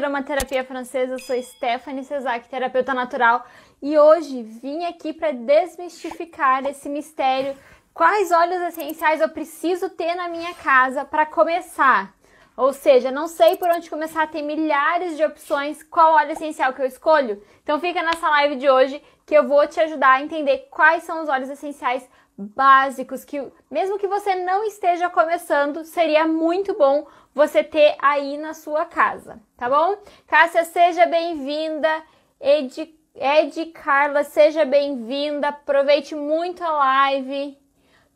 aromaterapia 0.00 0.64
francesa, 0.64 1.14
eu 1.14 1.18
sou 1.18 1.40
Stephanie 1.40 2.04
Cesac, 2.04 2.48
terapeuta 2.48 2.94
natural, 2.94 3.44
e 3.82 3.98
hoje 3.98 4.42
vim 4.42 4.84
aqui 4.84 5.12
para 5.12 5.32
desmistificar 5.32 6.64
esse 6.66 6.88
mistério. 6.88 7.54
Quais 7.92 8.32
óleos 8.32 8.62
essenciais 8.62 9.20
eu 9.20 9.28
preciso 9.28 9.90
ter 9.90 10.14
na 10.14 10.28
minha 10.28 10.54
casa 10.54 11.04
para 11.04 11.26
começar? 11.26 12.14
Ou 12.56 12.72
seja, 12.72 13.10
não 13.10 13.26
sei 13.26 13.56
por 13.56 13.68
onde 13.70 13.88
começar, 13.88 14.26
tem 14.30 14.44
milhares 14.44 15.16
de 15.16 15.24
opções. 15.24 15.82
Qual 15.82 16.14
óleo 16.14 16.32
essencial 16.32 16.72
que 16.72 16.82
eu 16.82 16.86
escolho? 16.86 17.42
Então 17.62 17.80
fica 17.80 18.02
nessa 18.02 18.28
live 18.28 18.56
de 18.56 18.68
hoje 18.68 19.02
que 19.24 19.34
eu 19.34 19.46
vou 19.46 19.66
te 19.66 19.80
ajudar 19.80 20.14
a 20.14 20.22
entender 20.22 20.68
quais 20.70 21.04
são 21.04 21.22
os 21.22 21.28
óleos 21.28 21.50
essenciais 21.50 22.08
básicos 22.36 23.24
que 23.24 23.38
mesmo 23.70 23.98
que 23.98 24.08
você 24.08 24.34
não 24.34 24.64
esteja 24.64 25.10
começando, 25.10 25.84
seria 25.84 26.26
muito 26.26 26.74
bom 26.74 27.06
você 27.34 27.62
ter 27.62 27.96
aí 28.00 28.36
na 28.36 28.54
sua 28.54 28.84
casa, 28.84 29.40
tá 29.56 29.68
bom? 29.68 29.96
Cássia, 30.26 30.64
seja 30.64 31.06
bem-vinda. 31.06 32.02
Ed, 32.40 32.94
Ed 33.14 33.66
Carla, 33.66 34.24
seja 34.24 34.64
bem-vinda. 34.64 35.48
Aproveite 35.48 36.14
muito 36.14 36.64
a 36.64 36.70
live. 36.70 37.58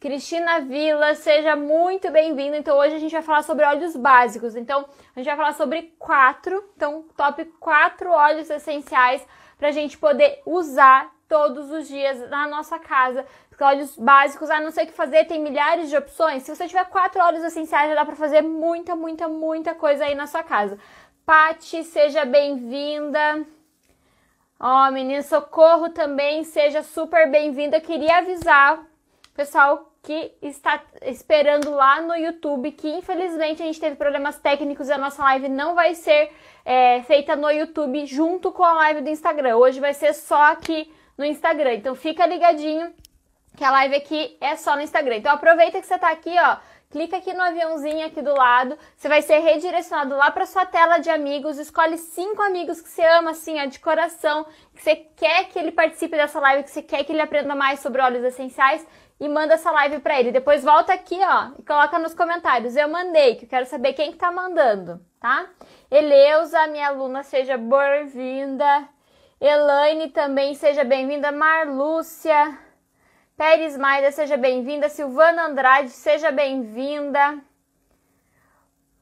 Cristina 0.01 0.61
Vila, 0.61 1.15
seja 1.15 1.57
muito 1.57 2.11
bem-vinda. 2.11 2.59
Então, 2.59 2.77
hoje 2.77 2.95
a 2.95 2.99
gente 2.99 3.13
vai 3.13 3.23
falar 3.23 3.43
sobre 3.43 3.65
óleos 3.65 3.97
básicos. 3.97 4.55
Então, 4.55 4.85
a 5.15 5.19
gente 5.19 5.27
vai 5.27 5.37
falar 5.37 5.55
sobre 5.55 5.95
quatro, 5.99 6.63
então, 6.77 7.07
top 7.17 7.45
quatro 7.59 8.11
óleos 8.11 8.51
essenciais 8.51 9.27
para 9.57 9.69
a 9.69 9.73
gente 9.73 9.97
poder 9.97 10.43
usar 10.45 11.11
todos 11.27 11.71
os 11.71 11.89
dias 11.89 12.29
na 12.29 12.47
nossa 12.47 12.79
casa. 12.79 13.25
Porque 13.55 13.63
óleos 13.63 13.97
básicos, 13.97 14.51
a 14.51 14.61
não 14.61 14.73
ser 14.73 14.85
que 14.85 14.93
fazer, 14.93 15.27
tem 15.27 15.41
milhares 15.41 15.89
de 15.89 15.97
opções. 15.97 16.43
Se 16.43 16.53
você 16.53 16.67
tiver 16.67 16.85
quatro 16.87 17.23
óleos 17.23 17.45
essenciais, 17.45 17.89
já 17.89 17.95
dá 17.95 18.05
para 18.05 18.17
fazer 18.17 18.43
muita, 18.43 18.97
muita, 18.97 19.29
muita 19.29 19.73
coisa 19.77 20.05
aí 20.05 20.15
na 20.17 20.27
sua 20.27 20.43
casa. 20.43 20.77
Pati, 21.25 21.85
seja 21.85 22.25
bem-vinda. 22.25 23.47
Ó, 24.59 24.89
oh, 24.89 24.91
menina, 24.91 25.23
Socorro 25.23 25.91
também, 25.91 26.43
seja 26.43 26.83
super 26.83 27.31
bem-vinda. 27.31 27.81
Queria 27.81 28.19
avisar, 28.19 28.85
pessoal, 29.37 29.89
que 30.03 30.33
está 30.43 30.83
esperando 31.03 31.71
lá 31.71 32.01
no 32.01 32.17
YouTube, 32.17 32.73
que 32.73 32.89
infelizmente 32.89 33.63
a 33.63 33.67
gente 33.67 33.79
teve 33.79 33.95
problemas 33.95 34.37
técnicos 34.37 34.89
e 34.89 34.93
a 34.93 34.99
nossa 34.99 35.23
live 35.23 35.49
não 35.49 35.77
vai 35.77 35.95
ser 35.95 36.33
é, 36.65 37.03
feita 37.03 37.37
no 37.37 37.49
YouTube 37.49 38.05
junto 38.05 38.51
com 38.51 38.65
a 38.65 38.73
live 38.73 39.01
do 39.01 39.11
Instagram. 39.11 39.59
Hoje 39.59 39.79
vai 39.79 39.95
ser 39.95 40.13
só 40.13 40.51
aqui 40.51 40.93
no 41.17 41.25
Instagram. 41.25 41.75
Então 41.75 41.95
fica 41.95 42.27
ligadinho 42.27 42.93
que 43.57 43.65
a 43.65 43.71
live 43.71 43.97
aqui 43.97 44.37
é 44.41 44.57
só 44.57 44.75
no 44.77 44.83
Instagram. 44.83 45.17
Então 45.17 45.33
aproveita 45.33 45.81
que 45.81 45.87
você 45.87 45.99
tá 45.99 46.11
aqui, 46.11 46.35
ó. 46.39 46.57
Clica 46.91 47.17
aqui 47.17 47.33
no 47.33 47.43
aviãozinho 47.43 48.07
aqui 48.07 48.23
do 48.23 48.33
lado, 48.33 48.79
você 48.97 49.09
vai 49.09 49.21
ser 49.21 49.41
redirecionado 49.41 50.17
lá 50.17 50.31
para 50.31 50.47
sua 50.47 50.65
tela 50.65 50.99
de 50.99 51.11
amigos. 51.11 51.59
Escolhe 51.59 51.99
cinco 51.99 52.41
amigos 52.41 52.81
que 52.81 52.89
você 52.89 53.05
ama, 53.05 53.33
assim, 53.33 53.61
ó, 53.61 53.65
de 53.65 53.81
coração, 53.81 54.47
que 54.73 54.81
você 54.81 54.95
quer 54.95 55.49
que 55.49 55.59
ele 55.59 55.73
participe 55.73 56.17
dessa 56.17 56.39
live, 56.39 56.63
que 56.63 56.71
você 56.71 56.83
quer 56.83 57.03
que 57.03 57.11
ele 57.11 57.21
aprenda 57.21 57.53
mais 57.57 57.81
sobre 57.81 58.01
óleos 58.01 58.23
essenciais 58.23 58.87
e 59.19 59.29
manda 59.29 59.55
essa 59.55 59.73
live 59.73 59.99
para 59.99 60.21
ele. 60.21 60.31
Depois 60.31 60.63
volta 60.63 60.93
aqui, 60.93 61.19
ó, 61.21 61.49
e 61.59 61.65
coloca 61.65 61.99
nos 61.99 62.15
comentários. 62.15 62.77
Eu 62.77 62.89
mandei, 62.89 63.35
que 63.35 63.47
eu 63.47 63.49
quero 63.49 63.67
saber 63.67 63.95
quem 63.95 64.13
que 64.13 64.19
tá 64.19 64.31
mandando, 64.31 65.05
tá? 65.19 65.47
Eleusa, 65.91 66.69
minha 66.69 66.87
aluna, 66.87 67.25
seja 67.25 67.57
bem-vinda. 67.57 68.89
Elaine 69.41 70.11
também, 70.11 70.55
seja 70.55 70.85
bem-vinda. 70.85 71.33
Marlúcia, 71.33 72.57
Pérez 73.37 73.77
Maida, 73.77 74.13
seja 74.13 74.37
bem-vinda. 74.37 74.89
Silvana 74.89 75.47
Andrade, 75.47 75.91
seja 75.91 76.31
bem-vinda. 76.31 77.39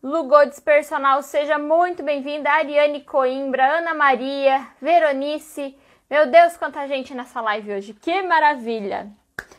Lugodes 0.02 0.58
Personal, 0.58 1.22
seja 1.22 1.58
muito 1.58 2.02
bem-vinda. 2.02 2.48
Ariane 2.50 3.02
Coimbra, 3.02 3.78
Ana 3.78 3.92
Maria, 3.92 4.66
Veronice. 4.80 5.78
Meu 6.08 6.26
Deus, 6.26 6.56
quanta 6.56 6.88
gente 6.88 7.14
nessa 7.14 7.42
live 7.42 7.74
hoje. 7.74 7.92
Que 7.92 8.22
maravilha! 8.22 9.10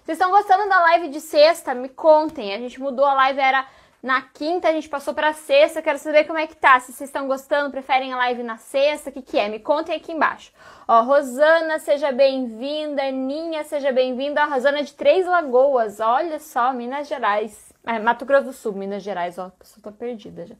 Vocês 0.03 0.17
estão 0.17 0.31
gostando 0.31 0.67
da 0.67 0.79
live 0.79 1.09
de 1.09 1.21
sexta? 1.21 1.75
Me 1.75 1.89
contem. 1.89 2.55
A 2.55 2.57
gente 2.57 2.81
mudou 2.81 3.05
a 3.05 3.13
live, 3.13 3.39
era 3.39 3.67
na 4.03 4.21
quinta, 4.21 4.67
a 4.67 4.73
gente 4.73 4.89
passou 4.89 5.13
para 5.13 5.31
sexta. 5.31 5.81
Quero 5.81 5.97
saber 5.97 6.25
como 6.25 6.37
é 6.37 6.45
que 6.45 6.57
tá. 6.57 6.77
Se 6.81 6.91
vocês 6.91 7.09
estão 7.09 7.25
gostando, 7.25 7.71
preferem 7.71 8.11
a 8.11 8.17
live 8.17 8.43
na 8.43 8.57
sexta, 8.57 9.09
o 9.09 9.13
que, 9.13 9.21
que 9.21 9.39
é? 9.39 9.47
Me 9.47 9.59
contem 9.59 9.95
aqui 9.95 10.11
embaixo. 10.11 10.51
Ó, 10.85 11.03
Rosana, 11.03 11.79
seja 11.79 12.11
bem-vinda. 12.11 13.09
Ninha, 13.11 13.63
seja 13.63 13.93
bem-vinda. 13.93 14.43
A 14.43 14.45
Rosana 14.45 14.83
de 14.83 14.93
Três 14.93 15.25
Lagoas. 15.25 16.01
Olha 16.01 16.37
só, 16.37 16.73
Minas 16.73 17.07
Gerais. 17.07 17.73
É, 17.85 17.97
Mato 17.97 18.25
Grosso 18.25 18.47
do 18.47 18.53
Sul, 18.53 18.73
Minas 18.73 19.03
Gerais. 19.03 19.37
Ó, 19.39 19.49
pessoa 19.51 19.81
tá 19.81 19.91
perdida 19.91 20.47
já. 20.47 20.55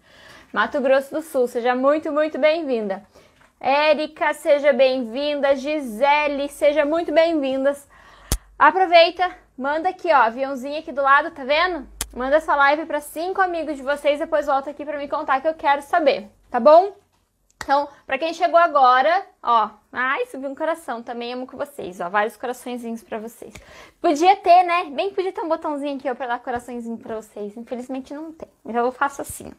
Mato 0.54 0.80
Grosso 0.80 1.14
do 1.14 1.22
Sul, 1.22 1.46
seja 1.46 1.76
muito, 1.76 2.14
muito 2.14 2.40
bem-vinda. 2.40 3.04
Érica, 3.60 4.34
seja 4.34 4.72
bem-vinda. 4.72 5.54
Gisele, 5.54 6.48
seja 6.48 6.86
muito 6.86 7.12
bem-vindas. 7.12 7.90
Aproveita, 8.58 9.36
manda 9.58 9.90
aqui, 9.90 10.08
ó, 10.14 10.16
aviãozinho 10.16 10.80
aqui 10.80 10.94
do 10.94 11.02
lado, 11.02 11.32
tá 11.32 11.44
vendo? 11.44 11.86
Manda 12.16 12.36
essa 12.36 12.56
live 12.56 12.86
para 12.86 13.02
cinco 13.02 13.42
amigos 13.42 13.76
de 13.76 13.82
vocês, 13.82 14.20
depois 14.20 14.46
volta 14.46 14.70
aqui 14.70 14.86
para 14.86 15.00
me 15.00 15.08
contar 15.08 15.42
que 15.42 15.48
eu 15.48 15.54
quero 15.56 15.82
saber, 15.82 16.30
tá 16.52 16.60
bom? 16.60 16.96
Então, 17.64 17.90
para 18.06 18.20
quem 18.20 18.34
chegou 18.36 18.60
agora, 18.60 19.26
ó, 19.42 19.70
ai, 19.92 20.26
subiu 20.28 20.50
um 20.50 20.54
coração, 20.54 21.02
também 21.02 21.34
amo 21.34 21.48
com 21.48 21.58
vocês, 21.58 22.00
ó, 22.00 22.10
vários 22.10 22.38
coraçõezinhos 22.38 23.02
para 23.02 23.18
vocês. 23.18 23.54
Podia 24.00 24.36
ter, 24.36 24.62
né? 24.64 24.92
Bem 24.92 25.12
podia 25.12 25.32
ter 25.32 25.42
um 25.42 25.50
botãozinho 25.50 25.96
aqui 25.98 26.14
para 26.14 26.28
dar 26.28 26.40
coraçõezinho 26.40 26.98
para 26.98 27.16
vocês. 27.16 27.58
Infelizmente 27.58 28.14
não 28.14 28.32
tem. 28.32 28.50
Então 28.64 28.86
eu 28.86 28.92
faço 28.92 29.22
assim. 29.22 29.52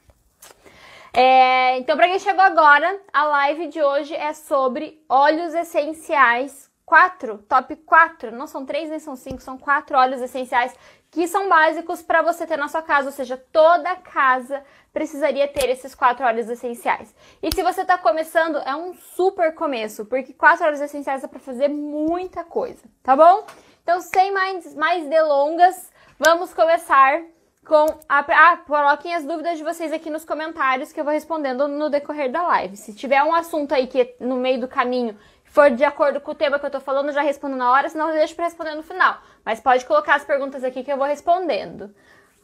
É, 1.12 1.78
então, 1.78 1.96
para 1.96 2.06
quem 2.06 2.18
chegou 2.20 2.42
agora, 2.42 3.00
a 3.12 3.24
live 3.24 3.66
de 3.68 3.82
hoje 3.82 4.14
é 4.14 4.32
sobre 4.32 5.02
óleos 5.08 5.54
essenciais 5.54 6.70
quatro, 6.84 7.38
top 7.48 7.74
quatro, 7.76 8.30
não 8.30 8.46
são 8.46 8.66
três 8.66 8.90
nem 8.90 8.98
são 8.98 9.16
cinco, 9.16 9.40
são 9.40 9.56
quatro 9.56 9.96
óleos 9.96 10.20
essenciais 10.20 10.74
que 11.14 11.28
são 11.28 11.48
básicos 11.48 12.02
para 12.02 12.22
você 12.22 12.44
ter 12.44 12.58
na 12.58 12.66
sua 12.66 12.82
casa, 12.82 13.06
ou 13.06 13.12
seja, 13.12 13.36
toda 13.52 13.94
casa 13.94 14.64
precisaria 14.92 15.46
ter 15.46 15.70
esses 15.70 15.94
quatro 15.94 16.26
óleos 16.26 16.50
essenciais. 16.50 17.14
E 17.40 17.54
se 17.54 17.62
você 17.62 17.82
está 17.82 17.96
começando, 17.96 18.58
é 18.58 18.74
um 18.74 18.92
super 18.94 19.54
começo, 19.54 20.04
porque 20.06 20.32
quatro 20.32 20.64
óleos 20.64 20.80
essenciais 20.80 21.22
é 21.22 21.28
para 21.28 21.38
fazer 21.38 21.68
muita 21.68 22.42
coisa, 22.42 22.82
tá 23.00 23.14
bom? 23.14 23.46
Então, 23.84 24.00
sem 24.00 24.32
mais, 24.32 24.74
mais 24.74 25.08
delongas, 25.08 25.88
vamos 26.18 26.52
começar 26.52 27.22
com 27.64 27.86
a. 28.08 28.18
Ah, 28.18 28.56
coloquem 28.66 29.14
as 29.14 29.24
dúvidas 29.24 29.56
de 29.56 29.62
vocês 29.62 29.92
aqui 29.92 30.10
nos 30.10 30.24
comentários 30.24 30.92
que 30.92 30.98
eu 30.98 31.04
vou 31.04 31.12
respondendo 31.12 31.68
no 31.68 31.88
decorrer 31.88 32.30
da 32.30 32.42
live. 32.42 32.76
Se 32.76 32.92
tiver 32.92 33.22
um 33.22 33.32
assunto 33.32 33.72
aí 33.72 33.86
que 33.86 34.16
no 34.18 34.34
meio 34.34 34.60
do 34.60 34.66
caminho 34.66 35.16
for 35.54 35.70
de 35.70 35.84
acordo 35.84 36.20
com 36.20 36.32
o 36.32 36.34
tema 36.34 36.58
que 36.58 36.66
eu 36.66 36.70
tô 36.70 36.80
falando, 36.80 37.12
já 37.12 37.22
respondo 37.22 37.54
na 37.54 37.70
hora, 37.70 37.88
senão 37.88 38.08
eu 38.08 38.16
deixo 38.16 38.34
para 38.34 38.46
responder 38.46 38.74
no 38.74 38.82
final. 38.82 39.22
Mas 39.44 39.60
pode 39.60 39.86
colocar 39.86 40.16
as 40.16 40.24
perguntas 40.24 40.64
aqui 40.64 40.82
que 40.82 40.92
eu 40.92 40.96
vou 40.96 41.06
respondendo. 41.06 41.94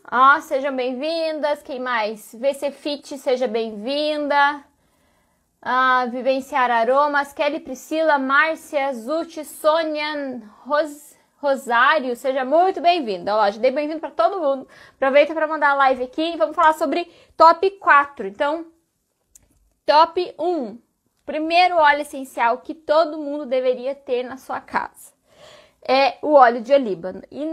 Ah, 0.04 0.40
sejam 0.40 0.74
bem-vindas. 0.76 1.60
Quem 1.60 1.80
mais? 1.80 2.32
VC 2.32 2.70
Fit, 2.70 3.18
seja 3.18 3.48
bem-vinda. 3.48 4.64
Ah, 5.60 6.06
Vivenciar 6.08 6.70
Aromas. 6.70 7.32
Kelly 7.32 7.58
Priscila, 7.58 8.16
Márcia, 8.16 8.94
Zuti, 8.94 9.44
Sônia, 9.44 10.40
Ros, 10.64 11.16
Rosário, 11.38 12.14
seja 12.14 12.44
muito 12.44 12.80
bem-vinda. 12.80 13.34
Ó, 13.34 13.50
já 13.50 13.58
dei 13.58 13.72
bem-vindo 13.72 13.98
para 13.98 14.10
todo 14.10 14.40
mundo. 14.40 14.68
Aproveita 14.94 15.34
para 15.34 15.48
mandar 15.48 15.70
a 15.70 15.74
live 15.74 16.04
aqui 16.04 16.34
e 16.34 16.36
vamos 16.36 16.54
falar 16.54 16.74
sobre 16.74 17.10
top 17.36 17.72
4. 17.72 18.28
Então, 18.28 18.66
top 19.84 20.32
1 20.38 20.89
primeiro 21.30 21.76
óleo 21.76 22.00
essencial 22.00 22.58
que 22.58 22.74
todo 22.74 23.16
mundo 23.16 23.46
deveria 23.46 23.94
ter 23.94 24.24
na 24.24 24.36
sua 24.36 24.60
casa 24.60 25.12
é 25.80 26.18
o 26.22 26.32
óleo 26.32 26.60
de 26.60 26.72
oliva. 26.72 27.22
E 27.30 27.44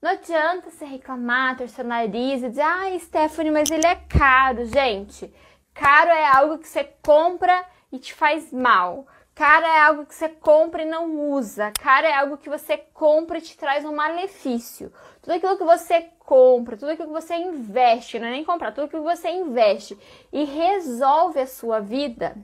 não 0.00 0.10
adianta 0.12 0.70
você 0.70 0.84
reclamar, 0.84 1.56
torcer 1.56 1.84
o 1.84 1.88
nariz 1.88 2.40
e 2.40 2.50
dizer, 2.50 2.62
ah, 2.62 2.96
Stephanie, 3.00 3.50
mas 3.50 3.68
ele 3.68 3.84
é 3.84 3.96
caro, 3.96 4.64
gente. 4.64 5.34
Caro 5.74 6.10
é 6.10 6.24
algo 6.24 6.58
que 6.58 6.68
você 6.68 6.84
compra 7.02 7.64
e 7.90 7.98
te 7.98 8.14
faz 8.14 8.52
mal. 8.52 9.08
Caro 9.34 9.66
é 9.66 9.80
algo 9.80 10.06
que 10.06 10.14
você 10.14 10.28
compra 10.28 10.82
e 10.82 10.86
não 10.86 11.32
usa. 11.32 11.72
Caro 11.82 12.06
é 12.06 12.14
algo 12.14 12.36
que 12.36 12.48
você 12.48 12.76
compra 12.76 13.38
e 13.38 13.40
te 13.40 13.56
traz 13.56 13.84
um 13.84 13.92
malefício. 13.92 14.92
Tudo 15.20 15.34
aquilo 15.34 15.58
que 15.58 15.64
você 15.64 16.08
compra, 16.20 16.76
tudo 16.76 16.92
aquilo 16.92 17.08
que 17.08 17.20
você 17.20 17.34
investe, 17.34 18.20
não 18.20 18.28
é 18.28 18.30
nem 18.30 18.44
comprar, 18.44 18.70
tudo 18.70 18.84
aquilo 18.84 19.02
que 19.02 19.16
você 19.16 19.30
investe 19.30 19.98
e 20.32 20.44
resolve 20.44 21.40
a 21.40 21.46
sua 21.46 21.80
vida, 21.80 22.36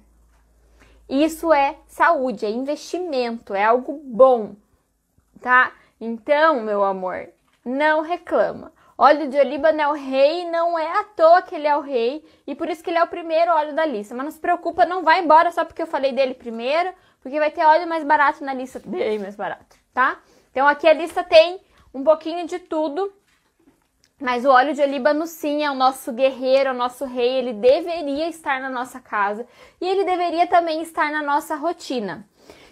isso 1.08 1.52
é 1.52 1.76
saúde, 1.86 2.44
é 2.44 2.50
investimento, 2.50 3.54
é 3.54 3.64
algo 3.64 4.00
bom, 4.04 4.56
tá? 5.40 5.72
Então, 6.00 6.60
meu 6.60 6.82
amor, 6.82 7.28
não 7.64 8.02
reclama. 8.02 8.72
Óleo 8.98 9.28
de 9.28 9.38
oliva 9.38 9.68
é 9.68 9.88
o 9.88 9.92
rei, 9.92 10.48
não 10.50 10.78
é 10.78 11.00
à 11.00 11.04
toa 11.04 11.42
que 11.42 11.54
ele 11.54 11.66
é 11.66 11.76
o 11.76 11.82
rei 11.82 12.24
e 12.46 12.54
por 12.54 12.68
isso 12.68 12.82
que 12.82 12.88
ele 12.88 12.98
é 12.98 13.02
o 13.04 13.08
primeiro 13.08 13.52
óleo 13.52 13.74
da 13.74 13.84
lista. 13.84 14.14
Mas 14.14 14.24
não 14.24 14.30
se 14.30 14.40
preocupa, 14.40 14.86
não 14.86 15.02
vai 15.02 15.20
embora 15.20 15.52
só 15.52 15.64
porque 15.64 15.82
eu 15.82 15.86
falei 15.86 16.12
dele 16.12 16.32
primeiro, 16.32 16.92
porque 17.20 17.38
vai 17.38 17.50
ter 17.50 17.64
óleo 17.64 17.86
mais 17.86 18.04
barato 18.04 18.42
na 18.42 18.54
lista, 18.54 18.80
bem 18.84 19.18
mais 19.18 19.36
barato, 19.36 19.76
tá? 19.92 20.18
Então 20.50 20.66
aqui 20.66 20.88
a 20.88 20.94
lista 20.94 21.22
tem 21.22 21.60
um 21.92 22.02
pouquinho 22.02 22.46
de 22.46 22.58
tudo 22.58 23.12
Mas 24.18 24.46
o 24.46 24.48
óleo 24.48 24.72
de 24.72 24.80
olíbano, 24.80 25.26
sim, 25.26 25.62
é 25.62 25.70
o 25.70 25.74
nosso 25.74 26.10
guerreiro, 26.10 26.70
é 26.70 26.72
o 26.72 26.76
nosso 26.76 27.04
rei. 27.04 27.34
Ele 27.34 27.52
deveria 27.52 28.28
estar 28.28 28.60
na 28.60 28.70
nossa 28.70 28.98
casa 28.98 29.46
e 29.78 29.86
ele 29.86 30.04
deveria 30.04 30.46
também 30.46 30.80
estar 30.80 31.12
na 31.12 31.22
nossa 31.22 31.54
rotina. 31.54 32.26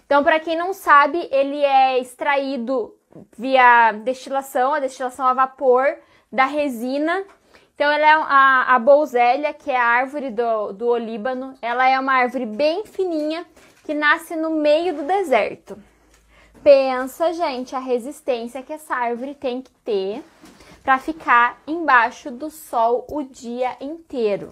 Então, 0.07 0.25
para 0.25 0.41
quem 0.41 0.57
não 0.57 0.73
sabe, 0.73 1.29
ele 1.31 1.63
é 1.63 1.99
extraído 1.99 2.95
via 3.37 3.93
destilação, 3.93 4.73
a 4.73 4.81
destilação 4.81 5.27
a 5.27 5.35
vapor 5.35 5.99
da 6.33 6.47
resina. 6.47 7.25
Então, 7.75 7.93
ela 7.93 8.07
é 8.07 8.13
a, 8.13 8.75
a 8.75 8.79
bolzélia, 8.79 9.53
que 9.53 9.71
é 9.71 9.77
a 9.77 9.85
árvore 9.85 10.31
do, 10.31 10.73
do 10.73 10.87
olíbano. 10.87 11.55
Ela 11.61 11.87
é 11.87 12.01
uma 12.01 12.15
árvore 12.15 12.47
bem 12.47 12.87
fininha 12.87 13.45
que 13.85 13.93
nasce 13.93 14.35
no 14.35 14.51
meio 14.51 14.95
do 14.95 15.03
deserto. 15.03 15.77
Pensa, 16.63 17.35
gente, 17.35 17.77
a 17.77 17.79
resistência 17.79 18.63
que 18.63 18.73
essa 18.73 18.95
árvore 18.95 19.35
tem 19.35 19.61
que 19.61 19.71
ter 19.85 20.23
para 20.85 20.99
ficar 20.99 21.63
embaixo 21.67 22.31
do 22.31 22.51
sol 22.51 23.07
o 23.11 23.23
dia 23.23 23.75
inteiro, 23.81 24.51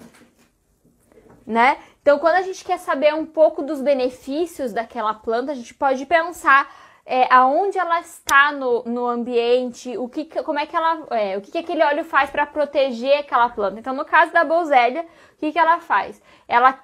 né? 1.46 1.78
Então, 2.00 2.18
quando 2.18 2.36
a 2.36 2.42
gente 2.42 2.64
quer 2.64 2.78
saber 2.78 3.14
um 3.14 3.26
pouco 3.26 3.62
dos 3.62 3.82
benefícios 3.82 4.72
daquela 4.72 5.12
planta, 5.12 5.52
a 5.52 5.54
gente 5.54 5.74
pode 5.74 6.06
pensar 6.06 6.74
é, 7.04 7.32
aonde 7.32 7.78
ela 7.78 8.00
está 8.00 8.50
no, 8.50 8.82
no 8.84 9.06
ambiente, 9.06 9.96
o 9.98 10.08
que, 10.08 10.24
como 10.42 10.58
é 10.58 10.66
que 10.66 10.74
ela, 10.74 11.06
é, 11.10 11.36
o 11.36 11.42
que, 11.42 11.52
que 11.52 11.58
aquele 11.58 11.84
óleo 11.84 12.04
faz 12.04 12.30
para 12.30 12.46
proteger 12.46 13.18
aquela 13.18 13.50
planta. 13.50 13.78
Então, 13.78 13.94
no 13.94 14.04
caso 14.04 14.32
da 14.32 14.42
bolzélia, 14.42 15.02
o 15.34 15.38
que, 15.38 15.52
que 15.52 15.58
ela 15.58 15.80
faz? 15.80 16.22
Ela 16.48 16.78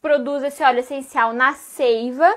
produz 0.00 0.42
esse 0.42 0.62
óleo 0.64 0.80
essencial 0.80 1.32
na 1.32 1.54
seiva 1.54 2.34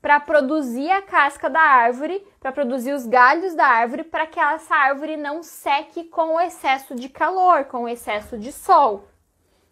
para 0.00 0.18
produzir 0.18 0.90
a 0.90 1.02
casca 1.02 1.50
da 1.50 1.60
árvore, 1.60 2.26
para 2.42 2.50
produzir 2.50 2.92
os 2.92 3.06
galhos 3.06 3.54
da 3.54 3.64
árvore, 3.64 4.02
para 4.02 4.26
que 4.26 4.40
essa 4.40 4.74
árvore 4.74 5.16
não 5.16 5.44
seque 5.44 6.02
com 6.02 6.34
o 6.34 6.40
excesso 6.40 6.92
de 6.96 7.08
calor, 7.08 7.66
com 7.66 7.84
o 7.84 7.88
excesso 7.88 8.36
de 8.36 8.50
sol, 8.50 9.08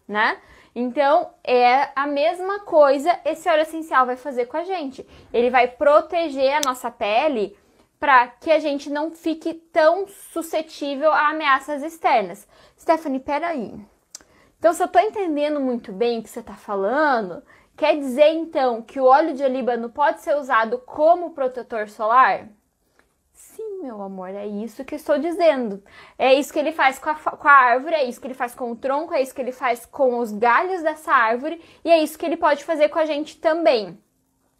né? 0.07 0.39
Então, 0.73 1.33
é 1.43 1.89
a 1.93 2.07
mesma 2.07 2.61
coisa 2.61 3.19
esse 3.25 3.49
óleo 3.49 3.63
essencial 3.63 4.05
vai 4.05 4.15
fazer 4.15 4.45
com 4.45 4.55
a 4.55 4.63
gente. 4.63 5.05
Ele 5.33 5.49
vai 5.49 5.67
proteger 5.67 6.53
a 6.53 6.61
nossa 6.65 6.89
pele 6.89 7.57
para 7.99 8.27
que 8.27 8.49
a 8.49 8.57
gente 8.57 8.89
não 8.89 9.11
fique 9.11 9.53
tão 9.53 10.07
suscetível 10.07 11.11
a 11.11 11.27
ameaças 11.27 11.83
externas. 11.83 12.47
Stephanie, 12.79 13.19
peraí. 13.19 13.75
Então, 14.57 14.71
se 14.71 14.81
eu 14.81 14.85
estou 14.85 15.01
entendendo 15.01 15.59
muito 15.59 15.91
bem 15.91 16.19
o 16.19 16.23
que 16.23 16.29
você 16.29 16.39
está 16.39 16.53
falando, 16.53 17.43
quer 17.75 17.97
dizer 17.97 18.29
então 18.29 18.81
que 18.81 18.97
o 18.97 19.05
óleo 19.05 19.33
de 19.33 19.43
olíbano 19.43 19.89
pode 19.89 20.21
ser 20.21 20.37
usado 20.37 20.77
como 20.79 21.31
protetor 21.31 21.89
solar? 21.89 22.47
Meu 23.81 23.99
amor, 23.99 24.29
é 24.29 24.45
isso 24.45 24.85
que 24.85 24.93
estou 24.93 25.17
dizendo. 25.17 25.83
É 26.17 26.35
isso 26.35 26.53
que 26.53 26.59
ele 26.59 26.71
faz 26.71 26.99
com 26.99 27.09
a, 27.09 27.15
com 27.15 27.47
a 27.47 27.51
árvore, 27.51 27.95
é 27.95 28.03
isso 28.03 28.21
que 28.21 28.27
ele 28.27 28.35
faz 28.35 28.53
com 28.53 28.71
o 28.71 28.75
tronco, 28.75 29.11
é 29.11 29.21
isso 29.23 29.33
que 29.33 29.41
ele 29.41 29.51
faz 29.51 29.87
com 29.87 30.19
os 30.19 30.31
galhos 30.31 30.83
dessa 30.83 31.11
árvore 31.11 31.59
e 31.83 31.89
é 31.89 31.97
isso 31.97 32.17
que 32.17 32.23
ele 32.23 32.37
pode 32.37 32.63
fazer 32.63 32.89
com 32.89 32.99
a 32.99 33.05
gente 33.05 33.37
também. 33.37 33.97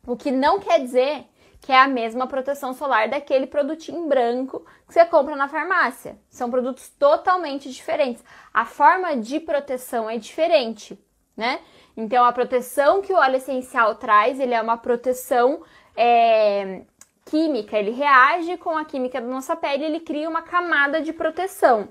O 0.08 0.18
que 0.18 0.32
não 0.32 0.60
quer 0.60 0.80
dizer 0.80 1.26
que 1.60 1.72
é 1.72 1.80
a 1.80 1.88
mesma 1.88 2.26
proteção 2.26 2.74
solar 2.74 3.08
daquele 3.08 3.46
produtinho 3.46 4.08
branco 4.08 4.66
que 4.88 4.94
você 4.94 5.06
compra 5.06 5.36
na 5.36 5.48
farmácia. 5.48 6.18
São 6.28 6.50
produtos 6.50 6.90
totalmente 6.90 7.72
diferentes. 7.72 8.24
A 8.52 8.66
forma 8.66 9.16
de 9.16 9.40
proteção 9.40 10.10
é 10.10 10.18
diferente, 10.18 11.00
né? 11.38 11.60
Então, 11.96 12.26
a 12.26 12.32
proteção 12.32 13.04
que 13.04 13.14
o 13.14 13.18
óleo 13.18 13.36
essencial 13.36 13.94
traz, 13.94 14.40
ele 14.40 14.56
é 14.56 14.62
uma 14.62 14.78
proteção 14.78 15.62
é, 15.96 16.82
química, 17.26 17.78
ele 17.78 17.92
reage 17.92 18.58
com 18.58 18.78
a 18.78 18.86
química 18.86 19.22
da 19.22 19.28
nossa 19.28 19.56
pele, 19.56 19.86
ele 19.86 20.00
cria 20.00 20.30
uma 20.30 20.42
camada 20.42 21.02
de 21.02 21.14
proteção. 21.14 21.90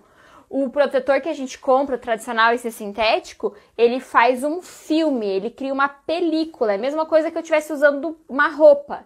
O 0.49 0.69
protetor 0.69 1.21
que 1.21 1.29
a 1.29 1.33
gente 1.33 1.59
compra, 1.59 1.97
tradicional, 1.97 2.53
esse 2.53 2.73
sintético, 2.73 3.55
ele 3.79 4.01
faz 4.01 4.43
um 4.43 4.61
filme, 4.61 5.27
ele 5.27 5.49
cria 5.51 5.73
uma 5.73 5.89
película. 5.89 6.73
É 6.73 6.75
a 6.75 6.79
mesma 6.79 7.07
coisa 7.07 7.31
que 7.31 7.37
eu 7.37 7.41
estivesse 7.41 7.73
usando 7.73 8.19
uma 8.29 8.49
roupa 8.49 9.05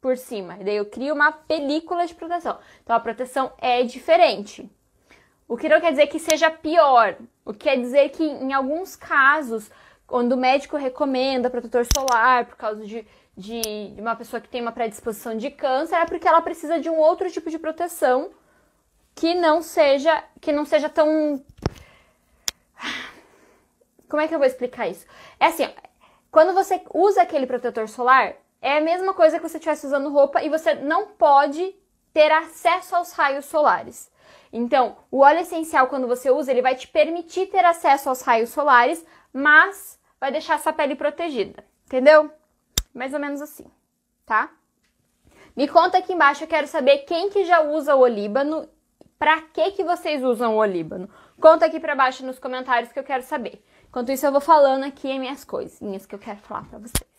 por 0.00 0.16
cima. 0.16 0.56
Daí 0.56 0.76
eu 0.76 0.86
crio 0.86 1.14
uma 1.14 1.30
película 1.30 2.06
de 2.06 2.14
proteção. 2.14 2.58
Então 2.82 2.96
a 2.96 3.00
proteção 3.00 3.52
é 3.58 3.84
diferente. 3.84 4.68
O 5.46 5.56
que 5.56 5.68
não 5.68 5.80
quer 5.80 5.90
dizer 5.90 6.06
que 6.08 6.18
seja 6.18 6.50
pior. 6.50 7.16
O 7.44 7.52
que 7.52 7.60
quer 7.60 7.76
dizer 7.76 8.08
que 8.10 8.24
em 8.24 8.52
alguns 8.52 8.96
casos, 8.96 9.70
quando 10.06 10.32
o 10.32 10.36
médico 10.36 10.76
recomenda 10.76 11.50
protetor 11.50 11.86
solar 11.86 12.46
por 12.46 12.56
causa 12.56 12.84
de, 12.84 13.06
de, 13.40 13.94
uma 13.98 14.14
pessoa 14.14 14.40
que 14.40 14.48
tem 14.48 14.60
uma 14.60 14.70
predisposição 14.72 15.36
de 15.36 15.50
câncer, 15.50 15.96
é 15.96 16.04
porque 16.04 16.28
ela 16.28 16.42
precisa 16.42 16.78
de 16.78 16.90
um 16.90 16.98
outro 16.98 17.30
tipo 17.30 17.50
de 17.50 17.58
proteção 17.58 18.30
que 19.14 19.34
não 19.34 19.62
seja 19.62 20.22
que 20.40 20.52
não 20.52 20.64
seja 20.64 20.88
tão 20.88 21.42
como 24.08 24.20
é 24.22 24.28
que 24.28 24.34
eu 24.34 24.38
vou 24.38 24.46
explicar 24.46 24.88
isso? 24.88 25.06
É 25.38 25.46
assim, 25.46 25.68
quando 26.30 26.52
você 26.52 26.82
usa 26.92 27.22
aquele 27.22 27.46
protetor 27.46 27.88
solar, 27.88 28.34
é 28.60 28.76
a 28.76 28.80
mesma 28.80 29.14
coisa 29.14 29.38
que 29.38 29.48
você 29.48 29.56
estivesse 29.56 29.86
usando 29.86 30.10
roupa 30.10 30.42
e 30.42 30.48
você 30.48 30.74
não 30.74 31.06
pode 31.08 31.74
ter 32.12 32.30
acesso 32.30 32.94
aos 32.96 33.12
raios 33.12 33.46
solares. 33.46 34.10
Então, 34.52 34.96
o 35.10 35.20
óleo 35.20 35.40
essencial, 35.40 35.86
quando 35.86 36.08
você 36.08 36.30
usa, 36.30 36.50
ele 36.50 36.60
vai 36.60 36.74
te 36.74 36.88
permitir 36.88 37.46
ter 37.46 37.64
acesso 37.64 38.08
aos 38.08 38.20
raios 38.22 38.50
solares, 38.50 39.04
mas 39.32 39.98
vai 40.18 40.32
deixar 40.32 40.54
essa 40.54 40.72
pele 40.72 40.96
protegida. 40.96 41.64
Entendeu? 41.86 42.30
Mais 42.94 43.14
ou 43.14 43.20
menos 43.20 43.40
assim, 43.40 43.66
tá? 44.26 44.50
Me 45.56 45.66
conta 45.68 45.98
aqui 45.98 46.12
embaixo, 46.12 46.44
eu 46.44 46.48
quero 46.48 46.66
saber 46.66 46.98
quem 46.98 47.30
que 47.30 47.44
já 47.44 47.60
usa 47.60 47.94
o 47.94 48.00
olíbano, 48.00 48.68
pra 49.18 49.42
que 49.42 49.72
que 49.72 49.84
vocês 49.84 50.22
usam 50.22 50.54
o 50.54 50.58
olíbano? 50.58 51.08
Conta 51.40 51.66
aqui 51.66 51.80
pra 51.80 51.94
baixo 51.94 52.24
nos 52.24 52.38
comentários 52.38 52.92
que 52.92 52.98
eu 52.98 53.04
quero 53.04 53.22
saber. 53.22 53.64
Enquanto 53.88 54.12
isso, 54.12 54.24
eu 54.24 54.32
vou 54.32 54.40
falando 54.40 54.84
aqui 54.84 55.10
as 55.10 55.18
minhas 55.18 55.44
coisinhas 55.44 56.06
que 56.06 56.14
eu 56.14 56.18
quero 56.18 56.38
falar 56.38 56.64
pra 56.68 56.78
vocês. 56.78 57.10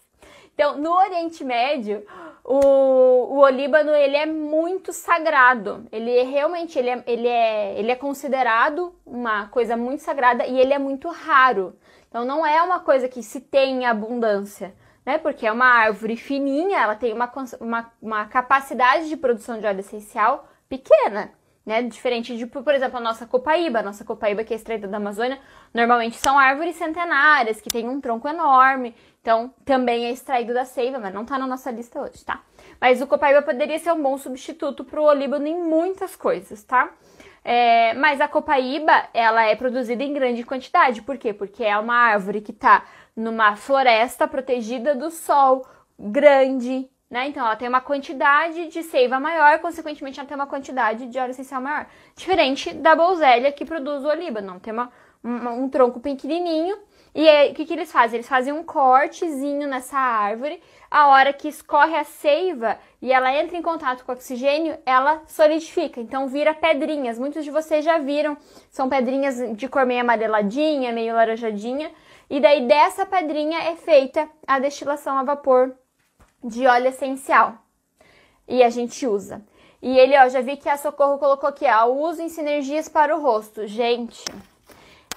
Então, 0.54 0.78
no 0.78 0.92
Oriente 0.92 1.44
Médio, 1.44 2.06
o, 2.44 2.56
o 2.56 3.38
olíbano 3.40 3.92
ele 3.92 4.16
é 4.16 4.26
muito 4.26 4.94
sagrado. 4.94 5.88
Ele 5.92 6.16
é, 6.16 6.24
realmente 6.24 6.78
ele 6.78 6.90
é, 6.90 7.04
ele, 7.08 7.28
é, 7.28 7.80
ele 7.80 7.92
é 7.92 7.96
considerado 7.96 8.94
uma 9.06 9.48
coisa 9.48 9.76
muito 9.76 10.02
sagrada 10.02 10.46
e 10.46 10.60
ele 10.60 10.74
é 10.74 10.80
muito 10.80 11.10
raro. 11.10 11.76
Então, 12.08 12.24
não 12.26 12.46
é 12.46 12.62
uma 12.62 12.80
coisa 12.80 13.08
que 13.08 13.24
se 13.24 13.42
tem 13.42 13.84
em 13.84 13.86
abundância, 13.86 14.76
né? 15.06 15.18
Porque 15.18 15.46
é 15.46 15.52
uma 15.52 15.66
árvore 15.66 16.16
fininha, 16.16 16.80
ela 16.80 16.96
tem 16.96 17.14
uma, 17.14 17.32
uma, 17.60 17.92
uma 18.02 18.26
capacidade 18.26 19.10
de 19.10 19.18
produção 19.18 19.60
de 19.60 19.66
óleo 19.66 19.80
essencial 19.80 20.48
pequena 20.70 21.32
né? 21.66 21.84
Diferente 21.84 22.36
de, 22.36 22.46
por 22.46 22.74
exemplo, 22.74 22.98
a 22.98 23.02
nossa 23.02 23.26
copaíba. 23.26 23.80
A 23.80 23.84
nossa 23.84 24.04
copaíba, 24.04 24.44
que 24.44 24.54
é 24.54 24.56
extraída 24.56 24.88
da 24.88 24.98
Amazônia, 24.98 25.40
normalmente 25.74 26.18
são 26.18 26.38
árvores 26.38 26.76
centenárias, 26.76 27.62
que 27.62 27.70
têm 27.70 27.88
um 27.88 28.02
tronco 28.02 28.28
enorme. 28.28 28.96
Então, 29.22 29.54
também 29.64 30.06
é 30.06 30.12
extraído 30.12 30.54
da 30.54 30.66
seiva, 30.66 30.98
mas 30.98 31.14
não 31.14 31.26
tá 31.26 31.38
na 31.38 31.46
nossa 31.46 31.70
lista 31.70 32.02
hoje, 32.02 32.26
tá? 32.26 32.42
Mas 32.80 33.02
o 33.02 33.08
copaíba 33.08 33.42
poderia 33.44 33.78
ser 33.78 33.92
um 33.92 34.02
bom 34.02 34.18
substituto 34.18 34.84
pro 34.84 35.04
olíbano 35.04 35.46
em 35.46 35.62
muitas 35.62 36.16
coisas, 36.16 36.64
tá? 36.64 36.90
É, 37.44 37.94
mas 37.96 38.22
a 38.22 38.28
copaíba, 38.28 39.10
ela 39.14 39.44
é 39.44 39.56
produzida 39.56 40.04
em 40.04 40.14
grande 40.14 40.44
quantidade. 40.44 41.02
Por 41.02 41.18
quê? 41.18 41.34
Porque 41.34 41.64
é 41.64 41.78
uma 41.78 41.96
árvore 41.96 42.42
que 42.42 42.54
tá 42.54 42.86
numa 43.16 43.56
floresta 43.56 44.28
protegida 44.28 44.96
do 44.96 45.10
sol, 45.10 45.66
grande, 46.00 46.90
né? 47.12 47.28
Então, 47.28 47.46
ela 47.46 47.58
tem 47.58 47.68
uma 47.68 47.82
quantidade 47.82 48.70
de 48.70 48.82
seiva 48.84 49.20
maior, 49.20 49.60
consequentemente, 49.60 50.18
ela 50.18 50.28
tem 50.28 50.36
uma 50.36 50.48
quantidade 50.48 51.08
de 51.08 51.20
óleo 51.20 51.32
essencial 51.32 51.62
maior. 51.62 51.86
Diferente 52.16 52.74
da 52.74 52.96
bolzélia 52.96 53.52
que 53.52 53.66
produz 53.66 54.06
o 54.06 54.08
olíbano. 54.08 54.62
Tem 54.62 54.72
uma, 54.72 54.90
um, 55.22 55.64
um 55.64 55.70
tronco 55.70 56.00
pequenininho. 56.00 56.78
E 57.14 57.28
aí, 57.28 57.52
o 57.52 57.54
que, 57.54 57.66
que 57.66 57.74
eles 57.74 57.92
fazem? 57.92 58.16
Eles 58.16 58.30
fazem 58.30 58.54
um 58.54 58.64
cortezinho 58.64 59.68
nessa 59.68 59.98
árvore. 59.98 60.62
A 60.90 61.10
hora 61.10 61.34
que 61.34 61.50
escorre 61.50 61.98
a 61.98 62.06
seiva 62.06 62.80
e 63.02 63.12
ela 63.12 63.36
entra 63.36 63.58
em 63.58 63.62
contato 63.62 64.06
com 64.06 64.14
o 64.14 64.16
oxigênio, 64.16 64.78
ela 64.86 65.22
solidifica. 65.28 66.00
Então, 66.00 66.30
vira 66.30 66.54
pedrinhas. 66.54 67.20
Muitos 67.20 67.44
de 67.44 67.52
vocês 67.52 67.84
já 67.84 67.98
viram. 67.98 68.38
São 68.70 68.88
pedrinhas 68.88 69.36
de 69.58 69.68
cor 69.68 69.86
meio 69.86 70.00
amareladinha, 70.00 70.94
meio 70.94 71.14
laranjadinha. 71.14 71.92
E 72.32 72.40
daí, 72.40 72.66
dessa 72.66 73.06
pedrinha 73.06 73.60
é 73.60 73.76
feita 73.76 74.30
a 74.48 74.58
destilação 74.58 75.18
a 75.18 75.24
vapor 75.24 75.76
de 76.42 76.66
óleo 76.66 76.88
essencial. 76.88 77.58
E 78.48 78.64
a 78.64 78.70
gente 78.70 79.06
usa. 79.06 79.46
E 79.82 80.00
ele, 80.00 80.18
ó, 80.18 80.30
já 80.30 80.40
vi 80.40 80.56
que 80.56 80.70
a 80.70 80.78
Socorro 80.78 81.18
colocou 81.18 81.50
aqui, 81.50 81.66
ó, 81.66 81.88
uso 81.88 82.22
em 82.22 82.30
sinergias 82.30 82.88
para 82.88 83.14
o 83.14 83.22
rosto. 83.22 83.68
Gente, 83.68 84.24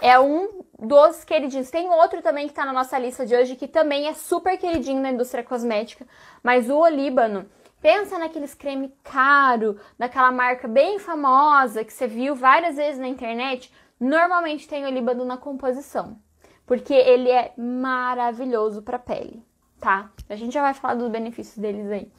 é 0.03 0.19
um 0.19 0.65
dos 0.77 1.23
queridinhos. 1.23 1.71
Tem 1.71 1.89
outro 1.89 2.21
também 2.21 2.49
que 2.49 2.53
tá 2.53 2.65
na 2.65 2.73
nossa 2.73 2.99
lista 2.99 3.25
de 3.25 3.37
hoje, 3.37 3.55
que 3.55 3.69
também 3.69 4.09
é 4.09 4.13
super 4.13 4.59
queridinho 4.59 5.01
na 5.01 5.13
indústria 5.13 5.45
cosmética, 5.45 6.05
mas 6.43 6.69
o 6.69 6.77
olíbano. 6.77 7.49
Pensa 7.81 8.19
naqueles 8.19 8.55
creme 8.55 8.93
caro, 9.05 9.79
daquela 9.97 10.33
marca 10.33 10.67
bem 10.67 10.99
famosa 10.99 11.85
que 11.85 11.93
você 11.93 12.09
viu 12.09 12.35
várias 12.35 12.75
vezes 12.75 12.99
na 12.99 13.07
internet. 13.07 13.73
Normalmente 14.01 14.67
tem 14.67 14.85
olíbano 14.85 15.25
na 15.25 15.37
composição, 15.37 16.19
porque 16.67 16.95
ele 16.95 17.31
é 17.31 17.53
maravilhoso 17.57 18.83
para 18.83 18.99
pele 18.99 19.45
tá? 19.85 20.11
A 20.31 20.35
gente 20.35 20.55
já 20.55 20.63
vai 20.63 20.73
falar 20.73 20.95
dos 20.95 21.11
benefícios 21.11 21.59
deles 21.59 21.91
aí. 21.91 22.11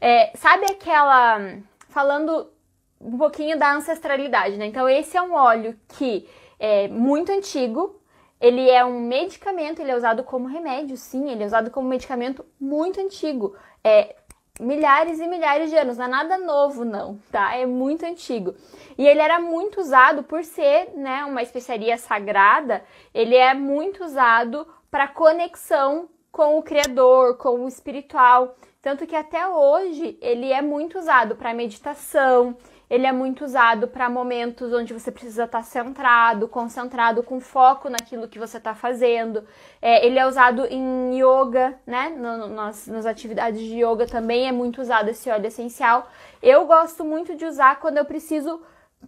É, 0.00 0.32
sabe 0.34 0.64
aquela. 0.64 1.58
Falando 1.90 2.50
um 2.98 3.18
pouquinho 3.18 3.58
da 3.58 3.74
ancestralidade, 3.74 4.56
né? 4.56 4.66
Então, 4.66 4.88
esse 4.88 5.16
é 5.16 5.22
um 5.22 5.34
óleo 5.34 5.78
que 5.88 6.26
é 6.58 6.88
muito 6.88 7.32
antigo, 7.32 8.00
ele 8.40 8.70
é 8.70 8.84
um 8.84 9.00
medicamento, 9.00 9.80
ele 9.80 9.90
é 9.90 9.96
usado 9.96 10.22
como 10.22 10.46
remédio, 10.46 10.96
sim, 10.96 11.30
ele 11.30 11.42
é 11.42 11.46
usado 11.46 11.70
como 11.70 11.88
medicamento 11.88 12.44
muito 12.60 13.00
antigo. 13.00 13.56
É 13.82 14.16
milhares 14.60 15.18
e 15.18 15.26
milhares 15.26 15.70
de 15.70 15.76
anos, 15.76 15.96
não 15.96 16.04
é 16.04 16.08
nada 16.08 16.38
novo, 16.38 16.84
não, 16.84 17.18
tá? 17.32 17.56
É 17.56 17.66
muito 17.66 18.04
antigo. 18.04 18.54
E 18.96 19.06
ele 19.06 19.20
era 19.20 19.40
muito 19.40 19.80
usado 19.80 20.22
por 20.22 20.44
ser, 20.44 20.90
né, 20.94 21.24
uma 21.24 21.42
especiaria 21.42 21.96
sagrada, 21.96 22.84
ele 23.14 23.34
é 23.34 23.54
muito 23.54 24.04
usado 24.04 24.66
para 24.90 25.08
conexão 25.08 26.08
com 26.30 26.58
o 26.58 26.62
Criador, 26.62 27.36
com 27.36 27.64
o 27.64 27.68
espiritual. 27.68 28.54
Tanto 28.82 29.06
que 29.06 29.16
até 29.16 29.46
hoje 29.46 30.18
ele 30.20 30.52
é 30.52 30.62
muito 30.62 30.98
usado 30.98 31.36
para 31.36 31.52
meditação, 31.52 32.56
ele 32.90 33.06
é 33.06 33.12
muito 33.12 33.44
usado 33.44 33.86
para 33.86 34.10
momentos 34.10 34.72
onde 34.72 34.92
você 34.92 35.12
precisa 35.12 35.44
estar 35.44 35.58
tá 35.58 35.64
centrado, 35.64 36.48
concentrado, 36.48 37.22
com 37.22 37.38
foco 37.38 37.88
naquilo 37.88 38.26
que 38.26 38.38
você 38.38 38.56
está 38.56 38.74
fazendo. 38.74 39.46
É, 39.80 40.04
ele 40.04 40.18
é 40.18 40.26
usado 40.26 40.66
em 40.66 41.16
yoga, 41.16 41.78
né? 41.86 42.08
No, 42.08 42.48
nas, 42.48 42.88
nas 42.88 43.06
atividades 43.06 43.60
de 43.60 43.76
yoga 43.76 44.06
também 44.06 44.48
é 44.48 44.52
muito 44.52 44.82
usado 44.82 45.08
esse 45.08 45.30
óleo 45.30 45.46
essencial. 45.46 46.10
Eu 46.42 46.66
gosto 46.66 47.04
muito 47.04 47.36
de 47.36 47.44
usar 47.44 47.78
quando 47.78 47.98
eu 47.98 48.04
preciso 48.04 48.60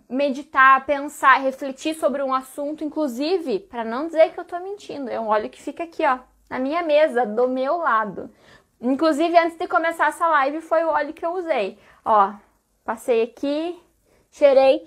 meditar, 0.09 0.87
pensar, 0.87 1.41
refletir 1.41 1.95
sobre 1.95 2.23
um 2.23 2.33
assunto, 2.33 2.85
inclusive, 2.85 3.59
para 3.59 3.85
não 3.85 4.07
dizer 4.07 4.33
que 4.33 4.39
eu 4.39 4.43
estou 4.43 4.61
mentindo, 4.61 5.11
é 5.11 5.21
um 5.21 5.29
óleo 5.29 5.51
que 5.51 5.61
fica 5.61 5.83
aqui, 5.85 6.03
ó, 6.07 6.19
na 6.49 6.59
minha 6.59 6.83
mesa, 6.83 7.27
do 7.27 7.49
meu 7.49 7.79
lado. 7.79 8.31
Inclusive, 8.81 9.37
antes 9.37 9.59
de 9.59 9.67
começar 9.67 10.09
essa 10.09 10.27
live, 10.29 10.61
foi 10.61 10.83
o 10.85 10.89
óleo 10.89 11.13
que 11.13 11.25
eu 11.25 11.35
usei. 11.35 11.79
Ó, 12.05 12.33
Passei 12.85 13.23
aqui, 13.23 13.81
cheirei, 14.33 14.85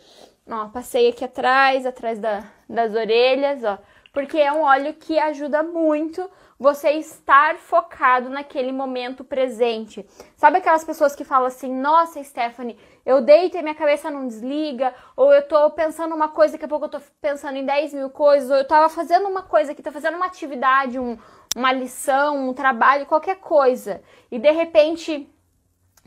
ó, 0.50 0.68
passei 0.68 1.10
aqui 1.10 1.24
atrás, 1.24 1.86
atrás 1.86 2.20
da, 2.20 2.44
das 2.68 2.94
orelhas, 2.94 3.64
ó, 3.64 3.78
porque 4.12 4.38
é 4.38 4.52
um 4.52 4.64
óleo 4.64 4.94
que 4.96 5.18
ajuda 5.18 5.64
muito 5.64 6.30
você 6.60 6.92
estar 6.92 7.56
focado 7.56 8.30
naquele 8.30 8.74
momento 8.74 9.24
presente. 9.24 10.06
Sabe 10.36 10.58
aquelas 10.58 10.84
pessoas 10.84 11.16
que 11.16 11.24
falam 11.24 11.48
assim: 11.48 11.74
Nossa, 11.74 12.22
Stephanie, 12.22 12.78
eu 13.06 13.22
deito 13.22 13.58
e 13.58 13.62
minha 13.62 13.76
cabeça 13.76 14.12
não 14.12 14.28
desliga, 14.28 14.94
ou 15.16 15.34
eu 15.34 15.48
tô 15.48 15.70
pensando 15.72 16.14
uma 16.14 16.28
coisa, 16.28 16.54
daqui 16.54 16.66
a 16.66 16.68
pouco 16.68 16.86
eu 16.86 16.90
tô 16.90 17.00
pensando 17.22 17.58
em 17.58 17.66
10 17.66 17.94
mil 17.94 18.10
coisas, 18.10 18.50
ou 18.50 18.58
eu 18.58 18.68
tava 18.68 18.90
fazendo 18.90 19.28
uma 19.30 19.44
coisa 19.44 19.72
aqui, 19.72 19.82
tô 19.82 19.92
fazendo 19.92 20.16
uma 20.16 20.26
atividade, 20.26 21.00
um, 21.00 21.18
uma 21.56 21.72
lição, 21.72 22.50
um 22.50 22.54
trabalho, 22.54 23.06
qualquer 23.06 23.38
coisa, 23.38 24.02
e 24.30 24.38
de 24.38 24.52
repente 24.52 25.30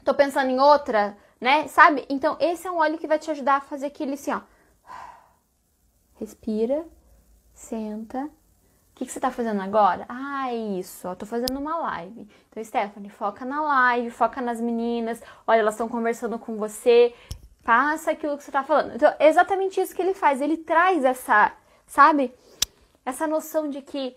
tô 0.04 0.12
pensando 0.12 0.50
em 0.50 0.60
outra 0.60 1.16
né? 1.40 1.68
Sabe? 1.68 2.04
Então, 2.08 2.36
esse 2.40 2.66
é 2.66 2.70
um 2.70 2.78
óleo 2.78 2.98
que 2.98 3.06
vai 3.06 3.18
te 3.18 3.30
ajudar 3.30 3.56
a 3.56 3.60
fazer 3.60 3.86
aquele 3.86 4.14
assim, 4.14 4.32
ó. 4.32 4.40
Respira, 6.14 6.84
senta. 7.54 8.18
O 8.18 8.30
que, 8.98 9.06
que 9.06 9.12
você 9.12 9.20
tá 9.20 9.30
fazendo 9.30 9.62
agora? 9.62 10.04
Ah, 10.08 10.50
é 10.50 10.56
isso, 10.56 11.06
ó, 11.06 11.14
tô 11.14 11.24
fazendo 11.24 11.56
uma 11.56 11.76
live. 11.78 12.28
Então, 12.50 12.64
Stephanie, 12.64 13.10
foca 13.10 13.44
na 13.44 13.62
live, 13.62 14.10
foca 14.10 14.40
nas 14.40 14.60
meninas. 14.60 15.22
Olha, 15.46 15.60
elas 15.60 15.74
estão 15.74 15.88
conversando 15.88 16.36
com 16.38 16.56
você. 16.56 17.14
Passa 17.62 18.10
aquilo 18.10 18.36
que 18.36 18.42
você 18.42 18.50
tá 18.50 18.64
falando. 18.64 18.96
Então, 18.96 19.14
é 19.18 19.28
exatamente 19.28 19.80
isso 19.80 19.94
que 19.94 20.02
ele 20.02 20.14
faz. 20.14 20.40
Ele 20.40 20.56
traz 20.56 21.04
essa, 21.04 21.52
sabe? 21.86 22.34
Essa 23.04 23.26
noção 23.28 23.70
de 23.70 23.82
que 23.82 24.16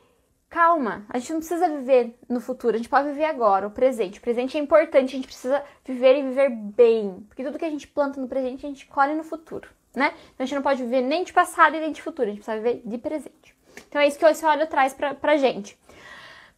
calma, 0.51 1.05
a 1.09 1.17
gente 1.17 1.31
não 1.31 1.39
precisa 1.39 1.69
viver 1.69 2.13
no 2.27 2.41
futuro, 2.41 2.75
a 2.75 2.77
gente 2.77 2.89
pode 2.89 3.07
viver 3.07 3.23
agora, 3.23 3.65
o 3.65 3.71
presente. 3.71 4.19
O 4.19 4.21
presente 4.21 4.57
é 4.57 4.59
importante, 4.59 5.11
a 5.11 5.15
gente 5.15 5.25
precisa 5.25 5.63
viver 5.85 6.19
e 6.19 6.23
viver 6.23 6.49
bem, 6.49 7.25
porque 7.29 7.41
tudo 7.41 7.57
que 7.57 7.63
a 7.63 7.69
gente 7.69 7.87
planta 7.87 8.19
no 8.19 8.27
presente 8.27 8.65
a 8.65 8.69
gente 8.69 8.85
colhe 8.85 9.15
no 9.15 9.23
futuro, 9.23 9.69
né? 9.95 10.13
Então 10.33 10.43
a 10.43 10.45
gente 10.45 10.55
não 10.55 10.61
pode 10.61 10.83
viver 10.83 11.01
nem 11.01 11.23
de 11.23 11.31
passado 11.31 11.77
e 11.77 11.79
nem 11.79 11.93
de 11.93 12.01
futuro, 12.01 12.27
a 12.27 12.33
gente 12.33 12.43
precisa 12.43 12.61
viver 12.61 12.81
de 12.85 12.97
presente. 12.97 13.55
Então 13.87 14.01
é 14.01 14.07
isso 14.07 14.19
que 14.19 14.25
esse 14.25 14.45
óleo 14.45 14.67
traz 14.67 14.93
pra, 14.93 15.15
pra 15.15 15.37
gente. 15.37 15.79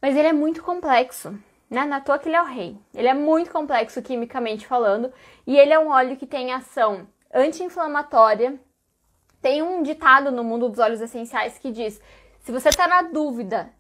Mas 0.02 0.18
ele 0.18 0.28
é 0.28 0.34
muito 0.34 0.64
complexo, 0.64 1.38
né? 1.70 1.86
Na 1.86 2.02
toa 2.02 2.18
que 2.18 2.28
ele 2.28 2.36
é 2.36 2.42
o 2.42 2.46
rei. 2.46 2.76
Ele 2.96 3.08
é 3.08 3.14
muito 3.14 3.52
complexo 3.52 4.02
quimicamente 4.02 4.66
falando, 4.66 5.14
e 5.46 5.56
ele 5.56 5.72
é 5.72 5.78
um 5.78 5.90
óleo 5.90 6.18
que 6.18 6.26
tem 6.26 6.52
ação 6.52 7.08
anti-inflamatória. 7.32 8.60
Tem 9.40 9.62
um 9.62 9.84
ditado 9.84 10.32
no 10.32 10.44
mundo 10.44 10.68
dos 10.68 10.80
óleos 10.80 11.00
essenciais 11.00 11.60
que 11.60 11.72
diz: 11.72 12.02
se 12.40 12.52
você 12.52 12.70
está 12.70 12.88
na 12.88 13.04
dúvida 13.04 13.72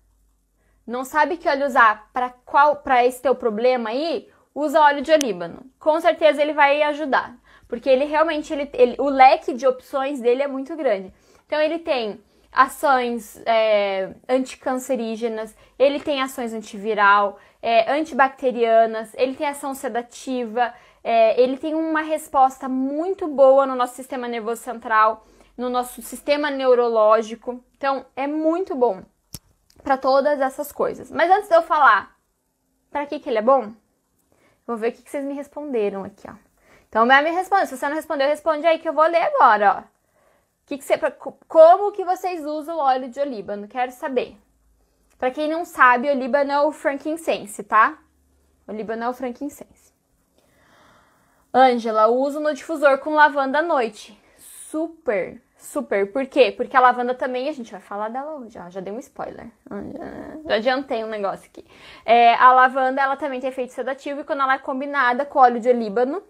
não 0.85 1.03
sabe 1.05 1.37
que 1.37 1.47
óleo 1.47 1.65
usar 1.65 2.09
para 2.11 2.29
qual 2.29 2.77
para 2.77 3.05
esse 3.05 3.21
teu 3.21 3.33
problema 3.33 3.89
aí, 3.89 4.27
usa 4.53 4.81
óleo 4.81 5.01
de 5.01 5.11
olíbano. 5.11 5.65
Com 5.79 5.99
certeza 5.99 6.41
ele 6.41 6.53
vai 6.53 6.81
ajudar, 6.83 7.35
porque 7.67 7.89
ele 7.89 8.05
realmente 8.05 8.51
ele, 8.53 8.69
ele 8.73 8.95
o 8.99 9.09
leque 9.09 9.53
de 9.53 9.65
opções 9.65 10.19
dele 10.19 10.43
é 10.43 10.47
muito 10.47 10.75
grande. 10.75 11.13
Então 11.45 11.59
ele 11.59 11.79
tem 11.79 12.19
ações 12.51 13.41
é, 13.45 14.11
anticancerígenas, 14.29 15.55
ele 15.79 15.99
tem 15.99 16.21
ações 16.21 16.53
antiviral, 16.53 17.39
é, 17.61 17.91
antibacterianas, 17.91 19.11
ele 19.15 19.35
tem 19.35 19.47
ação 19.47 19.73
sedativa, 19.73 20.73
é, 21.03 21.41
ele 21.41 21.57
tem 21.57 21.73
uma 21.73 22.01
resposta 22.01 22.69
muito 22.69 23.27
boa 23.27 23.65
no 23.65 23.75
nosso 23.75 23.95
sistema 23.95 24.27
nervoso 24.27 24.61
central, 24.61 25.25
no 25.57 25.69
nosso 25.69 26.01
sistema 26.01 26.51
neurológico. 26.51 27.63
Então 27.75 28.05
é 28.15 28.27
muito 28.27 28.75
bom 28.75 29.01
para 29.83 29.97
todas 29.97 30.39
essas 30.39 30.71
coisas. 30.71 31.11
Mas 31.11 31.29
antes 31.29 31.49
de 31.49 31.55
eu 31.55 31.61
falar 31.61 32.15
para 32.89 33.05
que, 33.05 33.19
que 33.19 33.29
ele 33.29 33.39
é 33.39 33.41
bom, 33.41 33.73
vou 34.65 34.77
ver 34.77 34.89
o 34.89 34.91
que, 34.93 35.01
que 35.01 35.09
vocês 35.09 35.25
me 35.25 35.33
responderam 35.33 36.03
aqui, 36.03 36.27
ó. 36.29 36.33
Então, 36.87 37.05
me 37.05 37.31
responde. 37.31 37.67
Se 37.67 37.75
você 37.75 37.89
não 37.89 37.95
respondeu, 37.95 38.27
responde 38.27 38.67
aí 38.67 38.77
que 38.77 38.87
eu 38.87 38.93
vou 38.93 39.05
ler 39.05 39.23
agora, 39.23 39.79
ó. 39.79 39.93
Que 40.65 40.77
que 40.77 40.83
você, 40.83 40.97
como 41.47 41.91
que 41.91 42.05
vocês 42.05 42.45
usam 42.45 42.77
o 42.77 42.79
óleo 42.79 43.09
de 43.09 43.19
olíbano? 43.19 43.67
Quero 43.67 43.91
saber. 43.91 44.37
Para 45.17 45.31
quem 45.31 45.49
não 45.49 45.65
sabe, 45.65 46.09
olíbano 46.09 46.51
é 46.51 46.61
o 46.61 46.71
frankincense, 46.71 47.63
tá? 47.63 47.97
Olíbano 48.67 49.03
é 49.03 49.09
o 49.09 49.13
frankincense. 49.13 49.91
Ângela, 51.53 52.07
uso 52.07 52.39
no 52.39 52.53
difusor 52.53 52.99
com 52.99 53.15
lavanda 53.15 53.59
à 53.59 53.61
noite. 53.61 54.17
Super 54.37 55.41
Super. 55.63 56.11
Por 56.11 56.25
quê? 56.27 56.51
Porque 56.51 56.75
a 56.75 56.79
lavanda 56.81 57.15
também, 57.15 57.47
a 57.47 57.53
gente 57.53 57.71
vai 57.71 57.79
falar 57.79 58.09
dela 58.09 58.35
hoje, 58.35 58.59
ó, 58.59 58.69
já 58.69 58.81
dei 58.81 58.91
um 58.91 58.99
spoiler. 58.99 59.47
Já 60.45 60.55
adiantei 60.55 61.05
um 61.05 61.07
negócio 61.07 61.49
aqui. 61.49 61.65
É, 62.05 62.33
a 62.35 62.51
lavanda, 62.51 63.01
ela 63.01 63.15
também 63.15 63.39
tem 63.39 63.49
efeito 63.49 63.71
sedativo 63.71 64.19
e 64.19 64.23
quando 64.25 64.41
ela 64.41 64.55
é 64.55 64.59
combinada 64.59 65.25
com 65.25 65.39
óleo 65.39 65.61
de 65.61 65.69
olíbano, 65.69 66.21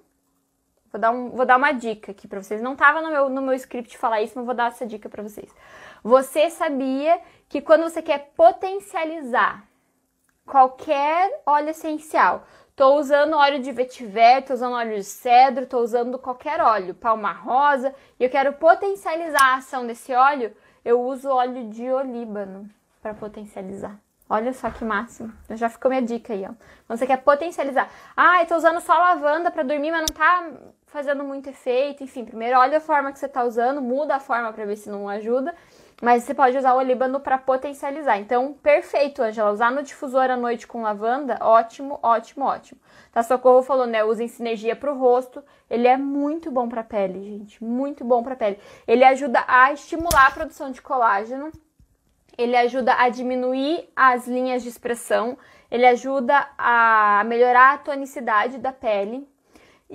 vou 0.91 1.01
dar, 1.01 1.09
um, 1.09 1.31
vou 1.31 1.47
dar 1.47 1.57
uma 1.57 1.71
dica 1.71 2.11
aqui 2.11 2.27
pra 2.27 2.43
vocês. 2.43 2.61
Não 2.61 2.75
tava 2.75 3.01
no 3.01 3.09
meu, 3.09 3.27
no 3.27 3.41
meu 3.41 3.55
script 3.55 3.97
falar 3.97 4.21
isso, 4.21 4.33
mas 4.35 4.45
vou 4.45 4.53
dar 4.53 4.67
essa 4.67 4.85
dica 4.85 5.09
pra 5.09 5.23
vocês. 5.23 5.49
Você 6.03 6.51
sabia 6.51 7.19
que 7.49 7.59
quando 7.59 7.81
você 7.81 8.03
quer 8.03 8.33
potencializar 8.37 9.67
qualquer 10.45 11.41
óleo 11.43 11.69
essencial, 11.69 12.45
Tô 12.75 12.95
usando 12.95 13.37
óleo 13.37 13.59
de 13.59 13.71
vetiver, 13.71 14.43
tô 14.43 14.55
usando 14.55 14.73
óleo 14.73 14.95
de 14.95 15.03
cedro, 15.03 15.67
tô 15.67 15.77
usando 15.77 16.17
qualquer 16.17 16.59
óleo, 16.59 16.95
palma 16.95 17.31
rosa, 17.31 17.93
e 18.19 18.23
eu 18.23 18.31
quero 18.31 18.53
potencializar 18.53 19.43
a 19.43 19.55
ação 19.57 19.85
desse 19.85 20.11
óleo, 20.11 20.55
eu 20.83 20.99
uso 20.99 21.29
óleo 21.29 21.69
de 21.69 21.91
olíbano 21.91 22.67
para 22.99 23.13
potencializar. 23.13 23.99
Olha 24.27 24.51
só 24.53 24.71
que 24.71 24.83
máximo. 24.83 25.31
Já 25.51 25.69
ficou 25.69 25.89
minha 25.89 26.01
dica 26.01 26.33
aí, 26.33 26.43
ó. 26.45 26.53
Quando 26.87 26.97
você 26.97 27.05
quer 27.05 27.17
potencializar. 27.17 27.87
Ah, 28.17 28.41
eu 28.41 28.47
tô 28.47 28.55
usando 28.55 28.79
só 28.79 28.97
lavanda 28.97 29.51
para 29.51 29.61
dormir, 29.61 29.91
mas 29.91 29.99
não 29.99 30.07
tá 30.07 30.49
fazendo 30.87 31.23
muito 31.23 31.49
efeito. 31.49 32.03
Enfim, 32.03 32.25
primeiro 32.25 32.57
olha 32.57 32.79
a 32.79 32.81
forma 32.81 33.11
que 33.11 33.19
você 33.19 33.27
tá 33.27 33.43
usando, 33.43 33.83
muda 33.83 34.15
a 34.15 34.19
forma 34.19 34.51
para 34.51 34.65
ver 34.65 34.77
se 34.77 34.89
não 34.89 35.07
ajuda. 35.07 35.53
Mas 36.03 36.23
você 36.23 36.33
pode 36.33 36.57
usar 36.57 36.73
o 36.73 36.79
olíbano 36.79 37.21
para 37.21 37.37
potencializar. 37.37 38.17
Então, 38.17 38.51
perfeito, 38.61 39.23
Angela. 39.23 39.53
Usar 39.53 39.71
no 39.71 39.81
difusor 39.81 40.29
à 40.29 40.35
noite 40.35 40.67
com 40.67 40.81
lavanda, 40.81 41.37
ótimo, 41.39 41.97
ótimo, 42.03 42.43
ótimo. 42.43 42.77
Tá, 43.09 43.23
Socorro 43.23 43.63
falou, 43.63 43.87
né? 43.87 44.03
Usem 44.03 44.27
sinergia 44.27 44.75
pro 44.75 44.97
rosto. 44.97 45.41
Ele 45.69 45.87
é 45.87 45.95
muito 45.95 46.51
bom 46.51 46.67
pra 46.67 46.83
pele, 46.83 47.23
gente. 47.23 47.63
Muito 47.63 48.03
bom 48.03 48.21
pra 48.21 48.35
pele. 48.35 48.59
Ele 48.85 49.05
ajuda 49.05 49.45
a 49.47 49.71
estimular 49.71 50.27
a 50.27 50.31
produção 50.31 50.71
de 50.71 50.81
colágeno. 50.81 51.53
Ele 52.37 52.57
ajuda 52.57 52.95
a 52.95 53.07
diminuir 53.07 53.89
as 53.95 54.27
linhas 54.27 54.61
de 54.61 54.67
expressão. 54.67 55.37
Ele 55.71 55.85
ajuda 55.85 56.49
a 56.57 57.23
melhorar 57.25 57.75
a 57.75 57.77
tonicidade 57.77 58.57
da 58.57 58.73
pele. 58.73 59.25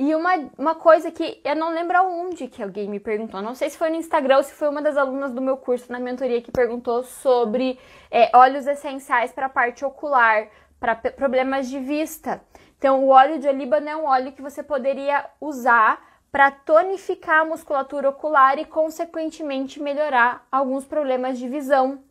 E 0.01 0.15
uma, 0.15 0.31
uma 0.57 0.75
coisa 0.77 1.11
que 1.11 1.41
eu 1.45 1.57
não 1.57 1.71
lembro 1.71 1.97
aonde 1.97 2.47
que 2.47 2.63
alguém 2.63 2.89
me 2.89 3.01
perguntou, 3.01 3.43
não 3.43 3.57
sei 3.57 3.69
se 3.69 3.77
foi 3.77 3.91
no 3.91 3.97
Instagram 3.97 4.37
ou 4.37 4.43
se 4.45 4.55
foi 4.55 4.69
uma 4.69 4.81
das 4.81 4.97
alunas 4.97 5.33
do 5.33 5.43
meu 5.43 5.57
curso 5.57 5.91
na 5.91 5.99
mentoria 5.99 6.41
que 6.41 6.53
perguntou 6.53 7.03
sobre 7.03 7.77
é, 8.09 8.31
óleos 8.33 8.69
essenciais 8.69 9.33
para 9.33 9.47
a 9.47 9.49
parte 9.49 9.85
ocular, 9.85 10.47
para 10.79 10.95
problemas 10.95 11.69
de 11.69 11.81
vista. 11.81 12.41
Então, 12.79 13.03
o 13.03 13.09
óleo 13.09 13.41
de 13.41 13.49
olíbano 13.49 13.89
é 13.89 13.97
um 13.97 14.05
óleo 14.05 14.31
que 14.31 14.41
você 14.41 14.63
poderia 14.63 15.29
usar 15.41 16.01
para 16.31 16.53
tonificar 16.53 17.41
a 17.41 17.45
musculatura 17.45 18.11
ocular 18.11 18.57
e, 18.57 18.65
consequentemente, 18.65 19.83
melhorar 19.83 20.47
alguns 20.53 20.85
problemas 20.85 21.41
de 21.41 21.49
visão. 21.49 22.05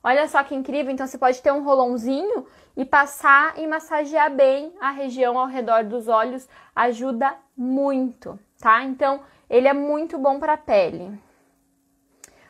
Olha 0.00 0.28
só 0.28 0.44
que 0.44 0.54
incrível! 0.54 0.92
Então, 0.92 1.08
você 1.08 1.18
pode 1.18 1.42
ter 1.42 1.50
um 1.50 1.64
rolãozinho 1.64 2.46
e 2.76 2.84
passar 2.84 3.58
e 3.58 3.66
massagear 3.66 4.30
bem 4.30 4.72
a 4.80 4.90
região 4.90 5.38
ao 5.38 5.46
redor 5.46 5.84
dos 5.84 6.08
olhos 6.08 6.48
ajuda 6.74 7.34
muito, 7.56 8.38
tá? 8.58 8.82
Então, 8.82 9.20
Ele 9.48 9.68
é 9.68 9.72
muito 9.72 10.18
bom 10.18 10.38
para 10.38 10.54
a 10.54 10.58
pele. 10.58 11.18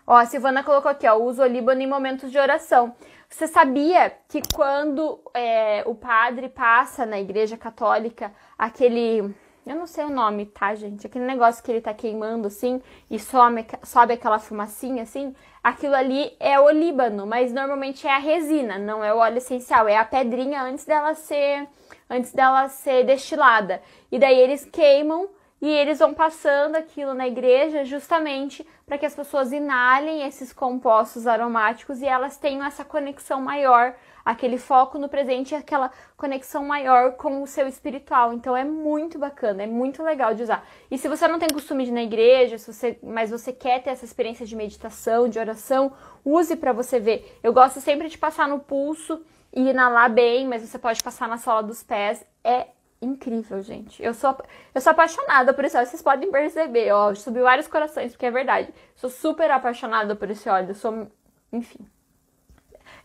Ó, 0.07 0.15
a 0.15 0.27
Silvana 0.27 0.65
colocou 0.65 0.91
aqui, 0.91 1.07
ó, 1.07 1.17
uso 1.17 1.43
olíbano 1.43 1.81
em 1.81 1.87
momentos 1.87 2.31
de 2.31 2.39
oração. 2.39 2.95
Você 3.29 3.47
sabia 3.47 4.13
que 4.29 4.43
quando 4.55 5.19
é, 5.33 5.83
o 5.87 5.95
padre 5.95 6.49
passa 6.49 7.07
na 7.07 7.19
igreja 7.19 7.57
católica 7.57 8.33
aquele. 8.59 9.35
Eu 9.65 9.77
não 9.77 9.87
sei 9.87 10.05
o 10.05 10.11
nome, 10.11 10.47
tá, 10.47 10.75
gente? 10.75 11.07
Aquele 11.07 11.25
negócio 11.25 11.63
que 11.63 11.71
ele 11.71 11.81
tá 11.81 11.95
queimando 11.95 12.49
assim 12.49 12.83
e 13.09 13.19
some, 13.19 13.65
sobe 13.85 14.15
aquela 14.15 14.39
fumacinha 14.39 15.05
assim. 15.05 15.35
Aquilo 15.63 15.95
ali 15.95 16.35
é 16.41 16.59
o 16.59 16.65
olíbano, 16.65 17.25
mas 17.25 17.53
normalmente 17.53 18.07
é 18.07 18.15
a 18.15 18.19
resina, 18.19 18.79
não 18.79 19.05
é 19.05 19.15
o 19.15 19.19
óleo 19.19 19.39
essencial, 19.39 19.87
é 19.87 19.97
a 19.97 20.05
pedrinha 20.05 20.63
antes 20.63 20.85
dela 20.85 21.15
ser 21.15 21.69
antes 22.11 22.33
dela 22.33 22.69
ser 22.69 23.05
destilada. 23.05 23.81
E 24.11 24.19
daí 24.19 24.39
eles 24.39 24.65
queimam 24.65 25.29
e 25.63 25.69
eles 25.69 26.01
vão 26.01 26.13
passando 26.13 26.77
aquilo 26.77 27.15
na 27.15 27.27
igreja 27.27 27.85
justamente 27.85 28.67
para 28.85 28.99
que 28.99 29.07
as 29.07 29.15
pessoas 29.15 29.53
inalem 29.53 30.27
esses 30.27 30.53
compostos 30.53 31.27
aromáticos 31.27 32.03
e 32.03 32.07
elas 32.07 32.37
tenham 32.37 32.67
essa 32.67 32.85
conexão 32.85 33.41
maior, 33.41 33.95
aquele 34.25 34.59
foco 34.59 34.99
no 34.99 35.09
presente 35.09 35.53
e 35.53 35.55
aquela 35.55 35.91
conexão 36.17 36.65
maior 36.65 37.13
com 37.13 37.43
o 37.43 37.47
seu 37.47 37.67
espiritual. 37.67 38.33
Então 38.33 38.57
é 38.57 38.65
muito 38.65 39.19
bacana, 39.19 39.63
é 39.63 39.67
muito 39.67 40.03
legal 40.03 40.35
de 40.35 40.43
usar. 40.43 40.67
E 40.91 40.99
se 40.99 41.09
você 41.09 41.27
não 41.29 41.39
tem 41.39 41.49
costume 41.49 41.85
de 41.85 41.91
ir 41.91 41.95
na 41.95 42.03
igreja, 42.03 42.59
se 42.59 42.73
você, 42.73 42.99
mas 43.03 43.31
você 43.31 43.53
quer 43.53 43.83
ter 43.83 43.91
essa 43.91 44.05
experiência 44.05 44.47
de 44.47 44.57
meditação, 44.57 45.29
de 45.29 45.39
oração, 45.39 45.93
use 46.25 46.57
para 46.57 46.73
você 46.73 46.99
ver. 47.01 47.39
Eu 47.43 47.53
gosto 47.53 47.81
sempre 47.81 48.09
de 48.09 48.19
passar 48.19 48.49
no 48.49 48.61
pulso 48.61 49.25
e 49.53 49.69
inalar 49.71 50.11
bem, 50.11 50.47
mas 50.47 50.63
você 50.63 50.79
pode 50.79 51.03
passar 51.03 51.29
na 51.29 51.39
sola 51.39 51.63
dos 51.63 51.83
pés. 51.83 52.25
É 52.43 52.69
incrível, 53.03 53.61
gente. 53.61 54.03
Eu 54.03 54.15
sou, 54.15 54.37
eu 54.75 54.81
sou 54.81 54.93
apaixonada 54.93 55.53
por 55.53 55.65
esse 55.65 55.77
óleo. 55.77 55.87
Vocês 55.87 56.03
podem 56.03 56.31
perceber, 56.31 56.93
ó. 56.93 57.15
Subiu 57.15 57.43
vários 57.43 57.67
corações, 57.67 58.13
porque 58.13 58.27
é 58.27 58.31
verdade. 58.31 58.73
Sou 58.95 59.11
super 59.11 59.51
apaixonada 59.51 60.15
por 60.15 60.31
esse 60.31 60.49
óleo. 60.49 60.71
Eu 60.71 60.75
sou. 60.75 61.11
Enfim. 61.53 61.87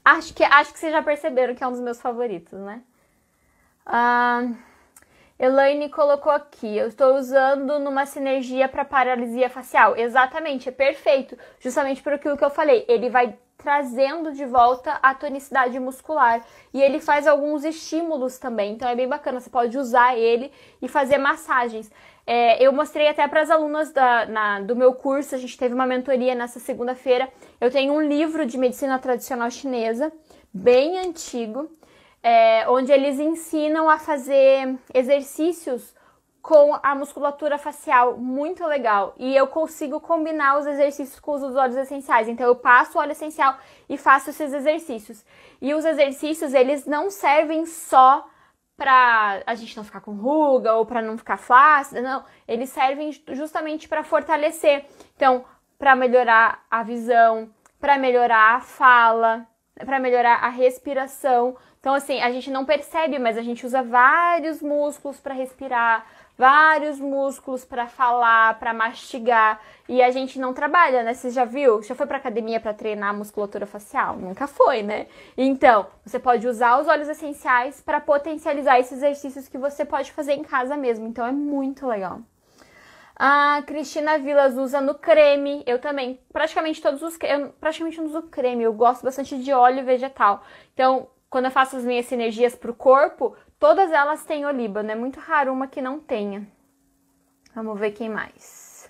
Acho 0.08 0.34
que, 0.34 0.42
acho 0.42 0.72
que 0.72 0.80
vocês 0.80 0.94
já 0.94 1.04
perceberam 1.04 1.54
que 1.54 1.62
é 1.62 1.68
um 1.68 1.72
dos 1.72 1.82
meus 1.82 2.00
favoritos, 2.00 2.58
né? 2.58 2.82
Elaine 5.38 5.90
colocou 5.90 6.32
aqui. 6.32 6.78
Eu 6.78 6.88
estou 6.88 7.18
usando 7.18 7.78
numa 7.78 8.06
sinergia 8.06 8.70
para 8.70 8.86
paralisia 8.86 9.50
facial. 9.50 9.98
Exatamente, 9.98 10.70
é 10.70 10.72
perfeito. 10.72 11.38
Justamente 11.60 12.02
por 12.02 12.14
aquilo 12.14 12.38
que 12.38 12.46
eu 12.46 12.50
falei. 12.50 12.86
Ele 12.88 13.10
vai 13.10 13.38
trazendo 13.58 14.32
de 14.32 14.46
volta 14.46 14.98
a 15.04 15.14
tonicidade 15.14 15.78
muscular. 15.78 16.42
E 16.74 16.82
ele 16.82 17.02
faz 17.02 17.28
alguns 17.28 17.66
estímulos 17.66 18.38
também, 18.38 18.76
então 18.76 18.88
é 18.88 18.96
bem 18.96 19.10
bacana. 19.10 19.42
Você 19.42 19.50
pode 19.50 19.78
usar 19.78 20.18
ele 20.18 20.54
e 20.82 20.88
fazer 20.88 21.18
massagens. 21.18 21.92
É, 22.26 22.64
eu 22.66 22.72
mostrei 22.72 23.10
até 23.10 23.28
para 23.28 23.42
as 23.42 23.50
alunas 23.50 23.92
da, 23.92 24.26
na, 24.26 24.62
do 24.62 24.74
meu 24.74 24.94
curso, 24.94 25.36
a 25.36 25.38
gente 25.38 25.58
teve 25.58 25.74
uma 25.74 25.86
mentoria 25.86 26.34
nessa 26.34 26.62
segunda-feira. 26.62 27.30
Eu 27.60 27.72
tenho 27.72 27.94
um 27.94 28.02
livro 28.02 28.46
de 28.46 28.58
medicina 28.58 29.00
tradicional 29.00 29.50
chinesa, 29.50 30.14
bem 30.54 31.00
antigo, 31.00 31.70
é, 32.22 32.70
onde 32.70 32.92
eles 32.92 33.20
ensinam 33.20 33.90
a 33.90 33.98
fazer 33.98 34.78
exercícios 34.94 35.96
com 36.40 36.80
a 36.82 36.96
musculatura 36.96 37.58
facial 37.58 38.16
muito 38.18 38.66
legal. 38.66 39.16
E 39.18 39.36
eu 39.36 39.48
consigo 39.48 40.00
combinar 40.00 40.60
os 40.60 40.68
exercícios 40.68 41.20
com 41.20 41.34
os 41.34 41.44
óleos 41.44 41.76
essenciais. 41.76 42.28
Então 42.30 42.46
eu 42.46 42.56
passo 42.56 42.98
o 42.98 43.02
óleo 43.02 43.12
essencial 43.12 43.58
e 43.90 43.98
faço 43.98 44.30
esses 44.30 44.54
exercícios. 44.54 45.26
E 45.60 45.74
os 45.74 45.84
exercícios, 45.84 46.54
eles 46.54 46.86
não 46.86 47.10
servem 47.10 47.66
só 47.66 48.26
para 48.78 49.42
a 49.46 49.56
gente 49.56 49.76
não 49.76 49.84
ficar 49.84 50.02
com 50.02 50.14
ruga 50.14 50.76
ou 50.76 50.86
para 50.86 51.02
não 51.02 51.18
ficar 51.18 51.38
flácida, 51.38 52.02
não. 52.02 52.24
Eles 52.48 52.70
servem 52.70 53.12
justamente 53.30 53.90
para 53.90 54.04
fortalecer. 54.04 54.86
Então, 55.16 55.44
para 55.78 55.96
melhorar 55.96 56.66
a 56.70 56.84
visão, 56.84 57.50
para 57.80 57.98
melhorar 57.98 58.56
a 58.56 58.60
fala, 58.60 59.48
para 59.86 60.00
melhorar 60.00 60.44
a 60.44 60.50
respiração. 60.50 61.56
Então, 61.80 61.94
assim, 61.94 62.20
a 62.22 62.32
gente 62.32 62.50
não 62.50 62.66
percebe, 62.66 63.20
mas 63.20 63.38
a 63.38 63.42
gente 63.42 63.66
usa 63.66 63.84
vários 63.84 64.62
músculos 64.62 65.20
para 65.20 65.34
respirar, 65.34 66.06
vários 66.38 67.00
músculos 67.00 67.64
para 67.64 67.88
falar, 67.88 68.60
para 68.60 68.74
mastigar, 68.74 69.60
e 69.88 70.02
a 70.02 70.12
gente 70.12 70.40
não 70.40 70.54
trabalha, 70.54 71.04
né? 71.04 71.14
Você 71.14 71.30
já 71.30 71.46
viu? 71.46 71.82
Já 71.82 71.96
foi 71.96 72.06
para 72.06 72.18
academia 72.18 72.60
para 72.60 72.74
treinar 72.74 73.10
a 73.10 73.14
musculatura 73.14 73.66
facial? 73.66 74.18
Nunca 74.18 74.48
foi, 74.48 74.84
né? 74.84 75.08
Então, 75.38 75.88
você 76.04 76.20
pode 76.20 76.48
usar 76.48 76.80
os 76.80 76.88
óleos 76.88 77.08
essenciais 77.08 77.82
para 77.82 78.02
potencializar 78.02 78.80
esses 78.80 78.98
exercícios 78.98 79.48
que 79.48 79.58
você 79.58 79.86
pode 79.86 80.12
fazer 80.12 80.34
em 80.34 80.44
casa 80.44 80.76
mesmo. 80.76 81.08
Então, 81.08 81.26
é 81.26 81.32
muito 81.32 81.88
legal. 81.88 82.22
A 83.20 83.64
Cristina 83.66 84.20
Vilas 84.20 84.56
usa 84.56 84.80
no 84.80 84.96
creme, 84.96 85.64
eu 85.66 85.80
também. 85.80 86.20
Praticamente 86.32 86.82
todos 86.82 87.02
os 87.02 87.18
eu 87.24 87.50
praticamente 87.60 87.98
não 87.98 88.06
uso 88.06 88.22
creme, 88.24 88.64
eu 88.64 88.74
gosto 88.74 89.04
bastante 89.04 89.38
de 89.38 89.52
óleo 89.52 89.84
vegetal. 89.84 90.44
Então, 90.74 91.10
quando 91.30 91.46
eu 91.46 91.52
faço 91.52 91.76
as 91.78 91.84
minhas 91.84 92.06
sinergias 92.06 92.56
pro 92.56 92.76
corpo, 92.76 93.36
Todas 93.60 93.92
elas 93.92 94.24
têm 94.24 94.46
olíbano, 94.46 94.92
é 94.92 94.96
muito 94.96 95.20
raro 95.20 95.52
uma 95.52 95.68
que 95.68 95.82
não 95.82 96.00
tenha. 96.00 96.48
Vamos 97.56 97.80
ver 97.80 97.92
quem 97.92 98.08
mais. 98.08 98.88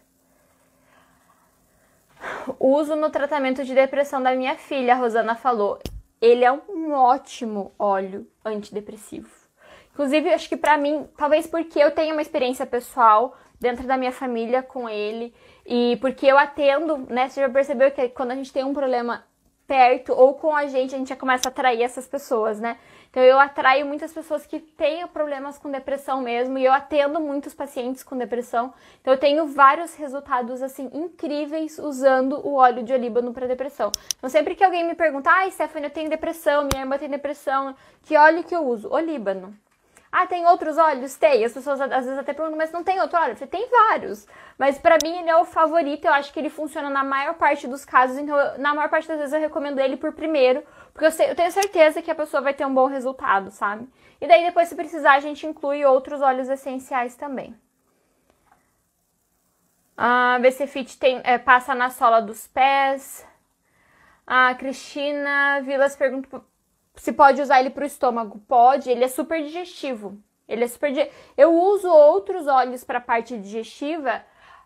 Uso 2.59 2.93
no 2.93 3.09
tratamento 3.09 3.63
de 3.63 3.73
depressão 3.73 4.21
da 4.21 4.35
minha 4.35 4.57
filha, 4.57 4.93
a 4.93 4.97
Rosana 4.97 5.35
falou. 5.35 5.79
Ele 6.19 6.43
é 6.43 6.51
um 6.51 6.91
ótimo 6.91 7.71
óleo 7.79 8.27
antidepressivo. 8.43 9.29
Inclusive, 9.93 10.33
acho 10.33 10.49
que 10.49 10.57
para 10.57 10.77
mim, 10.77 11.07
talvez 11.15 11.47
porque 11.47 11.79
eu 11.79 11.91
tenho 11.91 12.13
uma 12.13 12.21
experiência 12.21 12.65
pessoal 12.65 13.37
dentro 13.59 13.85
da 13.87 13.97
minha 13.97 14.11
família 14.11 14.61
com 14.61 14.87
ele 14.87 15.33
e 15.65 15.97
porque 15.99 16.25
eu 16.25 16.37
atendo, 16.37 16.97
né? 17.09 17.27
Você 17.29 17.41
já 17.41 17.49
percebeu 17.49 17.91
que 17.91 18.09
quando 18.09 18.31
a 18.31 18.35
gente 18.35 18.53
tem 18.53 18.63
um 18.63 18.73
problema 18.73 19.23
perto 19.67 20.13
ou 20.13 20.33
com 20.33 20.55
a 20.55 20.65
gente, 20.65 20.95
a 20.95 20.97
gente 20.97 21.09
já 21.09 21.15
começa 21.15 21.49
a 21.49 21.51
atrair 21.51 21.83
essas 21.83 22.07
pessoas, 22.07 22.59
né? 22.59 22.77
Então 23.09 23.21
eu 23.21 23.37
atraio 23.37 23.85
muitas 23.85 24.13
pessoas 24.13 24.45
que 24.45 24.59
têm 24.59 25.05
problemas 25.07 25.57
com 25.57 25.69
depressão 25.69 26.21
mesmo 26.21 26.57
e 26.57 26.63
eu 26.63 26.71
atendo 26.71 27.19
muitos 27.19 27.53
pacientes 27.53 28.01
com 28.01 28.17
depressão. 28.17 28.73
Então 29.01 29.13
eu 29.13 29.19
tenho 29.19 29.45
vários 29.47 29.93
resultados 29.95 30.61
assim 30.61 30.89
incríveis 30.93 31.77
usando 31.77 32.39
o 32.47 32.55
óleo 32.55 32.83
de 32.83 32.93
olíbano 32.93 33.33
para 33.33 33.47
depressão. 33.47 33.91
Então 34.17 34.29
sempre 34.29 34.55
que 34.55 34.63
alguém 34.63 34.85
me 34.85 34.95
pergunta: 34.95 35.29
"Ai, 35.29 35.51
Stephanie, 35.51 35.87
eu 35.89 35.93
tenho 35.93 36.09
depressão, 36.09 36.67
minha 36.71 36.83
irmã 36.83 36.97
tem 36.97 37.09
depressão, 37.09 37.75
que 38.03 38.15
óleo 38.15 38.43
que 38.43 38.55
eu 38.55 38.65
uso?" 38.65 38.89
Olíbano. 38.89 39.53
Ah, 40.11 40.25
tem 40.25 40.45
outros 40.47 40.77
óleos? 40.77 41.15
Tem. 41.15 41.43
As 41.43 41.53
pessoas 41.53 41.81
às 41.81 42.05
vezes 42.05 42.17
até 42.17 42.33
perguntam, 42.33 42.57
mas 42.57 42.71
não 42.71 42.83
tem 42.83 42.99
outro 43.01 43.19
óleo? 43.19 43.35
Você 43.35 43.45
tem 43.45 43.69
vários. 43.69 44.25
Mas 44.57 44.77
para 44.77 44.97
mim 45.03 45.19
ele 45.19 45.29
é 45.29 45.35
o 45.35 45.45
favorito. 45.45 46.05
Eu 46.05 46.13
acho 46.13 46.31
que 46.31 46.39
ele 46.39 46.49
funciona 46.49 46.89
na 46.89 47.03
maior 47.03 47.33
parte 47.35 47.67
dos 47.67 47.83
casos. 47.83 48.17
Então, 48.17 48.35
eu, 48.35 48.57
na 48.57 48.73
maior 48.73 48.89
parte 48.89 49.07
das 49.07 49.17
vezes 49.17 49.33
eu 49.33 49.39
recomendo 49.39 49.79
ele 49.79 49.97
por 49.97 50.13
primeiro. 50.13 50.63
Porque 50.93 51.05
eu, 51.05 51.11
sei, 51.11 51.29
eu 51.29 51.35
tenho 51.35 51.51
certeza 51.51 52.01
que 52.01 52.09
a 52.09 52.15
pessoa 52.15 52.41
vai 52.41 52.53
ter 52.53 52.65
um 52.65 52.73
bom 52.73 52.87
resultado, 52.87 53.51
sabe? 53.51 53.87
E 54.19 54.27
daí 54.27 54.45
depois, 54.45 54.67
se 54.67 54.75
precisar, 54.75 55.13
a 55.13 55.19
gente 55.19 55.45
inclui 55.45 55.85
outros 55.85 56.21
óleos 56.21 56.49
essenciais 56.49 57.15
também. 57.15 57.55
A 59.95 60.37
BC 60.39 60.67
Fit 60.67 60.97
tem, 60.97 61.21
é, 61.23 61.37
passa 61.37 61.75
na 61.75 61.89
sola 61.89 62.21
dos 62.21 62.47
pés. 62.47 63.27
A 64.25 64.53
Cristina 64.55 65.61
Vilas 65.61 65.95
pergunta 65.95 66.27
se 66.97 67.13
pode 67.13 67.41
usar 67.41 67.59
ele 67.59 67.69
para 67.69 67.83
o 67.83 67.87
estômago. 67.87 68.39
Pode, 68.47 68.89
ele 68.89 69.03
é 69.03 69.07
super 69.07 69.41
digestivo. 69.41 70.17
Ele 70.47 70.63
é 70.63 70.67
super. 70.67 71.11
Eu 71.37 71.53
uso 71.53 71.89
outros 71.89 72.47
óleos 72.47 72.83
para 72.83 72.97
a 72.99 73.01
parte 73.01 73.37
digestiva, 73.37 74.23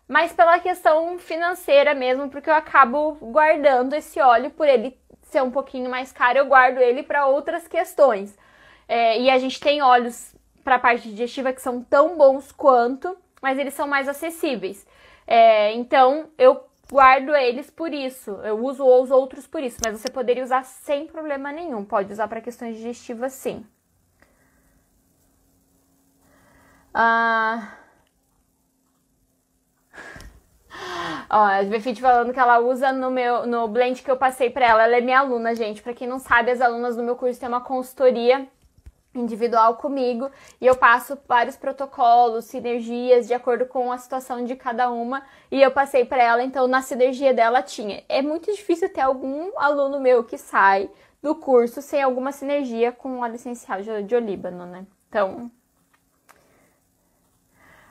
mas 0.08 0.32
pela 0.32 0.58
questão 0.58 1.18
financeira 1.18 1.94
mesmo, 1.94 2.28
porque 2.28 2.50
eu 2.50 2.54
acabo 2.54 3.16
guardando 3.20 3.94
esse 3.94 4.20
óleo 4.20 4.50
por 4.50 4.68
ele 4.68 4.98
ser 5.22 5.42
um 5.42 5.50
pouquinho 5.50 5.90
mais 5.90 6.12
caro, 6.12 6.38
eu 6.38 6.46
guardo 6.46 6.78
ele 6.78 7.02
para 7.02 7.26
outras 7.26 7.66
questões. 7.66 8.36
É, 8.86 9.18
e 9.18 9.30
a 9.30 9.38
gente 9.38 9.58
tem 9.58 9.80
óleos 9.80 10.34
para 10.62 10.76
a 10.76 10.78
parte 10.78 11.08
digestiva 11.08 11.52
que 11.52 11.62
são 11.62 11.82
tão 11.82 12.16
bons 12.16 12.52
quanto, 12.52 13.16
mas 13.40 13.58
eles 13.58 13.74
são 13.74 13.86
mais 13.86 14.08
acessíveis. 14.08 14.86
É, 15.26 15.72
então 15.72 16.28
eu 16.36 16.62
guardo 16.92 17.34
eles 17.34 17.70
por 17.70 17.92
isso. 17.94 18.32
Eu 18.44 18.62
uso 18.62 18.84
os 18.84 19.10
outros 19.10 19.46
por 19.46 19.62
isso, 19.62 19.78
mas 19.82 19.98
você 19.98 20.10
poderia 20.10 20.44
usar 20.44 20.62
sem 20.64 21.06
problema 21.06 21.50
nenhum. 21.50 21.84
Pode 21.84 22.12
usar 22.12 22.28
para 22.28 22.40
questões 22.42 22.76
digestivas, 22.76 23.32
sim. 23.32 23.64
Ah. 26.92 27.78
Ó, 31.30 31.38
a 31.38 31.62
Befit 31.64 32.00
falando 32.00 32.32
que 32.32 32.38
ela 32.38 32.58
usa 32.58 32.92
no 32.92 33.10
meu 33.10 33.46
no 33.46 33.66
blend 33.68 34.02
que 34.02 34.10
eu 34.10 34.16
passei 34.18 34.50
para 34.50 34.66
ela. 34.66 34.82
Ela 34.84 34.96
é 34.98 35.00
minha 35.00 35.20
aluna, 35.20 35.54
gente. 35.54 35.82
Para 35.82 35.94
quem 35.94 36.06
não 36.06 36.18
sabe, 36.18 36.50
as 36.50 36.60
alunas 36.60 36.94
do 36.96 37.02
meu 37.02 37.16
curso 37.16 37.40
têm 37.40 37.48
uma 37.48 37.62
consultoria 37.62 38.46
individual 39.14 39.76
comigo 39.76 40.30
e 40.60 40.66
eu 40.66 40.74
passo 40.74 41.18
vários 41.28 41.56
protocolos, 41.56 42.46
sinergias 42.46 43.26
de 43.26 43.34
acordo 43.34 43.66
com 43.66 43.92
a 43.92 43.98
situação 43.98 44.44
de 44.44 44.56
cada 44.56 44.90
uma 44.90 45.22
e 45.50 45.60
eu 45.60 45.70
passei 45.70 46.04
para 46.04 46.22
ela, 46.22 46.42
então 46.42 46.66
na 46.66 46.82
sinergia 46.82 47.34
dela 47.34 47.62
tinha. 47.62 48.02
É 48.08 48.22
muito 48.22 48.50
difícil 48.52 48.88
ter 48.88 49.00
algum 49.00 49.58
aluno 49.58 50.00
meu 50.00 50.24
que 50.24 50.38
sai 50.38 50.90
do 51.22 51.34
curso 51.34 51.80
sem 51.80 52.02
alguma 52.02 52.32
sinergia 52.32 52.90
com 52.90 53.22
a 53.22 53.28
licencial 53.28 53.80
de, 53.80 54.02
de 54.02 54.14
Olíbano, 54.14 54.66
né? 54.66 54.86
Então. 55.08 55.50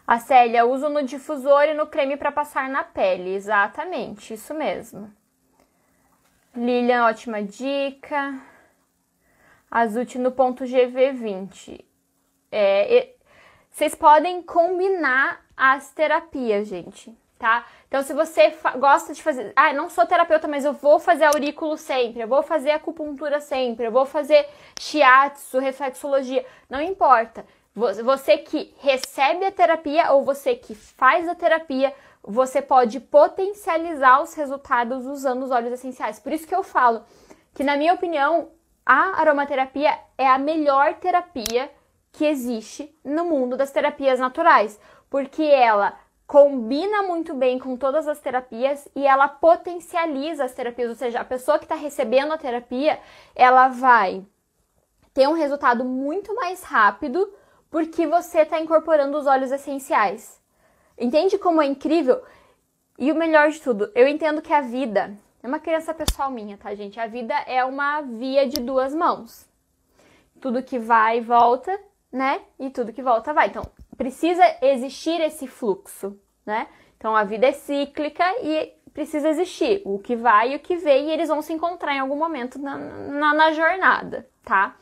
A 0.06 0.20
Célia, 0.20 0.66
uso 0.66 0.90
no 0.90 1.04
difusor 1.04 1.64
e 1.64 1.74
no 1.74 1.88
creme 1.88 2.18
para 2.18 2.32
passar 2.32 2.68
na 2.68 2.84
pele. 2.84 3.34
Exatamente, 3.34 4.34
isso 4.34 4.54
mesmo. 4.54 5.10
Lilian, 6.54 7.06
ótima 7.06 7.42
dica. 7.42 8.51
Azute 9.72 10.20
no 10.20 10.32
ponto 10.32 10.66
GV20. 10.66 11.84
É, 12.52 13.14
vocês 13.72 13.96
podem 13.96 14.42
combinar 14.42 15.46
as 15.56 15.92
terapias, 15.92 16.68
gente, 16.68 17.18
tá? 17.40 17.66
Então, 17.88 18.04
se 18.04 18.14
você 18.14 18.54
gosta 18.78 19.14
de 19.14 19.24
fazer. 19.24 19.54
Ah, 19.56 19.72
não 19.72 19.90
sou 19.90 20.06
terapeuta, 20.06 20.48
mas 20.48 20.66
eu 20.66 20.74
vou 20.74 21.00
fazer 21.00 21.24
aurículo 21.24 21.78
sempre, 21.78 22.22
eu 22.22 22.28
vou 22.28 22.44
fazer 22.44 22.72
acupuntura 22.72 23.40
sempre, 23.40 23.86
eu 23.86 23.92
vou 23.92 24.06
fazer 24.06 24.46
shiatsu, 24.78 25.60
reflexologia. 25.60 26.46
Não 26.70 26.82
importa. 26.82 27.46
Você 27.74 28.38
que 28.40 28.76
recebe 28.80 29.46
a 29.46 29.52
terapia 29.52 30.12
ou 30.12 30.26
você 30.26 30.56
que 30.56 30.76
faz 30.76 31.30
a 31.30 31.36
terapia, 31.36 31.94
você 32.22 32.62
pode 32.62 33.00
potencializar 33.00 34.22
os 34.22 34.34
resultados 34.34 35.06
usando 35.06 35.44
os 35.44 35.52
óleos 35.52 35.74
essenciais. 35.74 36.20
Por 36.20 36.34
isso 36.34 36.46
que 36.46 36.54
eu 36.54 36.64
falo 36.64 37.04
que, 37.54 37.64
na 37.64 37.78
minha 37.78 37.94
opinião, 37.94 38.50
a 38.86 39.20
aromaterapia 39.20 39.98
é 40.18 40.28
a 40.28 40.38
melhor 40.38 40.96
terapia 40.96 41.72
que 42.12 42.26
existe 42.26 42.94
no 43.04 43.26
mundo 43.26 43.56
das 43.56 43.72
terapias 43.72 44.20
naturais, 44.20 44.80
porque 45.10 45.44
ela 45.44 45.98
combina 46.28 47.04
muito 47.04 47.34
bem 47.34 47.60
com 47.60 47.76
todas 47.76 48.08
as 48.08 48.20
terapias 48.20 48.88
e 48.96 49.06
ela 49.06 49.28
potencializa 49.28 50.46
as 50.46 50.54
terapias, 50.54 50.90
ou 50.90 50.96
seja, 50.96 51.20
a 51.20 51.26
pessoa 51.26 51.60
que 51.60 51.66
está 51.66 51.76
recebendo 51.76 52.32
a 52.32 52.38
terapia, 52.38 53.00
ela 53.36 53.68
vai 53.68 54.26
ter 55.14 55.28
um 55.28 55.34
resultado 55.34 55.84
muito 55.84 56.34
mais 56.34 56.64
rápido 56.64 57.34
porque 57.70 58.08
você 58.08 58.44
está 58.44 58.60
incorporando 58.60 59.18
os 59.18 59.28
óleos 59.28 59.52
essenciais. 59.52 60.42
Entende 60.98 61.38
como 61.38 61.62
é 61.62 61.66
incrível? 61.66 62.22
E 62.98 63.12
o 63.12 63.16
melhor 63.16 63.50
de 63.50 63.60
tudo, 63.60 63.92
eu 63.96 64.08
entendo 64.08 64.42
que 64.42 64.54
a 64.54 64.62
vida 64.62 65.18
é 65.44 65.48
uma 65.48 65.60
criança 65.60 65.94
pessoal 65.94 66.30
minha, 66.30 66.58
tá, 66.58 66.74
gente? 66.76 67.00
A 67.00 67.08
vida 67.08 67.34
é 67.48 67.64
uma 67.66 68.02
via 68.02 68.48
de 68.48 68.60
duas 68.60 68.94
mãos. 68.94 69.50
Tudo 70.40 70.64
que 70.64 70.78
vai 70.78 71.22
volta, 71.22 71.80
né? 72.12 72.42
E 72.60 72.70
tudo 72.70 72.94
que 72.94 73.02
volta 73.02 73.34
vai. 73.34 73.48
Então, 73.48 73.64
precisa 73.98 74.44
existir 74.62 75.20
esse 75.22 75.48
fluxo, 75.48 76.20
né? 76.46 76.68
Então, 76.98 77.16
a 77.16 77.24
vida 77.24 77.48
é 77.48 77.52
cíclica 77.52 78.24
e 78.44 78.74
precisa 78.94 79.30
existir 79.30 79.82
o 79.86 79.98
que 79.98 80.16
vai 80.16 80.54
e 80.54 80.56
o 80.56 80.60
que 80.60 80.76
vem, 80.76 81.08
e 81.08 81.12
eles 81.12 81.30
vão 81.30 81.42
se 81.42 81.54
encontrar 81.54 81.96
em 81.96 82.00
algum 82.00 82.16
momento 82.16 82.60
na, 82.60 82.78
na, 82.78 83.34
na 83.34 83.52
jornada, 83.52 84.30
tá? 84.44 84.76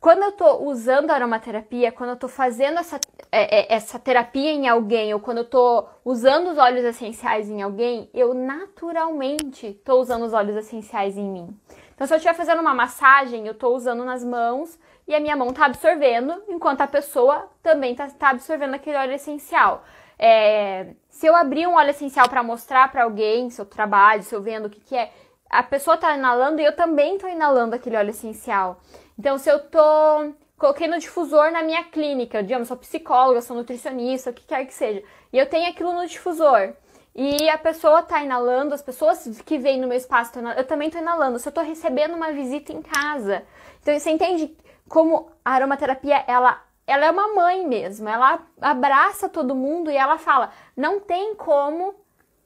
Quando 0.00 0.22
eu 0.22 0.32
tô 0.32 0.64
usando 0.64 1.10
aromaterapia, 1.10 1.92
quando 1.92 2.10
eu 2.10 2.16
tô 2.16 2.26
fazendo 2.26 2.78
essa, 2.80 2.98
é, 3.32 3.60
é, 3.60 3.74
essa 3.74 3.98
terapia 3.98 4.52
em 4.52 4.68
alguém, 4.68 5.14
ou 5.14 5.18
quando 5.18 5.38
eu 5.38 5.44
tô 5.44 5.86
usando 6.04 6.50
os 6.50 6.58
óleos 6.58 6.84
essenciais 6.84 7.48
em 7.48 7.62
alguém, 7.62 8.10
eu 8.12 8.34
naturalmente 8.34 9.72
tô 9.82 9.98
usando 9.98 10.26
os 10.26 10.34
óleos 10.34 10.56
essenciais 10.58 11.16
em 11.16 11.24
mim. 11.24 11.58
Então, 11.94 12.06
se 12.06 12.12
eu 12.12 12.18
estiver 12.18 12.34
fazendo 12.34 12.60
uma 12.60 12.74
massagem, 12.74 13.46
eu 13.46 13.54
tô 13.54 13.74
usando 13.74 14.04
nas 14.04 14.22
mãos 14.22 14.78
e 15.08 15.14
a 15.14 15.20
minha 15.20 15.34
mão 15.34 15.50
tá 15.50 15.64
absorvendo, 15.64 16.42
enquanto 16.46 16.82
a 16.82 16.86
pessoa 16.86 17.48
também 17.62 17.94
tá, 17.94 18.06
tá 18.08 18.28
absorvendo 18.28 18.74
aquele 18.74 18.98
óleo 18.98 19.14
essencial. 19.14 19.82
É, 20.18 20.88
se 21.08 21.26
eu 21.26 21.34
abrir 21.34 21.66
um 21.66 21.74
óleo 21.74 21.90
essencial 21.90 22.28
para 22.28 22.42
mostrar 22.42 22.92
para 22.92 23.04
alguém, 23.04 23.48
se 23.48 23.60
eu 23.60 23.64
trabalho, 23.64 24.22
se 24.22 24.34
eu 24.34 24.42
vendo 24.42 24.66
o 24.66 24.70
que, 24.70 24.80
que 24.80 24.94
é, 24.94 25.10
a 25.48 25.62
pessoa 25.62 25.96
tá 25.96 26.14
inalando 26.14 26.60
e 26.60 26.64
eu 26.64 26.76
também 26.76 27.16
tô 27.16 27.26
inalando 27.28 27.74
aquele 27.74 27.96
óleo 27.96 28.10
essencial. 28.10 28.78
Então, 29.18 29.38
se 29.38 29.50
eu 29.50 29.58
tô 29.58 30.32
coloquei 30.62 30.86
no 30.86 31.00
difusor 31.00 31.50
na 31.50 31.60
minha 31.60 31.82
clínica, 31.82 32.40
digamos, 32.40 32.68
sou 32.68 32.76
psicóloga, 32.76 33.42
sou 33.42 33.56
nutricionista, 33.56 34.30
o 34.30 34.32
que 34.32 34.46
quer 34.46 34.64
que 34.64 34.72
seja, 34.72 35.02
e 35.32 35.36
eu 35.36 35.48
tenho 35.48 35.68
aquilo 35.68 35.92
no 35.92 36.06
difusor. 36.06 36.74
E 37.16 37.50
a 37.50 37.58
pessoa 37.58 38.00
tá 38.00 38.22
inalando, 38.22 38.72
as 38.72 38.80
pessoas 38.80 39.42
que 39.44 39.58
vêm 39.58 39.80
no 39.80 39.88
meu 39.88 39.96
espaço, 39.96 40.38
eu 40.38 40.64
também 40.64 40.88
tô 40.88 40.98
inalando. 40.98 41.38
Se 41.38 41.46
eu 41.46 41.52
tô 41.52 41.60
recebendo 41.60 42.14
uma 42.14 42.32
visita 42.32 42.72
em 42.72 42.80
casa. 42.80 43.42
Então 43.82 43.98
você 43.98 44.10
entende 44.10 44.56
como 44.88 45.30
a 45.44 45.50
aromaterapia, 45.50 46.24
ela, 46.26 46.62
ela 46.86 47.04
é 47.04 47.10
uma 47.10 47.34
mãe 47.34 47.66
mesmo. 47.66 48.08
Ela 48.08 48.40
abraça 48.58 49.28
todo 49.28 49.54
mundo 49.54 49.90
e 49.90 49.96
ela 49.96 50.16
fala: 50.16 50.52
não 50.74 51.00
tem 51.00 51.34
como 51.34 51.94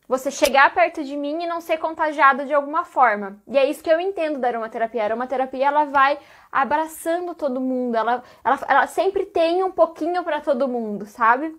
você 0.08 0.30
chegar 0.30 0.72
perto 0.72 1.02
de 1.02 1.16
mim 1.16 1.42
e 1.42 1.46
não 1.46 1.60
ser 1.60 1.78
contagiado 1.78 2.44
de 2.44 2.54
alguma 2.54 2.84
forma. 2.84 3.40
E 3.46 3.58
é 3.58 3.68
isso 3.68 3.82
que 3.82 3.90
eu 3.90 4.00
entendo 4.00 4.38
da 4.38 4.48
aromaterapia. 4.48 5.02
A 5.02 5.04
aromaterapia 5.06 5.66
ela 5.66 5.84
vai 5.84 6.18
abraçando 6.50 7.34
todo 7.34 7.60
mundo, 7.60 7.96
ela, 7.96 8.22
ela, 8.44 8.58
ela 8.68 8.86
sempre 8.86 9.26
tem 9.26 9.62
um 9.62 9.70
pouquinho 9.70 10.22
para 10.22 10.40
todo 10.40 10.68
mundo, 10.68 11.06
sabe? 11.06 11.54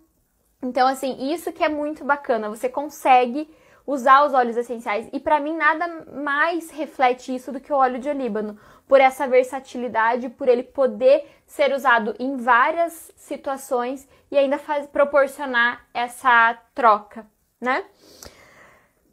Então, 0.62 0.88
assim, 0.88 1.32
isso 1.32 1.52
que 1.52 1.64
é 1.64 1.70
muito 1.70 2.04
bacana. 2.04 2.50
Você 2.50 2.68
consegue 2.68 3.50
usar 3.88 4.26
os 4.26 4.34
óleos 4.34 4.58
essenciais. 4.58 5.08
E 5.14 5.20
para 5.20 5.40
mim, 5.40 5.56
nada 5.56 6.06
mais 6.22 6.70
reflete 6.72 7.34
isso 7.34 7.54
do 7.54 7.60
que 7.60 7.72
o 7.72 7.78
óleo 7.78 8.00
de 8.00 8.10
olíbano. 8.10 8.60
Por 8.86 9.00
essa 9.00 9.28
versatilidade, 9.28 10.30
por 10.30 10.50
ele 10.50 10.64
poder 10.64 11.26
ser 11.46 11.74
usado 11.74 12.14
em 12.20 12.36
várias 12.36 13.12
situações 13.16 14.08
e 14.30 14.38
ainda 14.38 14.58
faz, 14.58 14.86
proporcionar 14.88 15.86
essa 15.94 16.58
troca, 16.76 17.26
né? 17.62 17.86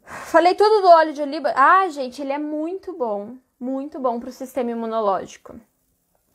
Falei 0.05 0.53
tudo 0.53 0.81
do 0.81 0.87
óleo 0.87 1.13
de 1.13 1.21
oliva. 1.21 1.51
Ah, 1.55 1.89
gente, 1.89 2.21
ele 2.21 2.31
é 2.31 2.37
muito 2.37 2.93
bom, 2.93 3.35
muito 3.59 3.99
bom 3.99 4.19
para 4.19 4.29
o 4.29 4.31
sistema 4.31 4.71
imunológico. 4.71 5.55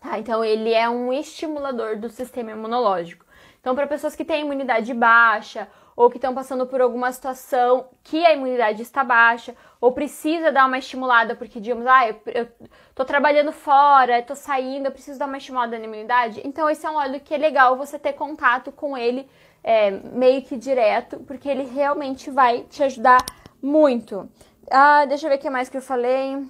Tá? 0.00 0.18
Então, 0.18 0.44
ele 0.44 0.72
é 0.72 0.88
um 0.88 1.12
estimulador 1.12 1.96
do 1.96 2.08
sistema 2.08 2.50
imunológico. 2.50 3.24
Então, 3.60 3.74
para 3.74 3.86
pessoas 3.86 4.16
que 4.16 4.24
têm 4.24 4.40
imunidade 4.40 4.92
baixa 4.92 5.68
ou 5.94 6.10
que 6.10 6.16
estão 6.16 6.34
passando 6.34 6.66
por 6.66 6.80
alguma 6.80 7.12
situação 7.12 7.90
que 8.02 8.24
a 8.24 8.32
imunidade 8.32 8.82
está 8.82 9.04
baixa 9.04 9.54
ou 9.80 9.92
precisa 9.92 10.50
dar 10.50 10.66
uma 10.66 10.78
estimulada 10.78 11.36
porque 11.36 11.60
digamos, 11.60 11.86
ah, 11.86 12.08
eu, 12.08 12.20
eu 12.26 12.48
tô 12.94 13.04
trabalhando 13.04 13.52
fora, 13.52 14.22
tô 14.22 14.34
saindo, 14.34 14.86
eu 14.86 14.92
preciso 14.92 15.18
dar 15.18 15.26
uma 15.26 15.36
estimulada 15.36 15.78
na 15.78 15.84
imunidade. 15.84 16.40
Então, 16.44 16.68
esse 16.68 16.86
é 16.86 16.90
um 16.90 16.96
óleo 16.96 17.20
que 17.20 17.34
é 17.34 17.38
legal 17.38 17.76
você 17.76 17.98
ter 17.98 18.14
contato 18.14 18.72
com 18.72 18.96
ele 18.96 19.28
é, 19.62 19.90
meio 19.90 20.42
que 20.42 20.56
direto, 20.56 21.20
porque 21.20 21.48
ele 21.48 21.64
realmente 21.64 22.30
vai 22.30 22.62
te 22.62 22.82
ajudar 22.82 23.18
muito. 23.62 24.30
Ah, 24.70 25.04
deixa 25.04 25.26
eu 25.26 25.30
ver 25.30 25.36
o 25.36 25.40
que 25.40 25.50
mais 25.50 25.68
que 25.68 25.76
eu 25.76 25.82
falei. 25.82 26.46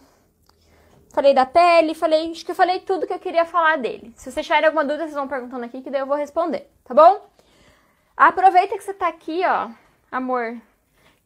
Falei 1.12 1.35
da 1.35 1.44
pele, 1.44 1.94
falei, 1.94 2.31
acho 2.31 2.44
que 2.44 2.53
eu 2.53 2.57
falei 2.57 2.81
tudo 2.81 3.07
que 3.07 3.12
eu 3.12 3.18
queria 3.18 3.44
falar 3.44 3.79
dele. 3.79 4.12
Se 4.16 4.31
vocês 4.31 4.46
tiverem 4.46 4.66
alguma 4.66 4.85
dúvida, 4.85 5.05
vocês 5.05 5.14
vão 5.14 5.27
perguntando 5.27 5.64
aqui 5.64 5.83
que 5.83 5.90
daí 5.90 6.01
eu 6.01 6.07
vou 6.07 6.16
responder, 6.16 6.70
tá 6.85 6.94
bom? 6.94 7.29
Aproveita 8.16 8.77
que 8.77 8.85
você 8.85 8.94
tá 8.94 9.09
aqui, 9.09 9.42
ó, 9.44 9.70
amor. 10.12 10.61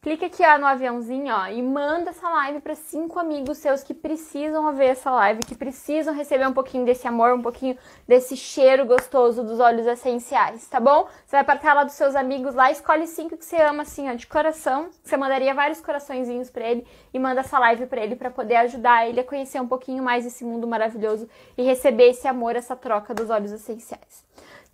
Clica 0.05 0.27
aqui 0.27 0.43
ó, 0.45 0.59
no 0.59 0.67
aviãozinho 0.67 1.33
ó, 1.33 1.47
e 1.47 1.63
manda 1.63 2.11
essa 2.11 2.29
live 2.29 2.59
para 2.59 2.75
cinco 2.75 3.17
amigos 3.17 3.57
seus 3.57 3.81
que 3.81 3.91
precisam 3.91 4.71
ver 4.71 4.89
essa 4.89 5.09
live, 5.09 5.39
que 5.39 5.55
precisam 5.55 6.13
receber 6.13 6.47
um 6.47 6.53
pouquinho 6.53 6.85
desse 6.85 7.07
amor, 7.07 7.33
um 7.33 7.41
pouquinho 7.41 7.75
desse 8.07 8.37
cheiro 8.37 8.85
gostoso 8.85 9.43
dos 9.43 9.59
óleos 9.59 9.87
essenciais, 9.87 10.67
tá 10.67 10.79
bom? 10.79 11.07
Você 11.25 11.37
vai 11.37 11.43
para 11.43 11.55
a 11.55 11.57
tela 11.57 11.83
dos 11.83 11.95
seus 11.95 12.15
amigos 12.15 12.53
lá, 12.53 12.69
escolhe 12.69 13.07
cinco 13.07 13.35
que 13.35 13.43
você 13.43 13.55
ama 13.55 13.81
assim, 13.81 14.07
ó, 14.07 14.13
de 14.13 14.27
coração. 14.27 14.91
Você 15.03 15.17
mandaria 15.17 15.55
vários 15.55 15.81
coraçõezinhos 15.81 16.51
para 16.51 16.69
ele 16.69 16.85
e 17.11 17.17
manda 17.17 17.39
essa 17.39 17.57
live 17.57 17.87
para 17.87 18.03
ele 18.03 18.15
para 18.15 18.29
poder 18.29 18.57
ajudar 18.57 19.09
ele 19.09 19.21
a 19.21 19.23
conhecer 19.23 19.59
um 19.59 19.67
pouquinho 19.67 20.03
mais 20.03 20.23
esse 20.23 20.45
mundo 20.45 20.67
maravilhoso 20.67 21.27
e 21.57 21.63
receber 21.63 22.11
esse 22.11 22.27
amor, 22.27 22.55
essa 22.55 22.75
troca 22.75 23.11
dos 23.11 23.31
óleos 23.31 23.51
essenciais. 23.51 24.23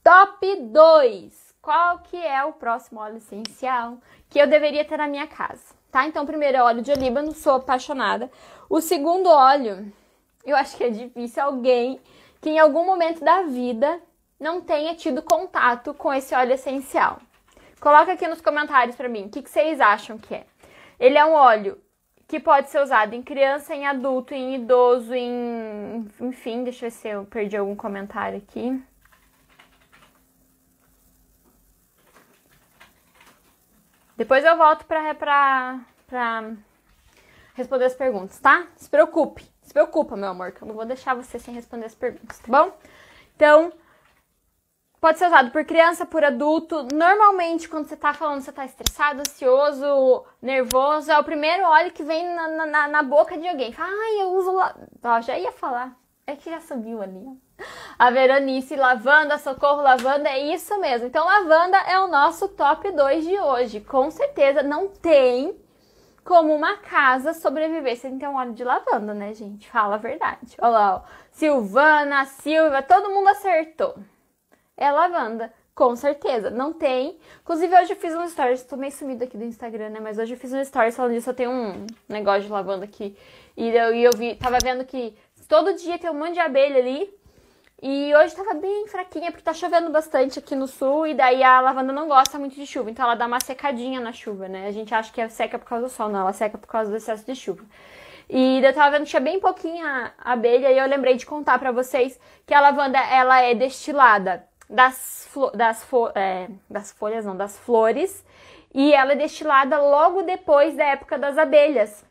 Top 0.04 0.46
2. 0.58 1.41
Qual 1.62 2.00
que 2.00 2.18
é 2.18 2.44
o 2.44 2.54
próximo 2.54 3.00
óleo 3.00 3.18
essencial 3.18 4.00
que 4.30 4.40
eu 4.40 4.48
deveria 4.48 4.84
ter 4.84 4.98
na 4.98 5.08
minha 5.08 5.28
casa, 5.28 5.76
tá? 5.92 6.08
Então, 6.08 6.26
primeiro 6.26 6.58
é 6.58 6.64
óleo 6.64 6.82
de 6.82 6.92
olíbano, 6.92 7.34
sou 7.34 7.56
apaixonada. 7.56 8.32
O 8.68 8.82
segundo 8.82 9.30
óleo, 9.30 9.94
eu 10.44 10.56
acho 10.56 10.76
que 10.76 10.84
é 10.84 10.90
difícil 10.90 11.44
alguém 11.44 12.00
que 12.42 12.50
em 12.50 12.58
algum 12.58 12.84
momento 12.84 13.24
da 13.24 13.44
vida 13.44 14.02
não 14.40 14.60
tenha 14.62 14.96
tido 14.96 15.22
contato 15.22 15.94
com 15.94 16.12
esse 16.12 16.34
óleo 16.34 16.54
essencial. 16.54 17.20
Coloca 17.80 18.14
aqui 18.14 18.28
nos 18.28 18.42
comentários 18.42 18.96
para 18.96 19.08
mim, 19.08 19.26
o 19.26 19.30
que, 19.30 19.44
que 19.44 19.50
vocês 19.50 19.80
acham 19.80 20.18
que 20.18 20.34
é? 20.34 20.46
Ele 21.00 21.18
é 21.18 21.26
um 21.26 21.34
óleo 21.34 21.80
que 22.28 22.40
pode 22.40 22.70
ser 22.72 22.82
usado 22.82 23.14
em 23.14 23.22
criança, 23.22 23.76
em 23.76 23.86
adulto, 23.86 24.34
em 24.34 24.56
idoso, 24.56 25.14
em. 25.14 26.08
Enfim, 26.22 26.64
deixa 26.64 26.86
eu 26.86 26.90
ver 26.90 26.96
se 26.96 27.08
eu 27.08 27.26
perdi 27.26 27.58
algum 27.58 27.76
comentário 27.76 28.38
aqui. 28.38 28.82
Depois 34.22 34.46
eu 34.46 34.56
volto 34.56 34.86
pra, 34.86 35.16
pra, 35.16 35.80
pra 36.06 36.54
responder 37.56 37.86
as 37.86 37.96
perguntas, 37.96 38.40
tá? 38.40 38.68
Se 38.76 38.88
preocupe, 38.88 39.44
se 39.64 39.74
preocupa, 39.74 40.16
meu 40.16 40.30
amor, 40.30 40.52
que 40.52 40.62
eu 40.62 40.68
não 40.68 40.76
vou 40.76 40.86
deixar 40.86 41.16
você 41.16 41.40
sem 41.40 41.56
responder 41.56 41.88
as 41.88 41.96
perguntas, 41.96 42.38
tá 42.38 42.46
bom? 42.48 42.72
Então, 43.36 43.74
pode 45.00 45.18
ser 45.18 45.26
usado 45.26 45.50
por 45.50 45.66
criança, 45.66 46.06
por 46.06 46.24
adulto. 46.24 46.88
Normalmente, 46.94 47.68
quando 47.68 47.88
você 47.88 47.98
tá 47.98 48.14
falando, 48.14 48.42
você 48.42 48.52
tá 48.52 48.64
estressado, 48.64 49.22
ansioso, 49.22 50.24
nervoso, 50.40 51.12
é 51.12 51.18
o 51.18 51.24
primeiro 51.24 51.64
óleo 51.64 51.92
que 51.92 52.04
vem 52.04 52.24
na, 52.36 52.68
na, 52.68 52.88
na 52.90 53.02
boca 53.02 53.36
de 53.36 53.48
alguém. 53.48 53.74
Fala, 53.74 53.90
ai, 53.90 54.22
eu 54.22 54.34
uso 54.34 54.52
lá. 54.52 54.76
Ó, 55.02 55.22
já 55.22 55.36
ia 55.36 55.52
falar. 55.52 55.98
É 56.28 56.36
que 56.36 56.48
já 56.48 56.62
subiu 56.62 57.02
ali, 57.02 57.26
ó. 57.26 57.34
A 57.98 58.10
Veronice, 58.10 58.76
lavanda, 58.76 59.38
socorro, 59.38 59.82
lavanda, 59.82 60.30
é 60.30 60.54
isso 60.54 60.80
mesmo. 60.80 61.08
Então, 61.08 61.26
lavanda 61.26 61.78
é 61.78 62.00
o 62.00 62.08
nosso 62.08 62.48
top 62.48 62.92
2 62.92 63.26
de 63.26 63.40
hoje. 63.40 63.82
Com 63.82 64.10
certeza 64.10 64.64
não 64.64 64.88
tem 64.88 65.56
como 66.24 66.54
uma 66.54 66.78
casa 66.78 67.34
sobreviver 67.34 67.98
sem 67.98 68.18
ter 68.18 68.28
um 68.28 68.36
óleo 68.36 68.54
de 68.54 68.64
lavanda, 68.64 69.14
né, 69.14 69.34
gente? 69.34 69.70
Fala 69.70 69.96
a 69.96 69.98
verdade. 69.98 70.56
Olha 70.60 70.70
lá, 70.70 70.96
ó. 70.96 71.02
Silvana, 71.32 72.26
Silvia, 72.26 72.82
todo 72.82 73.10
mundo 73.10 73.30
acertou. 73.30 73.96
É 74.78 74.92
lavanda. 74.92 75.52
Com 75.74 75.96
certeza, 75.96 76.50
não 76.50 76.74
tem. 76.74 77.18
Inclusive, 77.42 77.74
hoje 77.76 77.94
eu 77.94 77.96
fiz 77.96 78.14
um 78.14 78.28
stories, 78.28 78.64
tô 78.64 78.76
meio 78.76 78.92
sumido 78.92 79.24
aqui 79.24 79.38
do 79.38 79.46
Instagram, 79.46 79.90
né? 79.90 80.00
Mas 80.00 80.18
hoje 80.20 80.34
eu 80.34 80.38
fiz 80.38 80.52
um 80.54 80.64
stories 80.64 80.96
falando 80.96 81.14
disso, 81.14 81.30
eu 81.30 81.34
tenho 81.34 81.50
um 81.50 81.88
negócio 82.10 82.44
de 82.44 82.50
lavanda 82.50 82.86
aqui. 82.86 83.18
E 83.56 83.70
eu, 83.70 83.96
e 83.96 84.04
eu 84.04 84.12
vi, 84.16 84.36
tava 84.36 84.58
vendo 84.62 84.86
que 84.86 85.16
todo 85.48 85.74
dia 85.74 85.98
tem 85.98 86.10
um 86.10 86.14
monte 86.14 86.34
de 86.34 86.40
abelha 86.40 86.78
ali. 86.78 87.12
E 87.82 88.14
hoje 88.14 88.36
tava 88.36 88.54
bem 88.54 88.88
fraquinha, 88.88 89.32
porque 89.32 89.44
tá 89.44 89.56
chovendo 89.56 89.90
bastante 89.90 90.38
aqui 90.38 90.56
no 90.56 90.68
sul, 90.68 91.08
e 91.08 91.16
daí 91.16 91.44
a 91.44 91.60
lavanda 91.60 91.92
não 91.92 92.08
gosta 92.08 92.38
muito 92.38 92.56
de 92.56 92.68
chuva, 92.68 92.92
então 92.92 93.04
ela 93.04 93.16
dá 93.16 93.26
uma 93.26 93.40
secadinha 93.40 94.00
na 94.00 94.14
chuva, 94.14 94.48
né? 94.48 94.68
A 94.68 94.72
gente 94.72 94.94
acha 94.94 95.12
que 95.12 95.20
é 95.20 95.28
seca 95.28 95.58
por 95.58 95.66
causa 95.66 95.88
do 95.88 95.92
sol, 95.92 96.08
não, 96.08 96.20
ela 96.20 96.32
seca 96.32 96.60
por 96.60 96.68
causa 96.68 96.92
do 96.92 96.98
excesso 96.98 97.26
de 97.26 97.36
chuva. 97.36 97.66
E 98.30 98.64
eu 98.64 98.74
tava 98.74 98.92
vendo 98.92 99.06
que 99.06 99.10
tinha 99.10 99.20
bem 99.20 99.40
pouquinha 99.40 100.14
abelha, 100.20 100.72
e 100.72 100.78
eu 100.78 100.86
lembrei 100.86 101.16
de 101.16 101.26
contar 101.26 101.58
para 101.58 101.72
vocês 101.72 102.20
que 102.46 102.54
a 102.54 102.62
lavanda, 102.62 103.00
ela 103.00 103.42
é 103.42 103.56
destilada 103.56 104.46
das, 104.70 105.28
das, 105.56 105.88
é, 106.14 106.50
das 106.70 106.92
folhas, 106.92 107.26
não, 107.26 107.36
das 107.36 107.58
flores, 107.58 108.24
e 108.72 108.94
ela 108.94 109.14
é 109.14 109.16
destilada 109.16 109.82
logo 109.82 110.22
depois 110.22 110.76
da 110.76 110.86
época 110.86 111.18
das 111.18 111.36
abelhas. 111.36 112.06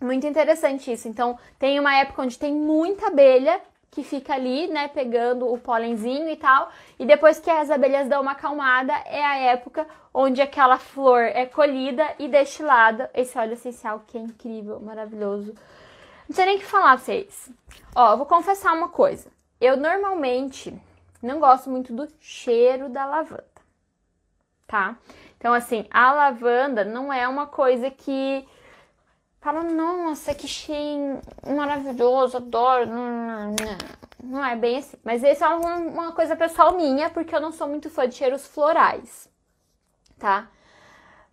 Muito 0.00 0.26
interessante 0.26 0.92
isso. 0.92 1.06
Então, 1.06 1.38
tem 1.60 1.78
uma 1.78 1.94
época 1.94 2.22
onde 2.22 2.38
tem 2.38 2.52
muita 2.52 3.06
abelha 3.06 3.60
que 3.90 4.04
fica 4.04 4.34
ali, 4.34 4.68
né, 4.68 4.88
pegando 4.88 5.52
o 5.52 5.58
pólenzinho 5.58 6.28
e 6.28 6.36
tal. 6.36 6.70
E 6.98 7.04
depois 7.04 7.40
que 7.40 7.50
as 7.50 7.70
abelhas 7.70 8.08
dão 8.08 8.22
uma 8.22 8.32
acalmada, 8.32 8.92
é 9.06 9.24
a 9.24 9.36
época 9.36 9.86
onde 10.14 10.40
aquela 10.40 10.78
flor 10.78 11.22
é 11.22 11.44
colhida 11.46 12.06
e 12.18 12.28
destilada. 12.28 13.10
Esse 13.12 13.36
óleo 13.38 13.54
essencial 13.54 14.02
que 14.06 14.16
é 14.16 14.20
incrível, 14.20 14.80
maravilhoso. 14.80 15.54
Não 16.28 16.36
sei 16.36 16.46
nem 16.46 16.56
o 16.56 16.60
que 16.60 16.66
falar 16.66 16.96
pra 16.96 17.04
vocês. 17.04 17.50
Ó, 17.94 18.16
vou 18.16 18.26
confessar 18.26 18.72
uma 18.72 18.88
coisa. 18.88 19.28
Eu 19.60 19.76
normalmente 19.76 20.72
não 21.20 21.40
gosto 21.40 21.68
muito 21.68 21.92
do 21.92 22.08
cheiro 22.20 22.88
da 22.88 23.04
lavanda, 23.04 23.44
tá? 24.66 24.96
Então, 25.36 25.52
assim, 25.52 25.86
a 25.90 26.12
lavanda 26.12 26.84
não 26.84 27.12
é 27.12 27.26
uma 27.26 27.46
coisa 27.46 27.90
que 27.90 28.46
fala, 29.40 29.62
nossa, 29.62 30.34
que 30.34 30.46
cheiro 30.46 31.20
maravilhoso, 31.46 32.36
adoro. 32.36 32.86
Não, 32.86 33.56
não 34.22 34.44
é 34.44 34.54
bem 34.54 34.78
assim. 34.78 34.96
Mas 35.02 35.22
isso 35.22 35.44
é 35.44 35.48
uma 35.48 36.12
coisa 36.12 36.36
pessoal 36.36 36.76
minha, 36.76 37.10
porque 37.10 37.34
eu 37.34 37.40
não 37.40 37.52
sou 37.52 37.66
muito 37.66 37.90
fã 37.90 38.08
de 38.08 38.14
cheiros 38.14 38.46
florais, 38.46 39.28
tá? 40.18 40.50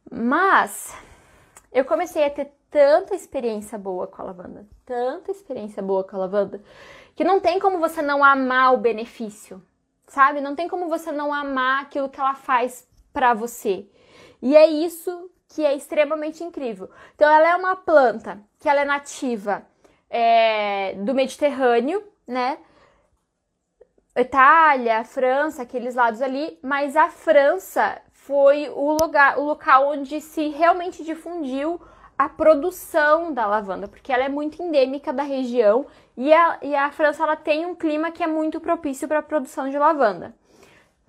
Mas 0.09 0.95
eu 1.71 1.83
comecei 1.83 2.25
a 2.25 2.29
ter 2.29 2.53
tanta 2.71 3.13
experiência 3.13 3.77
boa 3.77 4.07
com 4.07 4.21
a 4.21 4.25
lavanda, 4.25 4.65
tanta 4.85 5.31
experiência 5.31 5.83
boa 5.83 6.03
com 6.03 6.15
a 6.15 6.19
lavanda, 6.19 6.63
que 7.15 7.23
não 7.23 7.39
tem 7.39 7.59
como 7.59 7.79
você 7.79 8.01
não 8.01 8.23
amar 8.23 8.73
o 8.73 8.77
benefício, 8.77 9.61
sabe? 10.07 10.39
Não 10.39 10.55
tem 10.55 10.67
como 10.67 10.87
você 10.87 11.11
não 11.11 11.33
amar 11.33 11.83
aquilo 11.83 12.09
que 12.09 12.19
ela 12.19 12.35
faz 12.35 12.87
para 13.11 13.33
você. 13.33 13.89
E 14.41 14.55
é 14.55 14.67
isso 14.67 15.29
que 15.49 15.65
é 15.65 15.73
extremamente 15.73 16.43
incrível. 16.43 16.89
Então, 17.15 17.29
ela 17.29 17.49
é 17.49 17.55
uma 17.55 17.75
planta 17.75 18.39
que 18.59 18.67
ela 18.67 18.81
é 18.81 18.85
nativa 18.85 19.65
é, 20.09 20.93
do 20.95 21.13
Mediterrâneo, 21.13 22.03
né? 22.27 22.57
Itália, 24.15 25.03
França, 25.03 25.61
aqueles 25.61 25.93
lados 25.93 26.21
ali, 26.21 26.57
mas 26.63 26.95
a 26.95 27.09
França 27.09 28.01
foi 28.11 28.67
o 28.69 28.97
lugar, 28.99 29.37
o 29.37 29.43
local 29.43 29.89
onde 29.89 30.19
se 30.19 30.47
realmente 30.49 31.03
difundiu 31.03 31.79
a 32.17 32.27
produção 32.27 33.31
da 33.31 33.45
lavanda, 33.45 33.87
porque 33.87 34.11
ela 34.11 34.23
é 34.23 34.29
muito 34.29 34.61
endêmica 34.61 35.13
da 35.13 35.21
região 35.21 35.85
e 36.15 36.33
a, 36.33 36.57
e 36.63 36.75
a 36.75 36.89
França 36.89 37.23
ela 37.23 37.35
tem 37.35 37.65
um 37.65 37.75
clima 37.75 38.09
que 38.09 38.23
é 38.23 38.27
muito 38.27 38.59
propício 38.59 39.07
para 39.07 39.19
a 39.19 39.23
produção 39.23 39.69
de 39.69 39.77
lavanda. 39.77 40.35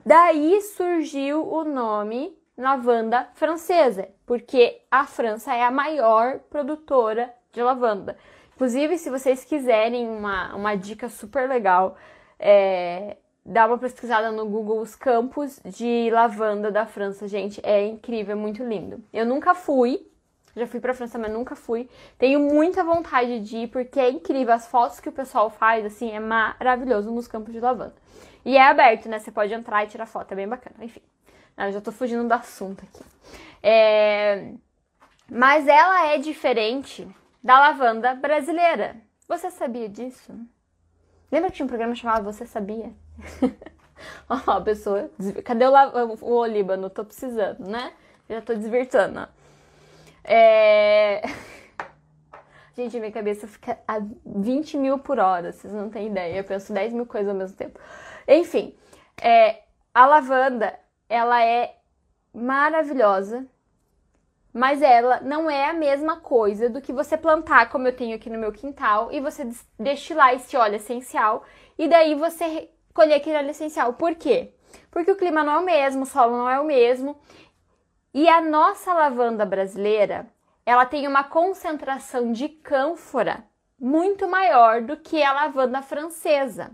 Daí 0.05 0.61
surgiu 0.61 1.51
o 1.51 1.64
nome 1.64 2.37
lavanda 2.59 3.29
francesa, 3.35 4.09
porque 4.27 4.81
a 4.90 5.07
França 5.07 5.55
é 5.55 5.62
a 5.62 5.71
maior 5.71 6.40
produtora 6.51 7.33
de 7.53 7.62
lavanda. 7.62 8.18
Inclusive, 8.57 8.99
se 8.99 9.09
vocês 9.09 9.44
quiserem 9.44 10.09
uma, 10.09 10.55
uma 10.57 10.75
dica 10.75 11.09
super 11.09 11.49
legal, 11.49 11.97
é, 12.37 13.16
dá 13.47 13.66
uma 13.66 13.79
pesquisada 13.79 14.33
no 14.33 14.44
Google 14.47 14.81
os 14.81 14.97
campos 14.97 15.61
de 15.64 16.11
lavanda 16.11 16.68
da 16.68 16.85
França, 16.85 17.29
gente. 17.29 17.61
É 17.64 17.87
incrível, 17.87 18.33
é 18.33 18.35
muito 18.35 18.64
lindo. 18.64 19.01
Eu 19.12 19.25
nunca 19.25 19.55
fui, 19.55 20.05
já 20.57 20.66
fui 20.66 20.81
pra 20.81 20.92
França, 20.92 21.16
mas 21.16 21.33
nunca 21.33 21.55
fui. 21.55 21.88
Tenho 22.18 22.40
muita 22.40 22.83
vontade 22.83 23.38
de 23.38 23.59
ir, 23.59 23.68
porque 23.68 24.01
é 24.01 24.11
incrível. 24.11 24.53
As 24.53 24.66
fotos 24.66 24.99
que 24.99 25.09
o 25.09 25.12
pessoal 25.12 25.49
faz, 25.49 25.87
assim, 25.87 26.11
é 26.11 26.18
maravilhoso 26.18 27.12
nos 27.12 27.29
campos 27.29 27.53
de 27.53 27.61
lavanda. 27.61 27.94
E 28.44 28.57
é 28.57 28.62
aberto, 28.62 29.09
né? 29.09 29.21
Você 29.21 29.31
pode 29.31 29.55
entrar 29.55 29.85
e 29.85 29.87
tirar 29.87 30.07
foto, 30.07 30.33
é 30.33 30.35
bem 30.35 30.49
bacana. 30.49 30.85
Enfim. 30.85 31.03
Ah, 31.59 31.73
já 31.73 31.81
tô 31.81 31.90
fugindo 31.90 32.29
do 32.29 32.33
assunto 32.33 32.85
aqui. 32.85 33.05
É... 33.61 34.53
Mas 35.29 35.66
ela 35.66 36.07
é 36.07 36.18
diferente 36.18 37.05
da 37.42 37.59
lavanda 37.59 38.14
brasileira. 38.14 38.94
Você 39.27 39.51
sabia 39.51 39.88
disso? 39.88 40.33
Lembra 41.33 41.51
que 41.51 41.57
tinha 41.57 41.64
um 41.64 41.68
programa 41.68 41.97
chamado 41.97 42.23
Você 42.23 42.47
Sabia? 42.47 42.92
Ó, 44.31 44.61
pessoa. 44.61 45.11
Cadê 45.44 45.66
o, 45.66 45.71
la... 45.71 45.88
o 46.21 46.33
Olíbano? 46.33 46.88
Tô 46.88 47.05
precisando, 47.05 47.66
né? 47.66 47.92
Já 48.31 48.40
tô 48.40 48.55
desvirtuando. 48.55 49.29
É... 50.23 51.23
Gente, 52.77 53.01
minha 53.01 53.11
cabeça 53.11 53.49
fica 53.49 53.81
a 53.88 53.99
20 54.25 54.77
mil 54.79 55.01
por 55.01 55.18
hora, 55.18 55.51
vocês 55.51 55.73
não 55.73 55.90
têm 55.90 56.07
ideia. 56.07 56.37
Eu 56.37 56.44
penso 56.44 56.73
10 56.73 56.92
mil 56.92 57.05
coisas 57.05 57.29
ao 57.29 57.35
mesmo 57.35 57.57
tempo. 57.57 57.81
Enfim, 58.29 58.77
é... 59.21 59.64
a 59.92 60.07
lavanda 60.07 60.79
ela 61.09 61.42
é 61.44 61.77
maravilhosa, 62.35 63.47
mas 64.53 64.83
ela 64.83 65.21
não 65.21 65.51
é 65.51 65.71
a 65.71 65.73
mesma 65.73 66.16
coisa 66.16 66.68
do 66.68 66.81
que 66.81 66.92
você 66.92 67.16
plantar, 67.16 67.71
como 67.71 67.87
eu 67.87 67.97
tenho 67.97 68.16
aqui 68.16 68.29
no 68.29 68.38
meu 68.38 68.53
quintal, 68.53 69.12
e 69.12 69.21
você 69.21 69.49
destilar 69.79 70.35
esse 70.35 70.57
óleo 70.57 70.77
essencial 70.77 71.44
e 71.79 71.88
daí 71.88 72.14
você 72.14 72.71
colher 72.92 73.14
aquele 73.14 73.37
óleo 73.37 73.51
essencial. 73.51 73.92
Por 73.94 74.14
quê? 74.14 74.53
Porque 74.90 75.11
o 75.11 75.16
clima 75.16 75.44
não 75.44 75.53
é 75.53 75.59
o 75.59 75.64
mesmo, 75.64 76.03
o 76.03 76.07
solo 76.07 76.37
não 76.37 76.49
é 76.49 76.59
o 76.61 76.64
mesmo. 76.64 77.16
E 78.12 78.29
a 78.29 78.40
nossa 78.40 78.92
lavanda 78.92 79.47
brasileira, 79.47 80.27
ela 80.66 80.85
tem 80.85 81.07
uma 81.07 81.23
concentração 81.25 82.33
de 82.33 82.49
cânfora 82.49 83.44
muito 83.79 84.27
maior 84.27 84.83
do 84.83 84.97
que 84.97 85.23
a 85.23 85.33
lavanda 85.33 85.81
francesa. 85.83 86.73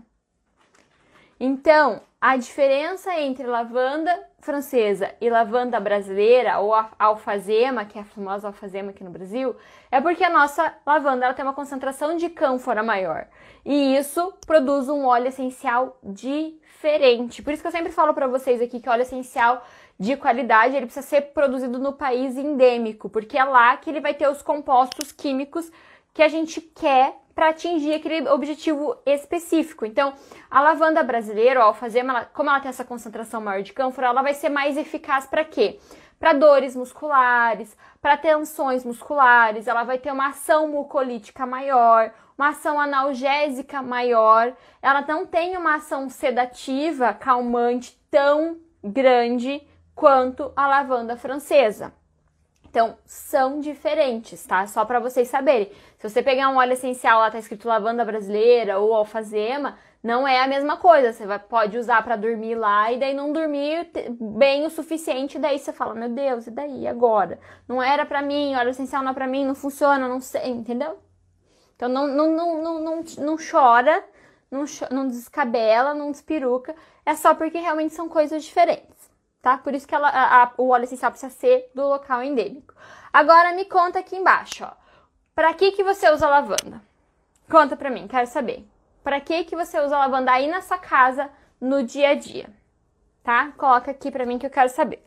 Então, 1.39 2.01
a 2.27 2.37
diferença 2.37 3.13
entre 3.19 3.45
lavanda 3.45 4.27
francesa 4.39 5.13
e 5.21 5.29
lavanda 5.29 5.79
brasileira, 5.79 6.57
ou 6.57 6.73
a 6.73 6.89
alfazema, 6.97 7.85
que 7.85 7.99
é 7.99 8.01
a 8.01 8.03
famosa 8.03 8.47
alfazema 8.47 8.89
aqui 8.89 9.03
no 9.03 9.11
Brasil, 9.11 9.55
é 9.91 10.01
porque 10.01 10.23
a 10.23 10.29
nossa 10.31 10.73
lavanda 10.83 11.31
tem 11.35 11.45
uma 11.45 11.53
concentração 11.53 12.17
de 12.17 12.27
cânfora 12.29 12.81
maior. 12.81 13.27
E 13.63 13.95
isso 13.95 14.33
produz 14.47 14.89
um 14.89 15.05
óleo 15.05 15.27
essencial 15.27 15.99
diferente. 16.01 17.43
Por 17.43 17.53
isso 17.53 17.61
que 17.61 17.67
eu 17.67 17.71
sempre 17.71 17.91
falo 17.91 18.11
para 18.11 18.25
vocês 18.25 18.59
aqui 18.59 18.79
que 18.79 18.89
óleo 18.89 19.03
essencial 19.03 19.63
de 19.99 20.17
qualidade 20.17 20.75
ele 20.75 20.87
precisa 20.87 21.05
ser 21.05 21.21
produzido 21.31 21.77
no 21.77 21.93
país 21.93 22.35
endêmico, 22.35 23.07
porque 23.07 23.37
é 23.37 23.43
lá 23.43 23.77
que 23.77 23.87
ele 23.87 24.01
vai 24.01 24.15
ter 24.15 24.27
os 24.27 24.41
compostos 24.41 25.11
químicos 25.11 25.71
que 26.11 26.23
a 26.23 26.27
gente 26.27 26.59
quer 26.59 27.19
para 27.35 27.49
atingir 27.49 27.93
aquele 27.93 28.29
objetivo 28.29 28.97
específico. 29.05 29.85
Então, 29.85 30.13
a 30.49 30.61
lavanda 30.61 31.03
brasileira, 31.03 31.61
ao 31.61 31.73
fazer, 31.73 32.03
como 32.33 32.49
ela 32.49 32.61
tem 32.61 32.69
essa 32.69 32.85
concentração 32.85 33.41
maior 33.41 33.61
de 33.61 33.73
cânfora, 33.73 34.07
ela 34.07 34.21
vai 34.21 34.33
ser 34.33 34.47
mais 34.47 34.77
eficaz 34.77 35.25
para 35.25 35.43
quê? 35.43 35.77
Para 36.17 36.31
dores 36.31 36.77
musculares, 36.77 37.75
para 38.01 38.15
tensões 38.15 38.85
musculares, 38.85 39.67
ela 39.67 39.83
vai 39.83 39.97
ter 39.97 40.13
uma 40.13 40.29
ação 40.29 40.69
mucolítica 40.69 41.45
maior, 41.45 42.13
uma 42.37 42.49
ação 42.49 42.79
analgésica 42.79 43.81
maior, 43.81 44.55
ela 44.81 45.01
não 45.01 45.25
tem 45.25 45.57
uma 45.57 45.75
ação 45.75 46.09
sedativa, 46.09 47.13
calmante 47.13 47.99
tão 48.09 48.57
grande 48.81 49.61
quanto 49.93 50.53
a 50.55 50.67
lavanda 50.67 51.17
francesa. 51.17 51.93
Então, 52.75 52.97
são 53.05 53.61
diferentes, 53.61 54.45
tá? 54.45 54.67
Só 54.67 54.83
para 54.83 54.99
vocês 54.99 55.29
saberem. 55.29 55.71
Se 56.05 56.09
você 56.09 56.21
pegar 56.21 56.49
um 56.49 56.57
óleo 56.57 56.73
essencial, 56.73 57.19
lá 57.19 57.31
tá 57.31 57.39
escrito 57.39 57.67
lavanda 57.67 58.05
brasileira 58.05 58.77
ou 58.77 58.93
alfazema, 58.93 59.75
não 60.03 60.27
é 60.27 60.39
a 60.39 60.47
mesma 60.47 60.77
coisa. 60.77 61.11
Você 61.11 61.25
vai, 61.25 61.39
pode 61.39 61.79
usar 61.79 62.03
para 62.03 62.15
dormir 62.15 62.53
lá 62.53 62.91
e 62.91 62.99
daí 62.99 63.11
não 63.15 63.33
dormir 63.33 63.89
bem 64.37 64.67
o 64.67 64.69
suficiente, 64.69 65.39
daí 65.39 65.57
você 65.57 65.73
fala: 65.73 65.95
"Meu 65.95 66.09
Deus, 66.09 66.45
e 66.45 66.51
daí 66.51 66.87
agora? 66.87 67.39
Não 67.67 67.81
era 67.81 68.05
para 68.05 68.21
mim, 68.21 68.55
óleo 68.55 68.69
essencial 68.69 69.01
não 69.01 69.11
é 69.11 69.13
para 69.15 69.25
mim, 69.25 69.45
não 69.45 69.55
funciona, 69.55 70.07
não 70.07 70.21
sei", 70.21 70.51
entendeu? 70.51 70.99
Então 71.75 71.89
não 71.89 72.05
não, 72.05 72.29
não, 72.29 72.61
não, 72.61 72.79
não, 72.79 73.03
não 73.17 73.35
chora, 73.37 74.03
não, 74.51 74.63
não 74.91 75.07
descabela, 75.07 75.95
não 75.95 76.11
despiruca. 76.11 76.75
É 77.03 77.15
só 77.15 77.33
porque 77.33 77.57
realmente 77.57 77.95
são 77.95 78.07
coisas 78.07 78.43
diferentes, 78.43 79.09
tá? 79.41 79.57
Por 79.57 79.73
isso 79.73 79.87
que 79.87 79.95
ela, 79.95 80.09
a, 80.09 80.43
a, 80.43 80.51
o 80.59 80.69
óleo 80.69 80.83
essencial 80.83 81.09
precisa 81.09 81.33
ser 81.33 81.71
do 81.73 81.87
local 81.87 82.21
endêmico. 82.21 82.75
Agora 83.11 83.55
me 83.55 83.65
conta 83.65 83.97
aqui 83.97 84.15
embaixo, 84.15 84.65
ó. 84.65 84.84
Pra 85.35 85.53
que 85.53 85.73
que 85.73 85.83
você 85.83 86.09
usa 86.09 86.29
lavanda? 86.29 86.81
Conta 87.51 87.75
pra 87.75 87.89
mim, 87.89 88.07
quero 88.07 88.25
saber. 88.25 88.65
Pra 89.03 89.19
que 89.19 89.43
que 89.43 89.53
você 89.53 89.77
usa 89.81 89.97
lavanda 89.97 90.31
aí 90.31 90.47
na 90.47 90.61
sua 90.61 90.77
casa 90.77 91.29
no 91.59 91.83
dia 91.83 92.11
a 92.11 92.15
dia? 92.15 92.49
Tá? 93.21 93.51
Coloca 93.57 93.91
aqui 93.91 94.09
pra 94.09 94.25
mim 94.25 94.39
que 94.39 94.45
eu 94.45 94.49
quero 94.49 94.69
saber. 94.69 95.03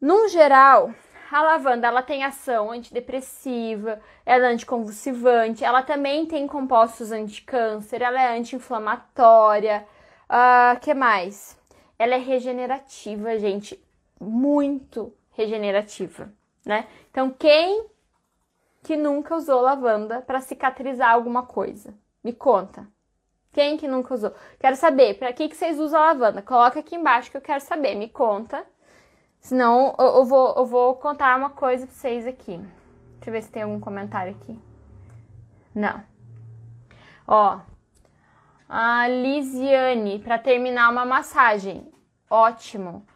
No 0.00 0.28
geral, 0.28 0.94
a 1.32 1.42
lavanda 1.42 1.88
ela 1.88 2.00
tem 2.00 2.22
ação 2.22 2.70
antidepressiva, 2.70 4.00
ela 4.24 4.46
é 4.46 4.52
anticonvulsivante, 4.52 5.64
ela 5.64 5.82
também 5.82 6.24
tem 6.24 6.46
compostos 6.46 7.10
anticâncer, 7.10 8.00
ela 8.00 8.22
é 8.22 8.38
anti-inflamatória. 8.38 9.84
Uh, 10.30 10.78
que 10.78 10.94
mais? 10.94 11.58
Ela 11.98 12.14
é 12.14 12.18
regenerativa, 12.18 13.36
gente, 13.36 13.82
muito 14.20 15.12
regenerativa, 15.32 16.32
né? 16.64 16.86
Então, 17.10 17.30
quem 17.30 17.84
que 18.88 18.96
nunca 18.96 19.36
usou 19.36 19.60
lavanda 19.60 20.22
para 20.22 20.40
cicatrizar 20.40 21.12
alguma 21.12 21.42
coisa? 21.42 21.92
Me 22.24 22.32
conta. 22.32 22.88
Quem 23.52 23.76
que 23.76 23.86
nunca 23.86 24.14
usou? 24.14 24.32
Quero 24.58 24.76
saber, 24.76 25.18
para 25.18 25.30
que, 25.30 25.46
que 25.46 25.54
vocês 25.54 25.78
usam 25.78 26.00
lavanda? 26.00 26.40
Coloca 26.40 26.80
aqui 26.80 26.96
embaixo 26.96 27.30
que 27.30 27.36
eu 27.36 27.42
quero 27.42 27.60
saber, 27.60 27.94
me 27.94 28.08
conta. 28.08 28.64
Senão 29.40 29.94
eu, 29.98 30.06
eu, 30.06 30.24
vou, 30.24 30.54
eu 30.56 30.64
vou 30.64 30.94
contar 30.94 31.36
uma 31.36 31.50
coisa 31.50 31.86
pra 31.86 31.94
vocês 31.94 32.26
aqui. 32.26 32.56
Deixa 32.56 33.28
eu 33.28 33.32
ver 33.32 33.42
se 33.42 33.52
tem 33.52 33.62
algum 33.62 33.78
comentário 33.78 34.34
aqui. 34.34 34.58
Não. 35.74 36.02
Ó. 37.26 37.60
A 38.66 39.06
Lisiane, 39.06 40.18
para 40.18 40.38
terminar 40.38 40.90
uma 40.90 41.04
massagem. 41.04 41.92
Ótimo. 42.30 43.06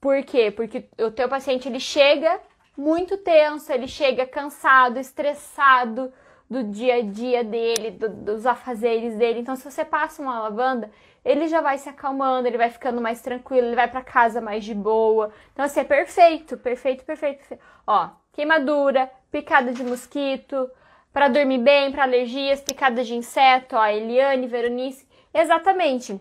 Por 0.00 0.22
quê? 0.24 0.50
Porque 0.50 0.88
o 0.98 1.10
teu 1.10 1.28
paciente 1.28 1.68
ele 1.68 1.80
chega 1.80 2.40
muito 2.78 3.16
tenso, 3.16 3.72
ele 3.72 3.88
chega 3.88 4.24
cansado, 4.24 5.00
estressado 5.00 6.12
do 6.48 6.62
dia 6.62 6.94
a 6.94 7.02
dia 7.02 7.42
dele, 7.42 7.90
do, 7.90 8.08
dos 8.08 8.46
afazeres 8.46 9.16
dele. 9.16 9.40
Então, 9.40 9.56
se 9.56 9.68
você 9.68 9.84
passa 9.84 10.22
uma 10.22 10.40
lavanda, 10.40 10.88
ele 11.24 11.48
já 11.48 11.60
vai 11.60 11.76
se 11.76 11.88
acalmando, 11.88 12.46
ele 12.46 12.56
vai 12.56 12.70
ficando 12.70 13.00
mais 13.00 13.20
tranquilo, 13.20 13.66
ele 13.66 13.74
vai 13.74 13.88
para 13.88 14.00
casa 14.00 14.40
mais 14.40 14.64
de 14.64 14.74
boa. 14.74 15.32
Então, 15.52 15.64
assim, 15.64 15.80
é 15.80 15.84
perfeito, 15.84 16.56
perfeito, 16.56 17.04
perfeito. 17.04 17.38
perfeito. 17.38 17.62
Ó, 17.84 18.10
queimadura, 18.32 19.10
picada 19.28 19.72
de 19.72 19.82
mosquito, 19.82 20.70
para 21.12 21.26
dormir 21.26 21.58
bem, 21.58 21.90
para 21.90 22.04
alergias, 22.04 22.60
picada 22.60 23.02
de 23.02 23.14
inseto, 23.14 23.74
ó, 23.74 23.84
Eliane, 23.86 24.46
Veronice. 24.46 25.06
Exatamente. 25.34 26.18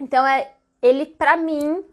Então, 0.00 0.26
é 0.26 0.50
ele, 0.82 1.06
para 1.06 1.36
mim, 1.36 1.84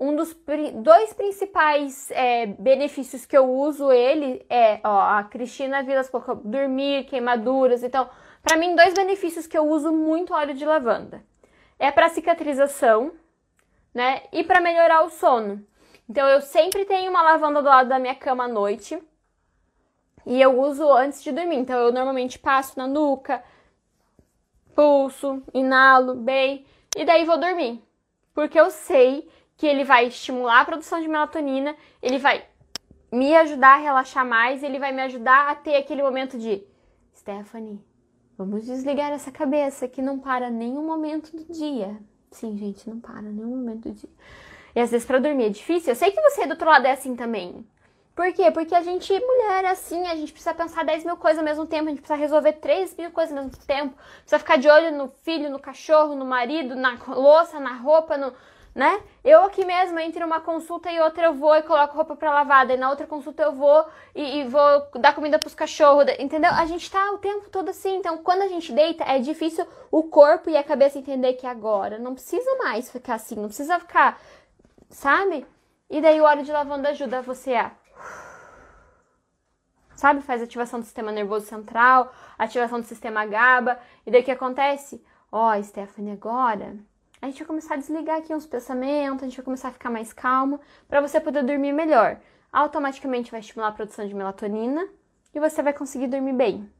um 0.00 0.16
dos 0.16 0.34
dois 0.82 1.12
principais 1.12 2.10
é, 2.10 2.46
benefícios 2.46 3.26
que 3.26 3.36
eu 3.36 3.48
uso 3.48 3.92
ele 3.92 4.44
é, 4.48 4.80
ó, 4.82 5.18
a 5.18 5.24
Cristina 5.24 5.82
Vilas 5.82 6.08
colocou 6.08 6.36
dormir, 6.36 7.04
queimaduras. 7.04 7.82
Então, 7.82 8.08
para 8.42 8.56
mim, 8.56 8.74
dois 8.74 8.94
benefícios 8.94 9.46
que 9.46 9.58
eu 9.58 9.68
uso 9.68 9.92
muito 9.92 10.32
óleo 10.32 10.54
de 10.54 10.64
lavanda 10.64 11.22
é 11.78 11.90
para 11.90 12.08
cicatrização, 12.08 13.12
né? 13.92 14.22
E 14.32 14.42
para 14.42 14.60
melhorar 14.60 15.02
o 15.02 15.10
sono. 15.10 15.64
Então 16.08 16.26
eu 16.28 16.40
sempre 16.40 16.84
tenho 16.84 17.10
uma 17.10 17.22
lavanda 17.22 17.62
do 17.62 17.68
lado 17.68 17.88
da 17.88 17.98
minha 17.98 18.14
cama 18.14 18.44
à 18.44 18.48
noite 18.48 19.00
e 20.26 20.40
eu 20.40 20.60
uso 20.60 20.90
antes 20.92 21.22
de 21.22 21.30
dormir. 21.30 21.56
Então 21.56 21.78
eu 21.78 21.92
normalmente 21.92 22.38
passo 22.38 22.78
na 22.78 22.86
nuca, 22.86 23.42
pulso, 24.74 25.42
inalo 25.54 26.14
bem 26.14 26.66
e 26.96 27.04
daí 27.04 27.24
vou 27.24 27.38
dormir. 27.38 27.82
Porque 28.34 28.58
eu 28.58 28.70
sei 28.70 29.28
que 29.60 29.66
ele 29.66 29.84
vai 29.84 30.06
estimular 30.06 30.62
a 30.62 30.64
produção 30.64 31.02
de 31.02 31.06
melatonina, 31.06 31.76
ele 32.00 32.16
vai 32.16 32.46
me 33.12 33.36
ajudar 33.36 33.74
a 33.74 33.76
relaxar 33.76 34.24
mais, 34.24 34.62
ele 34.62 34.78
vai 34.78 34.90
me 34.90 35.02
ajudar 35.02 35.50
a 35.50 35.54
ter 35.54 35.76
aquele 35.76 36.02
momento 36.02 36.38
de 36.38 36.62
Stephanie, 37.14 37.78
Vamos 38.38 38.64
desligar 38.64 39.12
essa 39.12 39.30
cabeça 39.30 39.86
que 39.86 40.00
não 40.00 40.18
para 40.18 40.48
nenhum 40.48 40.82
momento 40.82 41.36
do 41.36 41.52
dia. 41.52 41.94
Sim, 42.30 42.56
gente, 42.56 42.88
não 42.88 42.98
para 42.98 43.20
nenhum 43.20 43.50
momento 43.50 43.90
do 43.90 43.92
dia. 43.92 44.08
E 44.74 44.80
às 44.80 44.90
vezes 44.90 45.06
para 45.06 45.18
dormir 45.18 45.44
é 45.44 45.48
difícil. 45.50 45.90
Eu 45.90 45.94
sei 45.94 46.10
que 46.10 46.22
você 46.22 46.46
do 46.46 46.52
outro 46.52 46.66
lado 46.66 46.86
é 46.86 46.92
assim 46.92 47.14
também. 47.14 47.66
Por 48.16 48.32
quê? 48.32 48.50
Porque 48.50 48.74
a 48.74 48.80
gente, 48.80 49.12
mulher, 49.12 49.66
é 49.66 49.68
assim, 49.68 50.06
a 50.06 50.16
gente 50.16 50.32
precisa 50.32 50.54
pensar 50.54 50.86
10 50.86 51.04
mil 51.04 51.18
coisas 51.18 51.38
ao 51.38 51.44
mesmo 51.44 51.66
tempo, 51.66 51.84
a 51.84 51.90
gente 51.90 52.00
precisa 52.00 52.18
resolver 52.18 52.54
3 52.54 52.96
mil 52.96 53.10
coisas 53.10 53.36
ao 53.36 53.44
mesmo 53.44 53.62
tempo, 53.66 53.94
precisa 54.22 54.38
ficar 54.38 54.56
de 54.56 54.70
olho 54.70 54.96
no 54.96 55.08
filho, 55.22 55.50
no 55.50 55.58
cachorro, 55.58 56.14
no 56.14 56.24
marido, 56.24 56.74
na 56.74 56.98
louça, 57.08 57.60
na 57.60 57.74
roupa, 57.74 58.16
no, 58.16 58.32
né? 58.80 59.02
Eu 59.22 59.44
aqui 59.44 59.62
mesmo, 59.62 59.98
entre 59.98 60.24
uma 60.24 60.40
consulta 60.40 60.90
e 60.90 60.98
outra, 60.98 61.26
eu 61.26 61.34
vou 61.34 61.54
e 61.54 61.62
coloco 61.62 61.94
roupa 61.94 62.16
pra 62.16 62.32
lavar, 62.32 62.66
daí 62.66 62.78
na 62.78 62.88
outra 62.88 63.06
consulta 63.06 63.42
eu 63.42 63.52
vou 63.52 63.84
e, 64.14 64.38
e 64.38 64.44
vou 64.48 64.88
dar 64.98 65.14
comida 65.14 65.38
pros 65.38 65.54
cachorros, 65.54 66.06
entendeu? 66.18 66.50
A 66.50 66.64
gente 66.64 66.90
tá 66.90 67.12
o 67.12 67.18
tempo 67.18 67.50
todo 67.50 67.68
assim, 67.68 67.96
então 67.96 68.16
quando 68.16 68.40
a 68.40 68.48
gente 68.48 68.72
deita, 68.72 69.04
é 69.04 69.18
difícil 69.18 69.66
o 69.90 70.04
corpo 70.04 70.48
e 70.48 70.56
a 70.56 70.64
cabeça 70.64 70.98
entender 70.98 71.34
que 71.34 71.46
agora 71.46 71.98
não 71.98 72.14
precisa 72.14 72.56
mais 72.56 72.90
ficar 72.90 73.16
assim, 73.16 73.36
não 73.36 73.48
precisa 73.48 73.78
ficar, 73.78 74.18
sabe? 74.88 75.46
E 75.90 76.00
daí 76.00 76.18
o 76.18 76.24
óleo 76.24 76.42
de 76.42 76.50
lavanda 76.50 76.88
ajuda 76.88 77.20
você 77.20 77.52
a 77.52 77.72
sabe? 79.94 80.22
Faz 80.22 80.40
ativação 80.40 80.80
do 80.80 80.86
sistema 80.86 81.12
nervoso 81.12 81.44
central, 81.44 82.10
ativação 82.38 82.80
do 82.80 82.86
sistema 82.86 83.26
GABA. 83.26 83.78
E 84.06 84.10
daí 84.10 84.22
o 84.22 84.24
que 84.24 84.30
acontece? 84.30 85.04
Ó, 85.30 85.50
oh, 85.54 85.62
Stephanie, 85.62 86.14
agora 86.14 86.78
a 87.20 87.26
gente 87.26 87.38
vai 87.38 87.46
começar 87.46 87.74
a 87.74 87.78
desligar 87.78 88.18
aqui 88.18 88.34
uns 88.34 88.46
pensamentos, 88.46 89.22
a 89.22 89.26
gente 89.26 89.36
vai 89.36 89.44
começar 89.44 89.68
a 89.68 89.72
ficar 89.72 89.90
mais 89.90 90.12
calmo 90.12 90.60
para 90.88 91.00
você 91.00 91.20
poder 91.20 91.42
dormir 91.44 91.72
melhor. 91.72 92.18
Automaticamente 92.52 93.30
vai 93.30 93.40
estimular 93.40 93.68
a 93.68 93.72
produção 93.72 94.06
de 94.06 94.14
melatonina 94.14 94.88
e 95.34 95.38
você 95.38 95.62
vai 95.62 95.72
conseguir 95.72 96.08
dormir 96.08 96.32
bem. 96.32 96.70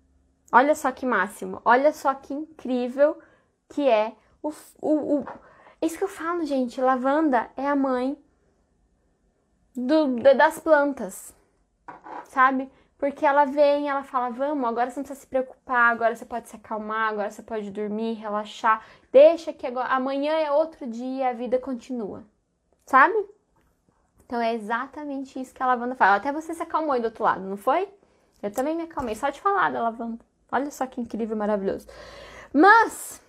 Olha 0.52 0.74
só 0.74 0.90
que 0.90 1.06
máximo, 1.06 1.60
olha 1.64 1.92
só 1.92 2.12
que 2.14 2.34
incrível 2.34 3.18
que 3.68 3.88
é 3.88 4.14
o, 4.42 4.52
o, 4.80 5.18
o... 5.20 5.26
Isso 5.80 5.96
que 5.96 6.04
eu 6.04 6.08
falo, 6.08 6.44
gente. 6.44 6.80
Lavanda 6.80 7.50
é 7.56 7.66
a 7.66 7.76
mãe 7.76 8.18
do, 9.74 10.16
das 10.36 10.58
plantas, 10.58 11.34
sabe? 12.24 12.70
Porque 13.00 13.24
ela 13.24 13.46
vem, 13.46 13.88
ela 13.88 14.04
fala: 14.04 14.28
vamos, 14.28 14.68
agora 14.68 14.90
você 14.90 15.00
não 15.00 15.04
precisa 15.04 15.22
se 15.22 15.26
preocupar, 15.26 15.90
agora 15.90 16.14
você 16.14 16.26
pode 16.26 16.50
se 16.50 16.54
acalmar, 16.54 17.08
agora 17.08 17.30
você 17.30 17.42
pode 17.42 17.70
dormir, 17.70 18.12
relaxar. 18.12 18.84
Deixa 19.10 19.54
que 19.54 19.66
agora, 19.66 19.88
amanhã 19.88 20.34
é 20.34 20.52
outro 20.52 20.86
dia, 20.86 21.30
a 21.30 21.32
vida 21.32 21.58
continua. 21.58 22.22
Sabe? 22.84 23.14
Então 24.26 24.38
é 24.38 24.54
exatamente 24.54 25.40
isso 25.40 25.54
que 25.54 25.62
a 25.62 25.66
lavanda 25.66 25.94
fala. 25.94 26.16
Até 26.16 26.30
você 26.30 26.52
se 26.52 26.62
acalmou 26.62 26.92
aí 26.92 27.00
do 27.00 27.06
outro 27.06 27.24
lado, 27.24 27.40
não 27.40 27.56
foi? 27.56 27.88
Eu 28.42 28.52
também 28.52 28.76
me 28.76 28.82
acalmei 28.82 29.14
só 29.14 29.30
de 29.30 29.40
falar 29.40 29.72
da 29.72 29.82
lavanda. 29.82 30.22
Olha 30.52 30.70
só 30.70 30.86
que 30.86 31.00
incrível, 31.00 31.36
maravilhoso. 31.36 31.86
Mas 32.52 33.22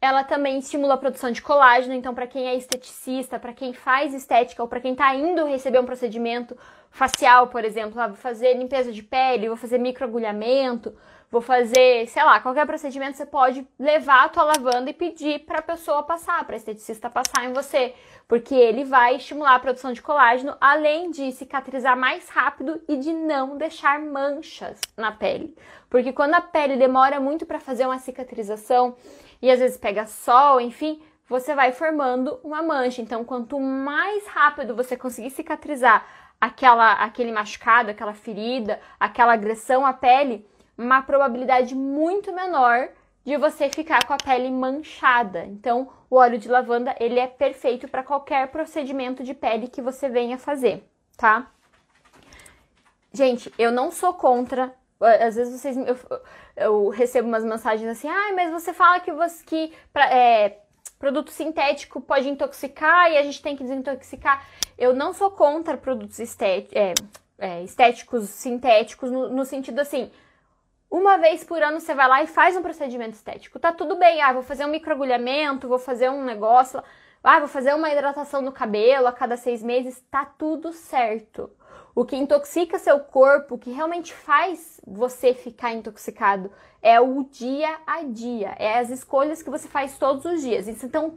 ela 0.00 0.24
também 0.24 0.58
estimula 0.58 0.94
a 0.94 0.98
produção 0.98 1.30
de 1.30 1.42
colágeno, 1.42 1.94
então 1.94 2.14
para 2.14 2.26
quem 2.26 2.46
é 2.46 2.54
esteticista, 2.54 3.38
para 3.38 3.52
quem 3.52 3.72
faz 3.72 4.14
estética 4.14 4.62
ou 4.62 4.68
para 4.68 4.80
quem 4.80 4.92
está 4.92 5.14
indo 5.14 5.44
receber 5.44 5.78
um 5.78 5.86
procedimento 5.86 6.56
facial, 6.94 7.48
por 7.48 7.64
exemplo, 7.64 8.00
ah, 8.00 8.06
vou 8.06 8.16
fazer 8.16 8.54
limpeza 8.54 8.92
de 8.92 9.02
pele, 9.02 9.48
vou 9.48 9.56
fazer 9.56 9.78
microagulhamento, 9.78 10.96
vou 11.28 11.40
fazer, 11.40 12.06
sei 12.06 12.22
lá, 12.22 12.38
qualquer 12.38 12.64
procedimento, 12.64 13.16
você 13.16 13.26
pode 13.26 13.66
levar 13.76 14.26
a 14.26 14.28
tua 14.28 14.44
lavanda 14.44 14.88
e 14.88 14.94
pedir 14.94 15.40
para 15.40 15.58
a 15.58 15.62
pessoa 15.62 16.04
passar, 16.04 16.44
para 16.44 16.54
esteticista 16.54 17.10
passar 17.10 17.46
em 17.46 17.52
você, 17.52 17.92
porque 18.28 18.54
ele 18.54 18.84
vai 18.84 19.16
estimular 19.16 19.56
a 19.56 19.58
produção 19.58 19.92
de 19.92 20.00
colágeno, 20.00 20.56
além 20.60 21.10
de 21.10 21.32
cicatrizar 21.32 21.98
mais 21.98 22.28
rápido 22.28 22.80
e 22.88 22.96
de 22.96 23.12
não 23.12 23.58
deixar 23.58 23.98
manchas 23.98 24.80
na 24.96 25.10
pele. 25.10 25.52
Porque 25.90 26.12
quando 26.12 26.34
a 26.34 26.40
pele 26.40 26.76
demora 26.76 27.18
muito 27.18 27.44
para 27.44 27.58
fazer 27.58 27.86
uma 27.86 27.98
cicatrização, 27.98 28.94
e 29.42 29.50
às 29.50 29.58
vezes 29.58 29.76
pega 29.76 30.06
sol, 30.06 30.60
enfim, 30.60 31.02
você 31.28 31.56
vai 31.56 31.72
formando 31.72 32.38
uma 32.44 32.62
mancha. 32.62 33.02
Então, 33.02 33.24
quanto 33.24 33.58
mais 33.58 34.26
rápido 34.28 34.76
você 34.76 34.96
conseguir 34.96 35.30
cicatrizar 35.30 36.06
aquela, 36.44 36.92
aquele 36.92 37.32
machucado, 37.32 37.90
aquela 37.90 38.12
ferida, 38.12 38.78
aquela 39.00 39.32
agressão 39.32 39.86
à 39.86 39.94
pele, 39.94 40.46
uma 40.76 41.00
probabilidade 41.00 41.74
muito 41.74 42.34
menor 42.34 42.88
de 43.24 43.38
você 43.38 43.70
ficar 43.70 44.04
com 44.04 44.12
a 44.12 44.18
pele 44.18 44.50
manchada. 44.50 45.46
Então, 45.46 45.88
o 46.10 46.16
óleo 46.16 46.38
de 46.38 46.46
lavanda, 46.46 46.94
ele 47.00 47.18
é 47.18 47.26
perfeito 47.26 47.88
para 47.88 48.02
qualquer 48.02 48.48
procedimento 48.48 49.24
de 49.24 49.32
pele 49.32 49.68
que 49.68 49.80
você 49.80 50.06
venha 50.10 50.36
fazer, 50.36 50.86
tá? 51.16 51.50
Gente, 53.10 53.50
eu 53.58 53.72
não 53.72 53.90
sou 53.90 54.12
contra 54.12 54.74
às 55.00 55.36
vezes 55.36 55.60
vocês 55.60 55.76
eu, 55.76 55.98
eu, 56.56 56.88
recebo 56.88 57.28
umas 57.28 57.44
mensagens 57.44 57.86
assim, 57.90 58.08
ah, 58.08 58.32
mas 58.34 58.50
você 58.50 58.72
fala 58.72 59.00
que 59.00 59.12
você 59.12 59.44
que 59.44 59.72
pra, 59.92 60.10
é, 60.10 60.63
produto 60.98 61.30
sintético 61.30 62.00
pode 62.00 62.28
intoxicar 62.28 63.10
e 63.10 63.18
a 63.18 63.22
gente 63.22 63.42
tem 63.42 63.56
que 63.56 63.62
desintoxicar. 63.62 64.46
Eu 64.78 64.94
não 64.94 65.12
sou 65.12 65.30
contra 65.30 65.76
produtos 65.76 66.18
estéticos, 66.18 66.74
é, 66.74 66.94
é, 67.38 67.62
estéticos 67.62 68.28
sintéticos 68.28 69.10
no, 69.10 69.28
no, 69.28 69.44
sentido 69.44 69.80
assim. 69.80 70.10
Uma 70.90 71.16
vez 71.16 71.42
por 71.42 71.62
ano 71.62 71.80
você 71.80 71.94
vai 71.94 72.08
lá 72.08 72.22
e 72.22 72.26
faz 72.26 72.56
um 72.56 72.62
procedimento 72.62 73.14
estético. 73.14 73.58
Tá 73.58 73.72
tudo 73.72 73.96
bem, 73.96 74.22
ah, 74.22 74.32
vou 74.32 74.42
fazer 74.42 74.64
um 74.64 74.70
microagulhamento, 74.70 75.68
vou 75.68 75.78
fazer 75.78 76.08
um 76.08 76.24
negócio, 76.24 76.82
ah, 77.22 77.38
vou 77.38 77.48
fazer 77.48 77.74
uma 77.74 77.90
hidratação 77.90 78.40
no 78.40 78.52
cabelo 78.52 79.06
a 79.06 79.12
cada 79.12 79.36
seis 79.36 79.62
meses, 79.62 80.02
tá 80.10 80.24
tudo 80.24 80.72
certo. 80.72 81.50
O 81.94 82.04
que 82.04 82.16
intoxica 82.16 82.78
seu 82.78 82.98
corpo, 82.98 83.54
o 83.54 83.58
que 83.58 83.70
realmente 83.70 84.12
faz 84.12 84.80
você 84.84 85.32
ficar 85.32 85.72
intoxicado, 85.72 86.50
é 86.82 87.00
o 87.00 87.22
dia 87.30 87.78
a 87.86 88.02
dia, 88.02 88.54
é 88.58 88.78
as 88.78 88.90
escolhas 88.90 89.42
que 89.42 89.48
você 89.48 89.68
faz 89.68 89.96
todos 89.96 90.24
os 90.24 90.42
dias. 90.42 90.66
Então, 90.66 91.16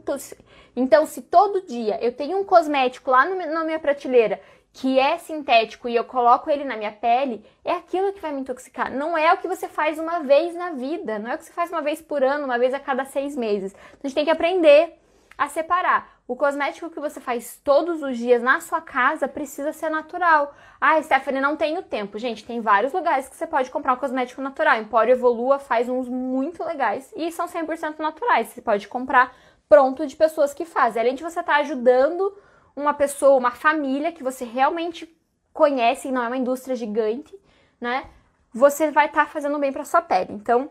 então 0.76 1.04
se 1.04 1.22
todo 1.22 1.66
dia 1.66 1.98
eu 2.00 2.12
tenho 2.12 2.38
um 2.38 2.44
cosmético 2.44 3.10
lá 3.10 3.26
no, 3.26 3.34
na 3.52 3.64
minha 3.64 3.78
prateleira 3.80 4.40
que 4.72 4.98
é 4.98 5.18
sintético 5.18 5.88
e 5.88 5.96
eu 5.96 6.04
coloco 6.04 6.48
ele 6.48 6.62
na 6.62 6.76
minha 6.76 6.92
pele, 6.92 7.44
é 7.64 7.72
aquilo 7.72 8.12
que 8.12 8.20
vai 8.20 8.32
me 8.32 8.42
intoxicar. 8.42 8.92
Não 8.92 9.18
é 9.18 9.32
o 9.32 9.38
que 9.38 9.48
você 9.48 9.66
faz 9.66 9.98
uma 9.98 10.20
vez 10.20 10.54
na 10.54 10.70
vida, 10.70 11.18
não 11.18 11.30
é 11.30 11.34
o 11.34 11.38
que 11.38 11.44
você 11.44 11.52
faz 11.52 11.70
uma 11.70 11.82
vez 11.82 12.00
por 12.00 12.22
ano, 12.22 12.44
uma 12.44 12.58
vez 12.58 12.72
a 12.72 12.78
cada 12.78 13.04
seis 13.04 13.34
meses. 13.34 13.74
A 13.74 14.06
gente 14.06 14.14
tem 14.14 14.24
que 14.24 14.30
aprender 14.30 14.96
a 15.38 15.48
separar. 15.48 16.18
O 16.26 16.34
cosmético 16.34 16.90
que 16.90 16.98
você 16.98 17.20
faz 17.20 17.58
todos 17.62 18.02
os 18.02 18.18
dias 18.18 18.42
na 18.42 18.60
sua 18.60 18.80
casa 18.80 19.28
precisa 19.28 19.72
ser 19.72 19.88
natural. 19.88 20.52
Ah, 20.80 21.00
Stephanie, 21.00 21.40
não 21.40 21.56
tenho 21.56 21.80
tempo. 21.82 22.18
Gente, 22.18 22.44
tem 22.44 22.60
vários 22.60 22.92
lugares 22.92 23.28
que 23.28 23.36
você 23.36 23.46
pode 23.46 23.70
comprar 23.70 23.94
um 23.94 23.96
cosmético 23.96 24.42
natural. 24.42 24.76
Empório 24.78 25.12
Evolua 25.12 25.60
faz 25.60 25.88
uns 25.88 26.08
muito 26.08 26.64
legais 26.64 27.10
e 27.16 27.30
são 27.30 27.46
100% 27.46 28.00
naturais. 28.00 28.48
Você 28.48 28.60
pode 28.60 28.88
comprar 28.88 29.32
pronto 29.68 30.04
de 30.06 30.16
pessoas 30.16 30.52
que 30.52 30.64
fazem. 30.64 31.00
Além 31.00 31.14
de 31.14 31.22
você 31.22 31.38
estar 31.40 31.54
tá 31.54 31.60
ajudando 31.60 32.36
uma 32.74 32.92
pessoa, 32.92 33.38
uma 33.38 33.52
família 33.52 34.12
que 34.12 34.22
você 34.22 34.44
realmente 34.44 35.08
conhece 35.52 36.08
e 36.08 36.12
não 36.12 36.22
é 36.22 36.26
uma 36.26 36.36
indústria 36.36 36.74
gigante, 36.74 37.34
né? 37.80 38.08
Você 38.52 38.90
vai 38.90 39.06
estar 39.06 39.26
tá 39.26 39.30
fazendo 39.30 39.58
bem 39.58 39.72
para 39.72 39.84
sua 39.84 40.02
pele. 40.02 40.32
Então, 40.32 40.70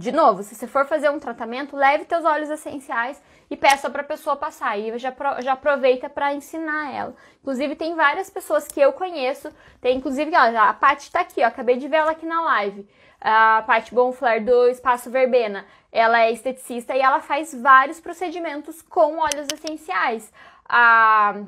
de 0.00 0.12
novo, 0.12 0.42
se 0.42 0.54
você 0.54 0.66
for 0.66 0.86
fazer 0.86 1.10
um 1.10 1.18
tratamento, 1.18 1.76
leve 1.76 2.06
teus 2.06 2.24
óleos 2.24 2.48
essenciais 2.48 3.22
e 3.50 3.56
peça 3.56 3.90
para 3.90 4.00
a 4.00 4.04
pessoa 4.04 4.34
passar. 4.34 4.78
E 4.78 4.98
já, 4.98 5.14
já 5.40 5.52
aproveita 5.52 6.08
para 6.08 6.32
ensinar 6.32 6.90
ela. 6.90 7.14
Inclusive, 7.42 7.76
tem 7.76 7.94
várias 7.94 8.30
pessoas 8.30 8.66
que 8.66 8.80
eu 8.80 8.94
conheço. 8.94 9.52
Tem, 9.78 9.98
inclusive, 9.98 10.32
ó, 10.34 10.58
a 10.58 10.72
Paty 10.72 11.02
está 11.02 11.20
aqui, 11.20 11.42
ó, 11.42 11.46
acabei 11.48 11.76
de 11.76 11.86
ver 11.86 11.96
ela 11.96 12.12
aqui 12.12 12.24
na 12.24 12.40
live. 12.40 12.88
A 13.20 13.62
Paty 13.66 13.94
Bonfleur 13.94 14.42
do 14.42 14.68
Espaço 14.68 15.10
Verbena. 15.10 15.66
Ela 15.92 16.22
é 16.22 16.32
esteticista 16.32 16.96
e 16.96 17.00
ela 17.00 17.20
faz 17.20 17.54
vários 17.54 18.00
procedimentos 18.00 18.80
com 18.80 19.18
óleos 19.18 19.48
essenciais. 19.52 20.32
A 20.66 21.42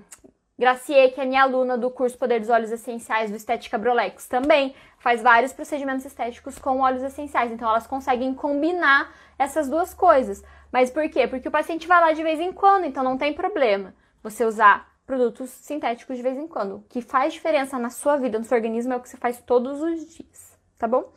Gracier, 0.58 1.12
que 1.14 1.20
é 1.20 1.24
minha 1.24 1.42
aluna 1.42 1.78
do 1.78 1.90
curso 1.90 2.16
Poder 2.16 2.38
dos 2.38 2.50
Óleos 2.50 2.70
Essenciais 2.70 3.30
do 3.30 3.36
Estética 3.36 3.78
Brolex, 3.78 4.28
também 4.28 4.74
faz 4.98 5.22
vários 5.22 5.52
procedimentos 5.52 6.04
estéticos 6.04 6.58
com 6.58 6.80
óleos 6.80 7.02
essenciais. 7.02 7.50
Então 7.50 7.68
elas 7.68 7.86
conseguem 7.86 8.34
combinar 8.34 9.12
essas 9.38 9.68
duas 9.68 9.94
coisas. 9.94 10.42
Mas 10.70 10.90
por 10.90 11.08
quê? 11.08 11.26
Porque 11.26 11.48
o 11.48 11.52
paciente 11.52 11.86
vai 11.86 12.00
lá 12.00 12.12
de 12.12 12.22
vez 12.22 12.38
em 12.38 12.52
quando, 12.52 12.84
então 12.84 13.02
não 13.02 13.18
tem 13.18 13.32
problema 13.32 13.94
você 14.22 14.44
usar 14.44 14.92
produtos 15.06 15.50
sintéticos 15.50 16.16
de 16.16 16.22
vez 16.22 16.38
em 16.38 16.46
quando. 16.46 16.76
O 16.76 16.84
que 16.88 17.02
faz 17.02 17.32
diferença 17.32 17.78
na 17.78 17.90
sua 17.90 18.16
vida, 18.16 18.38
no 18.38 18.44
seu 18.44 18.56
organismo, 18.56 18.92
é 18.92 18.96
o 18.96 19.00
que 19.00 19.08
você 19.08 19.16
faz 19.16 19.40
todos 19.40 19.80
os 19.80 20.06
dias, 20.14 20.58
tá 20.78 20.86
bom? 20.86 21.12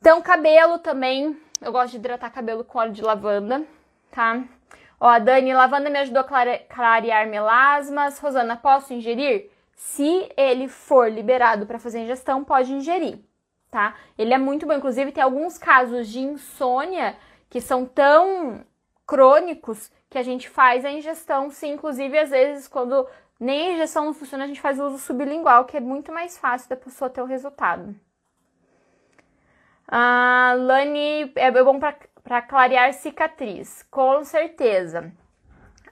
Então, 0.00 0.22
cabelo 0.22 0.78
também, 0.78 1.38
eu 1.60 1.70
gosto 1.70 1.90
de 1.90 1.98
hidratar 1.98 2.30
cabelo 2.30 2.64
com 2.64 2.78
óleo 2.78 2.92
de 2.92 3.02
lavanda, 3.02 3.64
tá? 4.10 4.42
Ó, 5.00 5.08
a 5.08 5.18
Dani, 5.18 5.54
lavanda 5.54 5.88
me 5.88 5.98
ajudou 5.98 6.20
a 6.20 6.58
clarear 6.68 7.26
melasmas. 7.26 8.18
Rosana, 8.18 8.56
posso 8.56 8.92
ingerir? 8.92 9.50
Se 9.74 10.30
ele 10.36 10.68
for 10.68 11.10
liberado 11.10 11.66
para 11.66 11.78
fazer 11.78 12.00
ingestão, 12.00 12.44
pode 12.44 12.70
ingerir, 12.72 13.18
tá? 13.70 13.94
Ele 14.18 14.34
é 14.34 14.38
muito 14.38 14.66
bom. 14.66 14.74
Inclusive, 14.74 15.10
tem 15.10 15.22
alguns 15.22 15.56
casos 15.56 16.06
de 16.08 16.20
insônia 16.20 17.16
que 17.48 17.62
são 17.62 17.86
tão 17.86 18.62
crônicos 19.06 19.90
que 20.10 20.18
a 20.18 20.22
gente 20.22 20.50
faz 20.50 20.84
a 20.84 20.92
ingestão, 20.92 21.50
sim. 21.50 21.72
Inclusive, 21.72 22.18
às 22.18 22.28
vezes, 22.28 22.68
quando 22.68 23.08
nem 23.40 23.68
a 23.68 23.72
injeção 23.72 24.04
não 24.04 24.12
funciona, 24.12 24.44
a 24.44 24.46
gente 24.46 24.60
faz 24.60 24.78
o 24.78 24.84
uso 24.84 24.98
sublingual, 24.98 25.64
que 25.64 25.78
é 25.78 25.80
muito 25.80 26.12
mais 26.12 26.36
fácil 26.36 26.68
da 26.68 26.76
pessoa 26.76 27.08
ter 27.08 27.22
o 27.22 27.26
resultado. 27.26 27.94
Ah, 29.88 30.54
Lani, 30.58 31.32
é 31.36 31.50
bom 31.50 31.80
para 31.80 31.96
clarear 32.42 32.92
cicatriz, 32.92 33.82
com 33.90 34.24
certeza. 34.24 35.12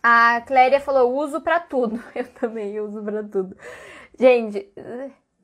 A 0.02 0.40
Cléria 0.46 0.80
falou, 0.80 1.16
uso 1.16 1.40
para 1.40 1.60
tudo. 1.60 2.02
Eu 2.14 2.26
também 2.28 2.78
uso 2.80 3.02
para 3.02 3.22
tudo. 3.22 3.56
Gente, 4.18 4.72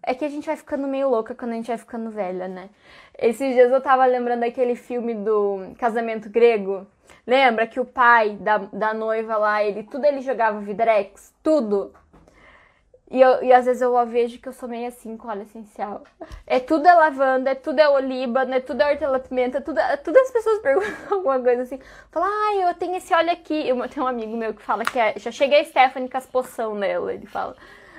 é 0.03 0.15
que 0.15 0.25
a 0.25 0.29
gente 0.29 0.47
vai 0.47 0.57
ficando 0.57 0.87
meio 0.87 1.09
louca 1.09 1.35
quando 1.35 1.53
a 1.53 1.55
gente 1.55 1.69
vai 1.69 1.79
ficando 1.79 2.11
velha, 2.11 2.47
né? 2.49 2.69
Esses 3.19 3.55
dias 3.55 3.71
eu 3.71 3.81
tava 3.81 4.05
lembrando 4.05 4.41
daquele 4.41 4.75
filme 4.75 5.15
do 5.15 5.75
Casamento 5.79 6.29
Grego. 6.29 6.87
Lembra 7.27 7.67
que 7.67 7.81
o 7.81 7.85
pai 7.85 8.37
da, 8.37 8.59
da 8.59 8.93
noiva 8.93 9.37
lá, 9.37 9.63
ele 9.63 9.85
tudo 9.85 10.05
ele 10.05 10.21
jogava 10.21 10.61
vidrex? 10.61 11.33
Tudo. 11.43 11.93
E, 13.11 13.21
eu, 13.21 13.43
e 13.43 13.53
às 13.53 13.67
vezes 13.67 13.83
eu 13.83 14.07
vejo 14.07 14.39
que 14.39 14.49
eu 14.49 14.53
sou 14.53 14.69
meio 14.69 14.89
assim 14.89 15.17
com 15.17 15.29
óleo 15.29 15.43
essencial. 15.43 16.03
É 16.47 16.59
tudo 16.59 16.89
é 16.89 16.95
lavanda, 16.95 17.51
é 17.51 17.55
tudo 17.55 17.79
é 17.79 17.89
olíbano, 17.89 18.55
é 18.55 18.61
tudo 18.61 18.81
é 18.81 18.91
hortelã-pimenta, 18.91 19.61
tudo, 19.61 19.79
é, 19.79 19.97
tudo 19.97 20.17
as 20.19 20.31
pessoas 20.31 20.59
perguntam 20.63 21.19
alguma 21.19 21.39
coisa 21.39 21.63
assim. 21.63 21.79
Falam, 22.11 22.29
ah, 22.29 22.69
eu 22.69 22.75
tenho 22.75 22.97
esse 22.97 23.15
óleo 23.15 23.31
aqui. 23.31 23.69
Eu 23.69 23.89
tenho 23.89 24.07
um 24.07 24.09
amigo 24.09 24.37
meu 24.37 24.55
que 24.55 24.63
fala 24.63 24.85
que 24.85 24.99
é, 24.99 25.15
já 25.19 25.31
cheguei 25.31 25.61
a 25.61 25.65
Stephanie 25.65 26.09
com 26.09 26.17
as 26.17 26.27
poção 26.27 26.75
nela, 26.75 27.13
ele 27.13 27.27
fala. 27.27 27.57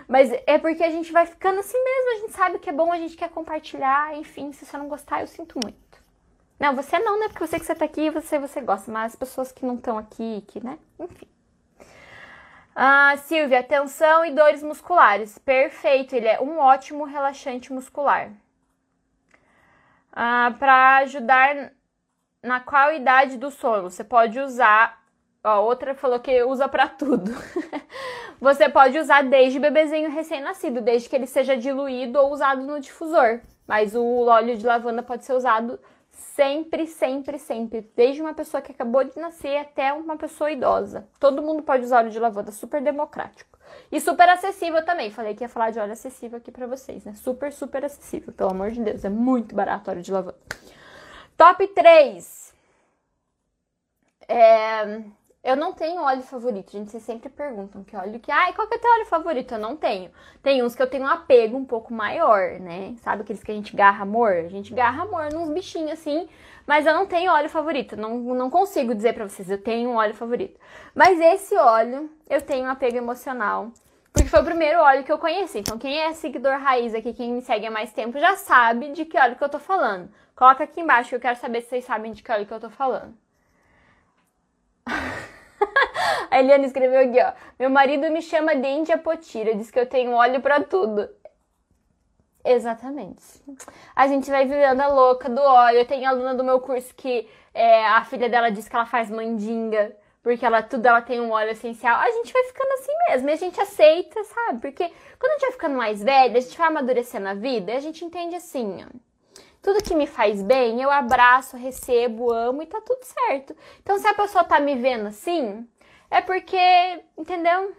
Mas 0.07 0.31
é 0.45 0.57
porque 0.57 0.83
a 0.83 0.89
gente 0.89 1.11
vai 1.11 1.25
ficando 1.25 1.59
assim 1.59 1.81
mesmo, 1.83 2.11
a 2.11 2.19
gente 2.21 2.33
sabe 2.33 2.59
que 2.59 2.69
é 2.69 2.73
bom, 2.73 2.91
a 2.91 2.97
gente 2.97 3.15
quer 3.15 3.29
compartilhar, 3.29 4.15
enfim, 4.17 4.51
se 4.51 4.65
você 4.65 4.77
não 4.77 4.87
gostar, 4.87 5.21
eu 5.21 5.27
sinto 5.27 5.59
muito. 5.63 5.77
Não, 6.59 6.75
você 6.75 6.99
não, 6.99 7.19
né? 7.19 7.27
Porque 7.29 7.47
sei 7.47 7.59
que 7.59 7.65
você 7.65 7.75
tá 7.75 7.85
aqui 7.85 8.09
você, 8.09 8.39
você 8.39 8.61
gosta, 8.61 8.91
mas 8.91 9.13
as 9.13 9.15
pessoas 9.15 9.51
que 9.51 9.65
não 9.65 9.75
estão 9.75 9.97
aqui, 9.97 10.43
que, 10.47 10.63
né? 10.63 10.77
Enfim. 10.99 11.27
Ah, 12.75 13.15
Silvia, 13.17 13.63
tensão 13.63 14.25
e 14.25 14.31
dores 14.31 14.61
musculares. 14.61 15.37
Perfeito, 15.37 16.13
ele 16.15 16.27
é 16.27 16.41
um 16.41 16.57
ótimo 16.59 17.05
relaxante 17.05 17.71
muscular. 17.71 18.31
Ah, 20.11 20.53
Para 20.59 20.97
ajudar 20.97 21.71
na 22.43 22.59
qualidade 22.59 23.37
do 23.37 23.49
sono, 23.49 23.89
você 23.89 24.03
pode 24.03 24.39
usar. 24.39 25.01
Ó, 25.43 25.63
outra 25.63 25.95
falou 25.95 26.19
que 26.19 26.43
usa 26.43 26.67
para 26.67 26.87
tudo. 26.87 27.31
você 28.41 28.67
pode 28.67 28.97
usar 28.99 29.23
desde 29.23 29.59
bebezinho 29.59 30.09
recém-nascido, 30.11 30.81
desde 30.81 31.07
que 31.09 31.15
ele 31.15 31.27
seja 31.27 31.55
diluído 31.55 32.19
ou 32.19 32.31
usado 32.33 32.61
no 32.63 32.79
difusor. 32.79 33.41
Mas 33.67 33.95
o 33.95 34.25
óleo 34.25 34.57
de 34.57 34.65
lavanda 34.65 35.01
pode 35.01 35.23
ser 35.25 35.33
usado 35.33 35.79
Sempre, 36.15 36.87
sempre, 36.87 37.37
sempre. 37.37 37.91
Desde 37.93 38.21
uma 38.21 38.33
pessoa 38.33 38.61
que 38.61 38.71
acabou 38.71 39.03
de 39.03 39.19
nascer 39.19 39.57
até 39.57 39.91
uma 39.91 40.15
pessoa 40.15 40.49
idosa. 40.49 41.07
Todo 41.19 41.41
mundo 41.41 41.61
pode 41.61 41.83
usar 41.83 41.99
óleo 41.99 42.09
de 42.09 42.19
lavanda, 42.19 42.53
super 42.53 42.81
democrático. 42.81 43.59
E 43.91 43.99
super 43.99 44.29
acessível 44.29 44.83
também. 44.85 45.11
Falei 45.11 45.35
que 45.35 45.43
ia 45.43 45.49
falar 45.49 45.71
de 45.71 45.79
óleo 45.79 45.91
acessível 45.91 46.37
aqui 46.37 46.51
pra 46.51 46.67
vocês, 46.67 47.03
né? 47.03 47.13
Super, 47.15 47.51
super 47.51 47.83
acessível. 47.83 48.33
Pelo 48.33 48.51
amor 48.51 48.71
de 48.71 48.81
Deus, 48.81 49.03
é 49.03 49.09
muito 49.09 49.53
barato 49.53 49.91
óleo 49.91 50.01
de 50.01 50.11
lavanda. 50.11 50.37
Top 51.37 51.67
3. 51.67 52.53
É, 54.27 55.01
eu 55.45 55.55
não 55.55 55.73
tenho 55.73 56.01
óleo 56.01 56.23
favorito, 56.23 56.71
gente. 56.71 56.89
Vocês 56.89 57.03
sempre 57.03 57.29
perguntam 57.29 57.83
que 57.83 57.95
óleo 57.95 58.19
que. 58.19 58.31
Ai, 58.31 58.51
qual 58.53 58.67
que 58.67 58.73
é 58.73 58.77
teu 58.79 58.91
óleo 58.91 59.05
favorito? 59.05 59.53
Eu 59.53 59.59
não 59.59 59.75
tenho. 59.75 60.09
Tem 60.41 60.63
uns 60.63 60.73
que 60.73 60.81
eu 60.81 60.89
tenho 60.89 61.03
um 61.03 61.07
apego 61.07 61.55
um 61.55 61.63
pouco 61.63 61.93
maior, 61.93 62.59
né? 62.59 62.95
Sabe 63.03 63.21
aqueles 63.21 63.43
que 63.43 63.51
a 63.51 63.55
gente 63.55 63.75
garra 63.75 64.01
amor? 64.01 64.31
A 64.31 64.47
gente 64.47 64.73
garra 64.73 65.03
amor 65.03 65.31
nos 65.31 65.47
bichinhos 65.49 65.91
assim. 65.91 66.27
Mas 66.65 66.87
eu 66.87 66.95
não 66.95 67.05
tenho 67.05 67.31
óleo 67.31 67.47
favorito. 67.47 67.95
Não, 67.95 68.17
não 68.17 68.49
consigo 68.49 68.95
dizer 68.95 69.13
pra 69.13 69.29
vocês, 69.29 69.47
eu 69.51 69.61
tenho 69.61 69.91
um 69.91 69.97
óleo 69.97 70.15
favorito. 70.15 70.59
Mas 70.95 71.19
esse 71.19 71.55
óleo, 71.55 72.09
eu 72.27 72.41
tenho 72.41 72.65
um 72.65 72.71
apego 72.71 72.97
emocional. 72.97 73.71
Porque 74.11 74.27
foi 74.27 74.41
o 74.41 74.45
primeiro 74.45 74.79
óleo 74.79 75.03
que 75.03 75.11
eu 75.11 75.19
conheci. 75.19 75.59
Então, 75.59 75.77
quem 75.77 75.99
é 75.99 76.13
seguidor 76.13 76.57
raiz 76.57 76.95
aqui, 76.95 77.13
quem 77.13 77.33
me 77.33 77.41
segue 77.43 77.67
há 77.67 77.71
mais 77.71 77.93
tempo, 77.93 78.17
já 78.17 78.35
sabe 78.35 78.89
de 78.93 79.05
que 79.05 79.19
óleo 79.19 79.35
que 79.35 79.43
eu 79.43 79.49
tô 79.49 79.59
falando. 79.59 80.09
Coloca 80.35 80.63
aqui 80.63 80.81
embaixo 80.81 81.09
que 81.09 81.15
eu 81.15 81.19
quero 81.19 81.37
saber 81.37 81.61
se 81.61 81.69
vocês 81.69 81.85
sabem 81.85 82.13
de 82.13 82.23
que 82.23 82.31
óleo 82.31 82.47
que 82.47 82.53
eu 82.53 82.59
tô 82.59 82.69
falando. 82.69 83.24
A 86.31 86.39
Eliane 86.39 86.65
escreveu 86.65 87.01
aqui, 87.01 87.19
ó. 87.21 87.33
Meu 87.59 87.69
marido 87.69 88.09
me 88.11 88.21
chama 88.21 88.55
de 88.55 88.97
Potira, 88.97 89.55
diz 89.55 89.71
que 89.71 89.79
eu 89.79 89.85
tenho 89.85 90.11
óleo 90.11 90.41
para 90.41 90.63
tudo. 90.63 91.09
Exatamente. 92.43 93.41
A 93.95 94.07
gente 94.07 94.29
vai 94.29 94.45
virando 94.45 94.81
a 94.81 94.87
louca 94.87 95.27
do 95.27 95.41
óleo. 95.41 95.85
Tenho 95.85 96.07
aluna 96.07 96.35
do 96.35 96.43
meu 96.43 96.59
curso 96.59 96.93
que 96.93 97.27
é, 97.53 97.87
a 97.87 98.05
filha 98.05 98.29
dela 98.29 98.51
diz 98.51 98.67
que 98.67 98.75
ela 98.75 98.85
faz 98.85 99.09
mandinga, 99.09 99.95
porque 100.21 100.45
ela 100.45 100.61
tudo 100.61 100.85
ela 100.85 101.01
tem 101.01 101.19
um 101.19 101.31
óleo 101.31 101.51
essencial. 101.51 101.97
A 101.99 102.11
gente 102.11 102.31
vai 102.31 102.43
ficando 102.43 102.71
assim 102.73 102.91
mesmo, 103.09 103.29
e 103.29 103.31
a 103.31 103.35
gente 103.35 103.59
aceita, 103.59 104.23
sabe? 104.25 104.59
Porque 104.59 104.91
quando 105.19 105.31
a 105.31 105.33
gente 105.33 105.41
vai 105.41 105.51
ficando 105.53 105.75
mais 105.75 106.03
velha, 106.03 106.37
a 106.37 106.41
gente 106.41 106.57
vai 106.57 106.67
amadurecendo 106.67 107.27
a 107.27 107.33
vida, 107.33 107.71
e 107.71 107.77
a 107.77 107.79
gente 107.79 108.05
entende 108.05 108.35
assim, 108.35 108.83
ó. 108.83 108.95
Tudo 109.61 109.83
que 109.83 109.95
me 109.95 110.05
faz 110.05 110.43
bem, 110.43 110.79
eu 110.79 110.91
abraço, 110.91 111.57
recebo, 111.57 112.31
amo 112.31 112.61
e 112.61 112.67
tá 112.67 112.79
tudo 112.81 113.03
certo. 113.03 113.55
Então, 113.81 113.97
se 113.97 114.05
a 114.05 114.13
pessoa 114.13 114.43
tá 114.43 114.59
me 114.59 114.75
vendo 114.75 115.07
assim, 115.07 115.67
é 116.15 116.21
porque, 116.21 117.03
entendeu? 117.17 117.75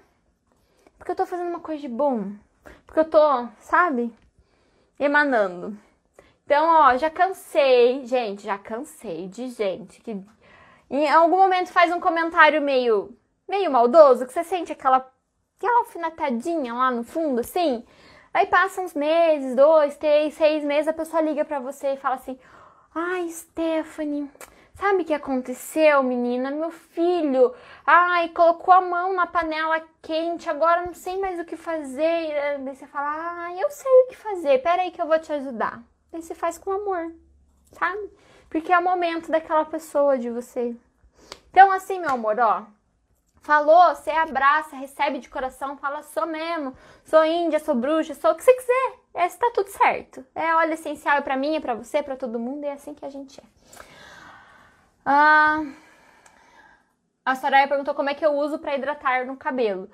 Porque 0.98 1.10
eu 1.10 1.16
tô 1.16 1.24
fazendo 1.24 1.48
uma 1.48 1.60
coisa 1.60 1.80
de 1.80 1.88
bom. 1.88 2.32
Porque 2.84 3.00
eu 3.00 3.08
tô, 3.08 3.48
sabe? 3.60 4.14
Emanando. 5.00 5.74
Então, 6.44 6.66
ó, 6.66 6.96
já 6.98 7.08
cansei, 7.08 8.04
gente, 8.04 8.42
já 8.42 8.58
cansei 8.58 9.26
de 9.26 9.48
gente 9.48 10.02
que 10.02 10.22
em 10.90 11.08
algum 11.08 11.38
momento 11.38 11.72
faz 11.72 11.90
um 11.90 11.98
comentário 11.98 12.60
meio 12.60 13.16
meio 13.48 13.70
maldoso, 13.70 14.26
que 14.26 14.32
você 14.32 14.44
sente 14.44 14.70
aquela 14.70 15.10
aquela 15.56 15.78
alfinetadinha 15.78 16.74
lá 16.74 16.90
no 16.90 17.04
fundo, 17.04 17.40
assim. 17.40 17.84
Aí 18.34 18.46
passa 18.46 18.82
uns 18.82 18.92
meses, 18.92 19.56
dois, 19.56 19.96
três, 19.96 20.34
seis 20.34 20.62
meses, 20.62 20.88
a 20.88 20.92
pessoa 20.92 21.22
liga 21.22 21.42
para 21.42 21.58
você 21.58 21.94
e 21.94 21.96
fala 21.96 22.16
assim: 22.16 22.38
Ai, 22.94 23.28
Stephanie, 23.30 24.30
sabe 24.76 25.02
o 25.02 25.04
que 25.04 25.12
aconteceu, 25.12 26.02
menina? 26.02 26.50
Meu 26.50 26.70
filho, 26.70 27.54
ai, 27.84 28.28
colocou 28.28 28.72
a 28.72 28.80
mão 28.80 29.12
na 29.14 29.26
panela 29.26 29.82
quente, 30.00 30.48
agora 30.48 30.86
não 30.86 30.94
sei 30.94 31.18
mais 31.18 31.40
o 31.40 31.44
que 31.44 31.56
fazer. 31.56 32.58
Daí 32.60 32.76
você 32.76 32.86
fala: 32.86 33.08
Ai, 33.46 33.62
eu 33.62 33.70
sei 33.70 33.90
o 33.90 34.08
que 34.08 34.16
fazer, 34.16 34.62
peraí 34.62 34.90
que 34.90 35.02
eu 35.02 35.06
vou 35.06 35.18
te 35.18 35.32
ajudar. 35.32 35.82
Aí 36.12 36.22
você 36.22 36.34
faz 36.34 36.56
com 36.56 36.70
amor, 36.70 37.12
sabe? 37.72 38.10
Porque 38.48 38.72
é 38.72 38.78
o 38.78 38.84
momento 38.84 39.30
daquela 39.30 39.64
pessoa 39.64 40.16
de 40.16 40.30
você. 40.30 40.76
Então, 41.50 41.72
assim, 41.72 41.98
meu 41.98 42.10
amor, 42.10 42.38
ó, 42.38 42.64
Falou, 43.46 43.94
você 43.94 44.10
abraça, 44.10 44.74
recebe 44.74 45.20
de 45.20 45.28
coração, 45.28 45.76
fala, 45.76 46.02
sou 46.02 46.26
mesmo, 46.26 46.74
sou 47.04 47.24
índia, 47.24 47.60
sou 47.60 47.76
bruxa, 47.76 48.12
sou 48.12 48.32
o 48.32 48.34
que 48.34 48.42
você 48.42 48.52
quiser. 48.52 48.94
É, 49.14 49.26
está 49.26 49.52
tudo 49.54 49.68
certo. 49.68 50.26
É 50.34 50.52
óleo 50.56 50.72
essencial 50.72 51.18
é 51.18 51.20
para 51.20 51.36
mim, 51.36 51.54
é 51.54 51.60
para 51.60 51.72
você, 51.72 51.98
é 51.98 52.02
para 52.02 52.16
todo 52.16 52.40
mundo, 52.40 52.64
e 52.64 52.66
é 52.66 52.72
assim 52.72 52.92
que 52.92 53.04
a 53.04 53.08
gente 53.08 53.40
é. 53.40 53.44
Ah, 55.08 55.62
a 57.24 57.36
Soraya 57.36 57.68
perguntou 57.68 57.94
como 57.94 58.10
é 58.10 58.14
que 58.14 58.26
eu 58.26 58.34
uso 58.34 58.58
para 58.58 58.74
hidratar 58.74 59.24
no 59.24 59.36
cabelo. 59.36 59.88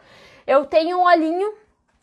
Eu 0.47 0.65
tenho 0.65 0.99
um 0.99 1.05
olhinho 1.05 1.55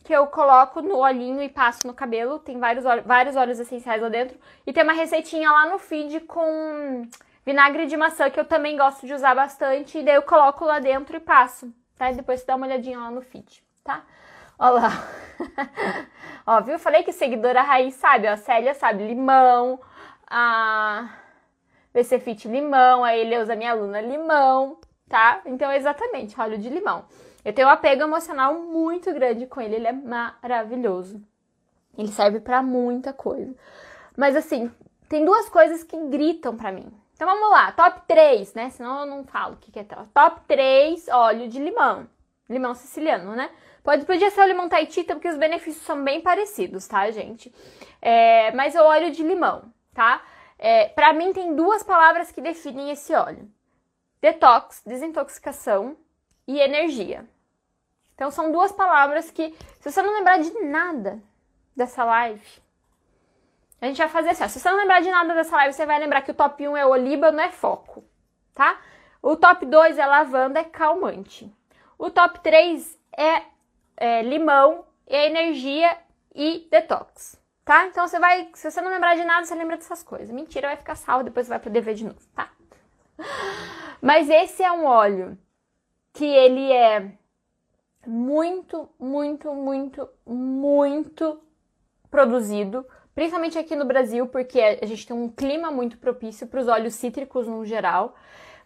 que 0.04 0.12
eu 0.12 0.28
coloco 0.28 0.80
no 0.80 0.96
olhinho 0.98 1.42
e 1.42 1.48
passo 1.48 1.86
no 1.88 1.92
cabelo. 1.92 2.38
Tem 2.38 2.58
vários, 2.58 2.84
vários 3.04 3.34
óleos 3.34 3.58
essenciais 3.58 4.00
lá 4.00 4.08
dentro. 4.08 4.38
E 4.64 4.72
tem 4.72 4.84
uma 4.84 4.92
receitinha 4.92 5.50
lá 5.50 5.66
no 5.68 5.78
feed 5.78 6.20
com 6.20 7.02
Vinagre 7.44 7.86
de 7.86 7.96
maçã, 7.96 8.30
que 8.30 8.38
eu 8.38 8.44
também 8.44 8.76
gosto 8.76 9.06
de 9.06 9.12
usar 9.12 9.34
bastante, 9.34 9.98
e 9.98 10.02
daí 10.04 10.14
eu 10.14 10.22
coloco 10.22 10.64
lá 10.64 10.78
dentro 10.78 11.16
e 11.16 11.20
passo, 11.20 11.72
tá? 11.96 12.10
E 12.10 12.14
depois 12.14 12.40
você 12.40 12.46
dá 12.46 12.54
uma 12.54 12.66
olhadinha 12.66 12.98
lá 12.98 13.10
no 13.10 13.22
feed, 13.22 13.64
tá? 13.82 14.04
Olha 14.58 14.82
lá. 14.82 14.90
ó, 16.46 16.60
viu? 16.60 16.78
Falei 16.78 17.02
que 17.02 17.12
seguidora 17.12 17.62
raiz 17.62 17.94
sabe, 17.94 18.28
ó. 18.28 18.36
Célia 18.36 18.74
sabe, 18.74 19.06
limão, 19.06 19.80
a 20.28 21.08
VC 21.92 22.20
Fit 22.20 22.48
limão, 22.48 23.04
a 23.04 23.16
Eleusa, 23.16 23.56
minha 23.56 23.72
aluna, 23.72 24.00
limão, 24.00 24.78
tá? 25.08 25.40
Então, 25.46 25.70
exatamente, 25.72 26.40
óleo 26.40 26.58
de 26.58 26.68
limão. 26.68 27.04
Eu 27.44 27.52
tenho 27.52 27.68
um 27.68 27.70
apego 27.70 28.02
emocional 28.02 28.54
muito 28.54 29.12
grande 29.12 29.46
com 29.46 29.60
ele, 29.60 29.76
ele 29.76 29.86
é 29.86 29.92
maravilhoso. 29.92 31.20
Ele 31.96 32.08
serve 32.08 32.40
para 32.40 32.62
muita 32.62 33.12
coisa. 33.12 33.54
Mas 34.16 34.36
assim, 34.36 34.70
tem 35.08 35.24
duas 35.24 35.48
coisas 35.48 35.82
que 35.82 35.96
gritam 36.06 36.56
para 36.56 36.70
mim. 36.70 36.86
Então 37.14 37.26
vamos 37.26 37.50
lá, 37.50 37.72
top 37.72 38.02
3, 38.06 38.54
né? 38.54 38.70
Senão 38.70 39.00
eu 39.00 39.06
não 39.06 39.24
falo 39.24 39.54
o 39.54 39.56
que, 39.58 39.72
que 39.72 39.78
é 39.78 39.84
top. 39.84 40.08
Top 40.14 40.40
3, 40.46 41.08
óleo 41.08 41.48
de 41.48 41.58
limão. 41.58 42.06
Limão 42.48 42.74
siciliano, 42.74 43.34
né? 43.34 43.50
Pode, 43.82 44.04
podia 44.04 44.30
ser 44.30 44.42
o 44.42 44.46
limão 44.46 44.68
Taitita, 44.68 45.14
porque 45.14 45.28
os 45.28 45.36
benefícios 45.36 45.84
são 45.84 46.02
bem 46.02 46.20
parecidos, 46.20 46.86
tá, 46.86 47.10
gente? 47.10 47.52
É, 48.00 48.52
mas 48.52 48.74
é 48.74 48.82
o 48.82 48.86
óleo 48.86 49.10
de 49.10 49.22
limão, 49.22 49.64
tá? 49.94 50.22
É, 50.62 50.90
para 50.90 51.14
mim, 51.14 51.32
tem 51.32 51.56
duas 51.56 51.82
palavras 51.82 52.30
que 52.30 52.42
definem 52.42 52.90
esse 52.90 53.14
óleo: 53.14 53.50
detox, 54.20 54.82
desintoxicação 54.84 55.96
e 56.46 56.60
energia. 56.60 57.26
Então, 58.14 58.30
são 58.30 58.52
duas 58.52 58.70
palavras 58.70 59.30
que, 59.30 59.56
se 59.80 59.90
você 59.90 60.02
não 60.02 60.12
lembrar 60.12 60.38
de 60.38 60.52
nada 60.60 61.18
dessa 61.74 62.04
live, 62.04 62.62
a 63.80 63.86
gente 63.86 63.96
vai 63.96 64.08
fazer 64.10 64.28
assim, 64.30 64.44
ó, 64.44 64.48
se 64.48 64.60
você 64.60 64.70
não 64.70 64.76
lembrar 64.76 65.00
de 65.00 65.10
nada 65.10 65.34
dessa 65.34 65.56
live, 65.56 65.72
você 65.72 65.86
vai 65.86 65.98
lembrar 65.98 66.20
que 66.20 66.30
o 66.30 66.34
top 66.34 66.68
1 66.68 66.76
é 66.76 66.84
oliba, 66.84 67.32
não 67.32 67.42
é 67.42 67.50
foco, 67.50 68.04
tá? 68.52 68.78
O 69.22 69.36
top 69.36 69.64
2 69.64 69.96
é 69.96 70.04
lavanda, 70.04 70.60
é 70.60 70.64
calmante. 70.64 71.50
O 71.96 72.10
top 72.10 72.40
3 72.40 72.98
é, 73.16 73.44
é 73.96 74.20
limão, 74.20 74.84
é 75.06 75.24
energia 75.24 75.96
e 76.34 76.68
detox, 76.70 77.39
tá? 77.70 77.86
Então 77.86 78.08
você 78.08 78.18
vai, 78.18 78.48
se 78.52 78.68
você 78.68 78.80
não 78.80 78.90
lembrar 78.90 79.14
de 79.14 79.22
nada, 79.22 79.46
você 79.46 79.54
lembra 79.54 79.76
dessas 79.76 80.02
coisas. 80.02 80.28
Mentira, 80.28 80.66
vai 80.66 80.76
ficar 80.76 80.96
salvo, 80.96 81.22
depois 81.22 81.46
você 81.46 81.50
vai 81.50 81.60
poder 81.60 81.80
ver 81.80 81.94
de 81.94 82.04
novo, 82.04 82.18
tá? 82.34 82.50
Mas 84.02 84.28
esse 84.28 84.60
é 84.60 84.72
um 84.72 84.86
óleo 84.86 85.38
que 86.12 86.24
ele 86.24 86.72
é 86.72 87.12
muito, 88.04 88.90
muito, 88.98 89.54
muito, 89.54 90.08
muito 90.26 91.40
produzido 92.10 92.84
principalmente 93.14 93.58
aqui 93.58 93.76
no 93.76 93.84
Brasil, 93.84 94.26
porque 94.28 94.58
a 94.60 94.86
gente 94.86 95.06
tem 95.06 95.14
um 95.14 95.28
clima 95.28 95.70
muito 95.70 95.98
propício 95.98 96.46
para 96.46 96.60
os 96.60 96.68
óleos 96.68 96.94
cítricos 96.94 97.46
no 97.46 97.66
geral. 97.66 98.16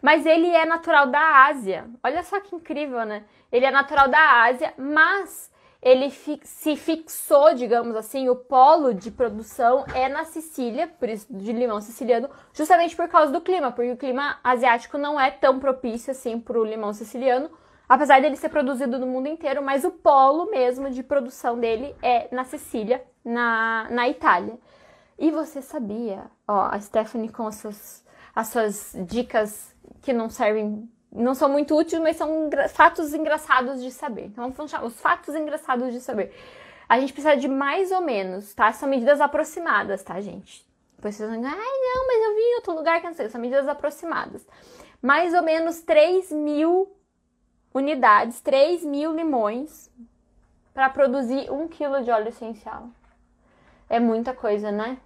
Mas 0.01 0.25
ele 0.25 0.47
é 0.47 0.65
natural 0.65 1.07
da 1.07 1.45
Ásia. 1.47 1.89
Olha 2.01 2.23
só 2.23 2.39
que 2.39 2.55
incrível, 2.55 3.05
né? 3.05 3.25
Ele 3.51 3.65
é 3.65 3.71
natural 3.71 4.07
da 4.07 4.43
Ásia, 4.43 4.73
mas 4.77 5.51
ele 5.85 6.09
fi 6.09 6.39
se 6.43 6.75
fixou, 6.75 7.53
digamos 7.53 7.95
assim, 7.95 8.27
o 8.27 8.35
polo 8.35 8.91
de 8.91 9.11
produção 9.11 9.85
é 9.93 10.09
na 10.09 10.25
Sicília, 10.25 10.87
por 10.87 11.07
isso 11.07 11.27
de 11.29 11.53
limão 11.53 11.79
siciliano, 11.79 12.27
justamente 12.51 12.95
por 12.95 13.07
causa 13.07 13.31
do 13.31 13.39
clima, 13.39 13.71
porque 13.71 13.91
o 13.91 13.97
clima 13.97 14.39
asiático 14.43 14.97
não 14.97 15.19
é 15.19 15.29
tão 15.29 15.59
propício 15.59 16.09
assim 16.09 16.39
para 16.39 16.59
o 16.59 16.65
limão 16.65 16.91
siciliano, 16.91 17.51
apesar 17.87 18.19
dele 18.19 18.35
ser 18.35 18.49
produzido 18.49 18.97
no 18.97 19.05
mundo 19.05 19.27
inteiro, 19.27 19.61
mas 19.61 19.85
o 19.85 19.91
polo 19.91 20.49
mesmo 20.49 20.89
de 20.89 21.03
produção 21.03 21.59
dele 21.59 21.95
é 22.01 22.33
na 22.33 22.43
Sicília, 22.43 23.03
na, 23.23 23.87
na 23.91 24.09
Itália. 24.09 24.57
E 25.19 25.29
você 25.29 25.61
sabia, 25.61 26.23
ó, 26.47 26.67
a 26.71 26.79
Stephanie 26.79 27.29
com 27.29 27.45
as 27.45 27.57
suas, 27.57 28.03
as 28.35 28.47
suas 28.47 28.95
dicas 29.07 29.71
que 30.01 30.11
não 30.11 30.31
servem, 30.31 30.89
não 31.15 31.33
são 31.33 31.49
muito 31.49 31.75
úteis, 31.75 32.01
mas 32.01 32.17
são 32.17 32.49
fatos 32.69 33.13
engraçados 33.13 33.81
de 33.81 33.91
saber. 33.91 34.25
Então 34.25 34.51
vamos 34.51 34.71
chamar 34.71 34.85
os 34.85 34.99
fatos 34.99 35.33
engraçados 35.33 35.93
de 35.93 36.01
saber. 36.01 36.35
A 36.87 36.99
gente 36.99 37.13
precisa 37.13 37.35
de 37.35 37.47
mais 37.47 37.91
ou 37.91 38.01
menos, 38.01 38.53
tá? 38.53 38.71
São 38.71 38.87
medidas 38.87 39.19
aproximadas, 39.21 40.03
tá, 40.03 40.19
gente? 40.21 40.65
Depois 40.95 41.15
vocês 41.15 41.29
vão 41.29 41.39
ai 41.43 41.53
não, 41.53 42.07
mas 42.07 42.23
eu 42.23 42.35
vi 42.35 42.41
em 42.41 42.55
outro 42.55 42.73
lugar 42.73 43.01
que 43.01 43.07
não 43.07 43.13
sei. 43.13 43.29
São 43.29 43.41
medidas 43.41 43.67
aproximadas. 43.67 44.45
Mais 45.01 45.33
ou 45.33 45.41
menos 45.41 45.81
3 45.81 46.31
mil 46.31 46.91
unidades, 47.73 48.39
3 48.41 48.83
mil 48.83 49.13
limões 49.15 49.89
para 50.73 50.89
produzir 50.89 51.51
um 51.51 51.67
quilo 51.67 52.03
de 52.03 52.11
óleo 52.11 52.29
essencial. 52.29 52.89
É 53.89 53.99
muita 53.99 54.33
coisa, 54.33 54.71
né? 54.71 54.97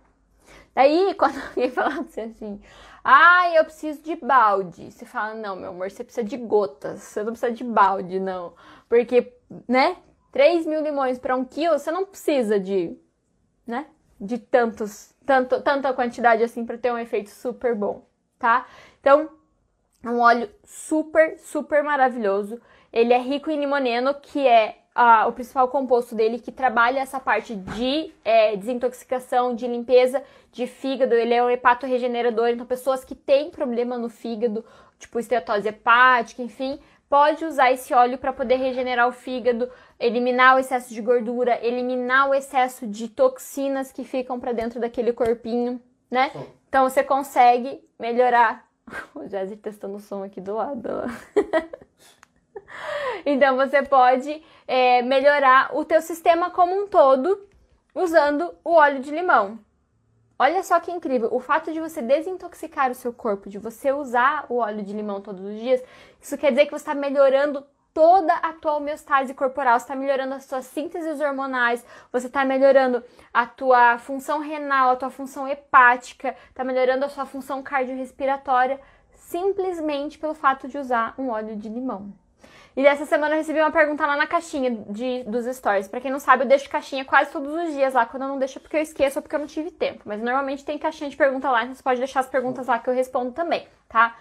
Daí, 0.74 1.14
quando 1.20 1.40
alguém 1.40 1.70
fala 1.70 2.02
assim, 2.02 2.62
ah, 3.04 3.50
eu 3.56 3.64
preciso 3.66 4.02
de 4.02 4.16
balde. 4.16 4.92
Você 4.92 5.06
fala, 5.06 5.34
não, 5.34 5.56
meu 5.56 5.70
amor, 5.70 5.90
você 5.90 6.04
precisa 6.04 6.28
de 6.28 6.38
gotas. 6.38 7.02
Você 7.02 7.24
não 7.24 7.32
precisa 7.32 7.52
de 7.52 7.64
balde, 7.64 8.20
não. 8.20 8.54
Porque, 8.88 9.34
né? 9.68 9.98
3 10.32 10.66
mil 10.66 10.82
limões 10.82 11.18
para 11.18 11.36
um 11.36 11.44
quilo, 11.44 11.80
você 11.80 11.92
não 11.92 12.06
precisa 12.06 12.60
de, 12.60 12.96
né? 13.66 13.88
De 14.20 14.38
tantos, 14.38 15.14
tanto, 15.26 15.62
tanta 15.62 15.94
quantidade 15.94 16.44
assim 16.44 16.66
para 16.66 16.78
ter 16.78 16.92
um 16.92 16.98
efeito 16.98 17.30
super 17.30 17.74
bom, 17.74 18.06
tá? 18.38 18.68
Então, 19.00 19.30
um 20.04 20.20
óleo 20.20 20.50
super, 20.64 21.38
super 21.40 21.84
maravilhoso. 21.84 22.62
Ele 22.92 23.14
é 23.14 23.18
rico 23.20 23.50
em 23.50 23.60
limoneno, 23.60 24.14
que 24.14 24.46
é 24.48 24.84
a, 25.00 25.28
o 25.28 25.32
principal 25.32 25.70
composto 25.70 26.14
dele 26.14 26.40
que 26.40 26.52
trabalha 26.52 27.00
essa 27.00 27.22
parte 27.22 27.56
de 27.56 28.12
é, 28.26 28.58
desintoxicação, 28.58 29.56
de 29.56 29.66
limpeza 29.66 30.22
de 30.52 30.68
fígado. 30.68 31.16
Ele 31.16 31.34
é 31.34 31.42
um 31.42 31.50
hepato 31.50 31.86
regenerador, 31.86 32.50
então 32.50 32.66
pessoas 32.66 33.06
que 33.06 33.16
têm 33.16 33.50
problema 33.50 33.98
no 33.98 34.10
fígado, 34.10 34.66
tipo 35.00 35.18
esteatose 35.18 35.70
hepática, 35.70 36.44
enfim, 36.44 36.78
pode 37.10 37.46
usar 37.46 37.72
esse 37.72 37.94
óleo 37.94 38.18
para 38.18 38.34
poder 38.34 38.58
regenerar 38.58 39.08
o 39.08 39.14
fígado, 39.14 39.72
eliminar 39.98 40.58
o 40.58 40.60
excesso 40.60 40.94
de 40.94 41.02
gordura, 41.02 41.58
eliminar 41.66 42.30
o 42.30 42.34
excesso 42.34 42.86
de 42.86 43.08
toxinas 43.08 43.94
que 43.94 44.04
ficam 44.04 44.38
para 44.38 44.52
dentro 44.52 44.82
daquele 44.82 45.14
corpinho, 45.14 45.80
né? 46.12 46.30
Então 46.68 46.90
você 46.90 47.02
consegue 47.02 47.82
melhorar. 47.98 48.68
O 49.14 49.28
Jazzy 49.28 49.56
testando 49.56 49.98
o 49.98 50.00
som 50.00 50.24
aqui 50.24 50.42
do 50.42 50.56
lado. 50.56 50.90
então 53.26 53.56
você 53.56 53.82
pode 53.84 54.44
é, 54.68 55.02
melhorar 55.02 55.76
o 55.76 55.84
teu 55.84 56.02
sistema 56.02 56.50
como 56.50 56.74
um 56.76 56.88
todo 56.88 57.48
usando 57.94 58.54
o 58.64 58.74
óleo 58.74 59.00
de 59.00 59.12
limão. 59.12 59.60
Olha 60.38 60.64
só 60.64 60.80
que 60.80 60.90
incrível, 60.90 61.28
o 61.34 61.40
fato 61.40 61.74
de 61.74 61.82
você 61.82 62.02
desintoxicar 62.02 62.90
o 62.90 62.96
seu 62.96 63.12
corpo, 63.12 63.50
de 63.50 63.58
você 63.58 63.92
usar 63.92 64.46
o 64.48 64.56
óleo 64.56 64.82
de 64.84 64.94
limão 64.94 65.20
todos 65.20 65.44
os 65.44 65.60
dias, 65.60 65.84
isso 66.22 66.38
quer 66.38 66.52
dizer 66.52 66.66
que 66.66 66.72
você 66.72 66.78
está 66.78 66.96
melhorando 66.96 67.66
toda 67.94 68.34
a 68.36 68.54
tua 68.54 68.78
homeostase 68.78 69.34
corporal, 69.34 69.78
você 69.78 69.84
está 69.84 69.96
melhorando 69.98 70.36
as 70.36 70.46
suas 70.46 70.64
sínteses 70.64 71.20
hormonais, 71.20 71.86
você 72.10 72.28
está 72.28 72.46
melhorando 72.46 73.04
a 73.34 73.46
tua 73.46 73.98
função 73.98 74.40
renal, 74.40 74.92
a 74.92 74.96
tua 74.96 75.10
função 75.10 75.46
hepática, 75.46 76.34
está 76.48 76.64
melhorando 76.64 77.04
a 77.04 77.10
sua 77.10 77.26
função 77.26 77.62
cardiorrespiratória, 77.62 78.80
simplesmente 79.16 80.18
pelo 80.18 80.34
fato 80.34 80.70
de 80.70 80.78
usar 80.78 81.14
um 81.18 81.30
óleo 81.30 81.58
de 81.58 81.68
limão. 81.68 82.14
E 82.80 82.82
dessa 82.82 83.06
semana 83.06 83.36
eu 83.36 83.40
recebi 83.40 83.60
uma 83.60 83.72
pergunta 83.72 84.08
lá 84.08 84.16
na 84.16 84.26
caixinha 84.26 84.72
de, 84.72 85.26
dos 85.26 85.46
stories. 85.54 85.90
Pra 85.90 86.00
quem 86.00 86.10
não 86.10 86.18
sabe, 86.18 86.44
eu 86.44 86.48
deixo 86.48 86.70
caixinha 86.70 87.04
quase 87.04 87.30
todos 87.30 87.54
os 87.54 87.74
dias 87.74 87.94
lá. 87.94 88.06
Quando 88.06 88.24
eu 88.24 88.30
não 88.30 88.40
deixo 88.40 88.58
é 88.58 88.62
porque 88.62 88.78
eu 88.78 88.82
esqueço 88.82 89.20
ou 89.20 89.22
porque 89.22 89.36
eu 89.36 89.40
não 89.42 89.48
tive 89.48 89.70
tempo. 89.70 90.04
Mas 90.06 90.22
normalmente 90.22 90.64
tem 90.64 90.78
caixinha 90.78 91.10
de 91.10 91.18
pergunta 91.18 91.52
lá, 91.52 91.64
então 91.64 91.76
você 91.76 91.84
pode 91.84 92.00
deixar 92.00 92.22
as 92.22 92.30
perguntas 92.30 92.68
lá 92.68 92.80
que 92.80 92.90
eu 92.90 92.94
respondo 92.94 93.34
também, 93.34 93.68
tá? 93.90 94.16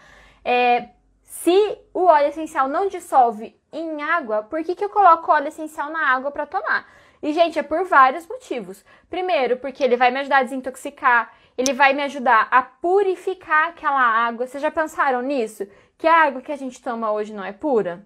É, 0.44 0.88
se 1.22 1.78
o 1.94 2.06
óleo 2.06 2.26
essencial 2.26 2.66
não 2.66 2.88
dissolve 2.88 3.56
em 3.72 4.02
água, 4.02 4.42
por 4.42 4.64
que, 4.64 4.74
que 4.74 4.84
eu 4.84 4.90
coloco 4.90 5.30
óleo 5.30 5.46
essencial 5.46 5.88
na 5.90 6.09
água 6.11 6.32
para 6.32 6.44
tomar? 6.44 6.84
E, 7.22 7.32
gente, 7.32 7.61
é 7.61 7.62
por 7.62 7.84
vários 7.84 8.26
motivos. 8.26 8.84
Primeiro, 9.09 9.59
porque 9.59 9.84
ele 9.84 9.96
vai 9.96 10.11
me 10.11 10.18
ajudar 10.18 10.38
a 10.38 10.42
desintoxicar, 10.42 11.32
ele 11.56 11.72
vai 11.72 11.92
me 11.92 12.02
ajudar 12.02 12.48
a 12.50 12.61
purificar 12.61 13.68
aquela 13.68 14.02
água. 14.02 14.48
Vocês 14.48 14.61
já 14.61 14.70
pensaram 14.72 15.22
nisso? 15.22 15.64
Que 15.96 16.09
a 16.09 16.24
água 16.24 16.42
que 16.42 16.50
a 16.50 16.56
gente 16.56 16.82
toma 16.82 17.12
hoje 17.12 17.32
não 17.32 17.44
é 17.44 17.52
pura? 17.52 18.04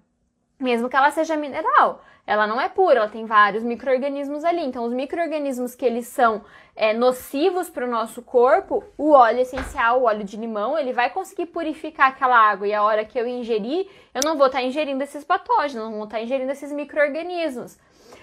Mesmo 0.62 0.88
que 0.88 0.94
ela 0.94 1.10
seja 1.10 1.36
mineral, 1.36 2.00
ela 2.24 2.46
não 2.46 2.60
é 2.60 2.68
pura, 2.68 3.00
ela 3.00 3.08
tem 3.08 3.26
vários 3.26 3.64
micro-organismos 3.64 4.44
ali. 4.44 4.64
Então, 4.64 4.84
os 4.84 4.92
micro-organismos 4.92 5.74
que 5.74 5.84
eles 5.84 6.06
são 6.06 6.44
é, 6.76 6.92
nocivos 6.94 7.68
para 7.68 7.84
o 7.84 7.90
nosso 7.90 8.22
corpo, 8.22 8.84
o 8.96 9.10
óleo 9.10 9.40
essencial, 9.40 10.00
o 10.00 10.04
óleo 10.04 10.22
de 10.22 10.36
limão, 10.36 10.78
ele 10.78 10.92
vai 10.92 11.10
conseguir 11.10 11.46
purificar 11.46 12.10
aquela 12.10 12.38
água. 12.38 12.68
E 12.68 12.72
a 12.72 12.84
hora 12.84 13.04
que 13.04 13.18
eu 13.18 13.26
ingerir, 13.26 13.88
eu 14.14 14.20
não 14.24 14.38
vou 14.38 14.46
estar 14.46 14.60
tá 14.60 14.64
ingerindo 14.64 15.02
esses 15.02 15.24
patógenos, 15.24 15.90
não 15.90 15.96
vou 15.96 16.04
estar 16.04 16.18
tá 16.18 16.22
ingerindo 16.22 16.52
esses 16.52 16.70
micro-organismos. 16.70 17.76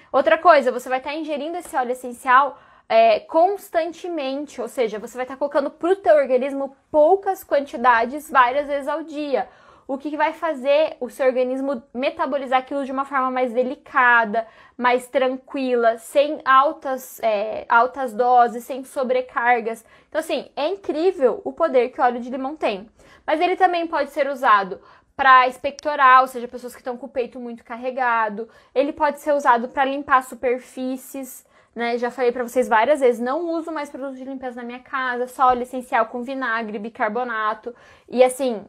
Outra 0.10 0.38
coisa, 0.38 0.72
você 0.72 0.88
vai 0.88 1.00
estar 1.00 1.10
tá 1.10 1.16
ingerindo 1.18 1.58
esse 1.58 1.76
óleo 1.76 1.92
essencial 1.92 2.58
é, 2.88 3.20
constantemente, 3.20 4.62
ou 4.62 4.70
seja, 4.70 4.98
você 4.98 5.18
vai 5.18 5.26
estar 5.26 5.36
tá 5.36 5.40
colocando 5.40 5.70
para 5.70 5.92
o 5.92 5.96
teu 5.98 6.16
organismo 6.16 6.74
poucas 6.90 7.44
quantidades 7.44 8.32
várias 8.32 8.66
vezes 8.66 8.88
ao 8.88 9.04
dia. 9.04 9.50
O 9.90 9.98
que 9.98 10.16
vai 10.16 10.34
fazer 10.34 10.98
o 11.00 11.10
seu 11.10 11.26
organismo 11.26 11.82
metabolizar 11.92 12.60
aquilo 12.60 12.86
de 12.86 12.92
uma 12.92 13.06
forma 13.06 13.32
mais 13.32 13.52
delicada, 13.52 14.46
mais 14.78 15.08
tranquila, 15.08 15.98
sem 15.98 16.40
altas, 16.46 17.20
é, 17.24 17.66
altas 17.68 18.14
doses, 18.14 18.64
sem 18.64 18.84
sobrecargas. 18.84 19.84
Então, 20.08 20.20
assim, 20.20 20.48
é 20.56 20.68
incrível 20.68 21.42
o 21.44 21.52
poder 21.52 21.90
que 21.90 22.00
o 22.00 22.04
óleo 22.04 22.20
de 22.20 22.30
limão 22.30 22.56
tem. 22.56 22.88
Mas 23.26 23.42
ele 23.42 23.56
também 23.56 23.88
pode 23.88 24.12
ser 24.12 24.30
usado 24.30 24.80
para 25.16 25.48
expectorar, 25.48 26.22
ou 26.22 26.28
seja, 26.28 26.48
pessoas 26.48 26.76
que 26.76 26.82
estão 26.82 26.96
com 26.96 27.08
o 27.08 27.10
peito 27.10 27.40
muito 27.40 27.64
carregado. 27.64 28.48
Ele 28.76 28.94
pode 28.94 29.20
ser 29.20 29.34
usado 29.34 29.70
para 29.70 29.86
limpar 29.86 30.22
superfícies 30.22 31.44
né? 31.76 31.98
Já 31.98 32.12
falei 32.12 32.32
para 32.32 32.44
vocês 32.44 32.68
várias 32.68 33.00
vezes, 33.00 33.22
não 33.22 33.52
uso 33.52 33.72
mais 33.72 33.90
produtos 33.90 34.18
de 34.18 34.26
limpeza 34.26 34.58
na 34.58 34.68
minha 34.68 34.80
casa, 34.80 35.28
só 35.28 35.48
óleo 35.48 35.62
essencial 35.62 36.08
com 36.08 36.22
vinagre, 36.22 36.78
bicarbonato. 36.78 37.74
E 38.08 38.24
assim, 38.24 38.66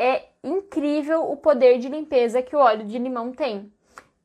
é 0.00 0.30
incrível 0.42 1.30
o 1.30 1.36
poder 1.36 1.78
de 1.78 1.90
limpeza 1.90 2.40
que 2.40 2.56
o 2.56 2.58
óleo 2.58 2.86
de 2.86 2.98
limão 2.98 3.32
tem, 3.32 3.70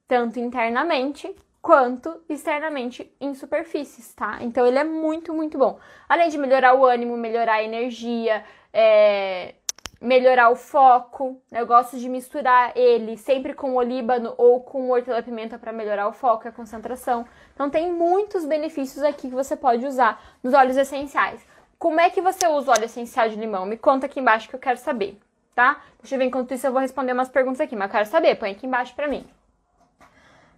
tanto 0.08 0.40
internamente 0.40 1.36
quanto 1.62 2.22
externamente 2.30 3.14
em 3.20 3.34
superfícies, 3.34 4.14
tá? 4.14 4.38
Então 4.40 4.66
ele 4.66 4.80
é 4.80 4.86
muito, 4.86 5.34
muito 5.34 5.58
bom. 5.58 5.78
Além 6.08 6.30
de 6.30 6.38
melhorar 6.38 6.76
o 6.76 6.86
ânimo, 6.86 7.18
melhorar 7.18 7.56
a 7.56 7.64
energia, 7.64 8.46
é, 8.72 9.56
melhorar 10.00 10.50
o 10.50 10.56
foco. 10.56 11.42
Eu 11.52 11.68
gosto 11.68 11.98
de 11.98 12.08
misturar 12.08 12.72
ele 12.78 13.18
sempre 13.18 13.54
com 13.54 13.72
o 13.72 13.76
olíbano 13.76 14.34
ou 14.38 14.62
com 14.62 14.90
hortelã-pimenta 14.92 15.60
para 15.60 15.74
melhorar 15.74 16.08
o 16.08 16.14
foco 16.14 16.48
e 16.48 16.50
a 16.50 16.54
concentração. 16.54 17.26
Então 17.54 17.70
tem 17.70 17.92
muitos 17.92 18.46
benefícios 18.46 19.04
aqui 19.04 19.28
que 19.28 19.36
você 19.36 19.58
pode 19.58 19.86
usar 19.86 20.24
nos 20.42 20.54
óleos 20.54 20.78
essenciais. 20.78 21.46
Como 21.78 22.00
é 22.00 22.10
que 22.10 22.22
você 22.22 22.48
usa 22.48 22.72
o 22.72 22.74
óleo 22.74 22.86
essencial 22.86 23.28
de 23.28 23.36
limão? 23.36 23.66
Me 23.66 23.76
conta 23.76 24.06
aqui 24.06 24.22
embaixo 24.22 24.48
que 24.48 24.56
eu 24.56 24.60
quero 24.60 24.78
saber, 24.78 25.20
tá? 25.56 25.82
Deixa 26.02 26.14
eu 26.14 26.20
ver 26.20 26.26
enquanto 26.26 26.54
isso 26.54 26.68
eu 26.68 26.72
vou 26.72 26.82
responder 26.82 27.14
umas 27.14 27.30
perguntas 27.30 27.62
aqui, 27.62 27.76
mas 27.76 27.88
eu 27.88 27.92
quero 27.92 28.06
saber. 28.06 28.36
Põe 28.36 28.52
aqui 28.52 28.68
embaixo 28.68 28.94
pra 28.94 29.08
mim. 29.08 29.26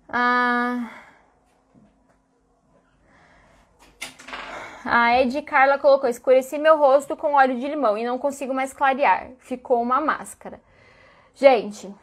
Ah... 0.10 0.90
A 4.90 5.22
Ed 5.22 5.42
Carla 5.42 5.78
colocou: 5.78 6.10
escureci 6.10 6.58
meu 6.58 6.78
rosto 6.78 7.18
com 7.18 7.34
óleo 7.34 7.60
de 7.60 7.68
limão 7.68 7.98
e 7.98 8.06
não 8.06 8.18
consigo 8.18 8.54
mais 8.54 8.72
clarear. 8.72 9.32
Ficou 9.40 9.82
uma 9.82 10.00
máscara. 10.00 10.62
Gente, 11.36 11.94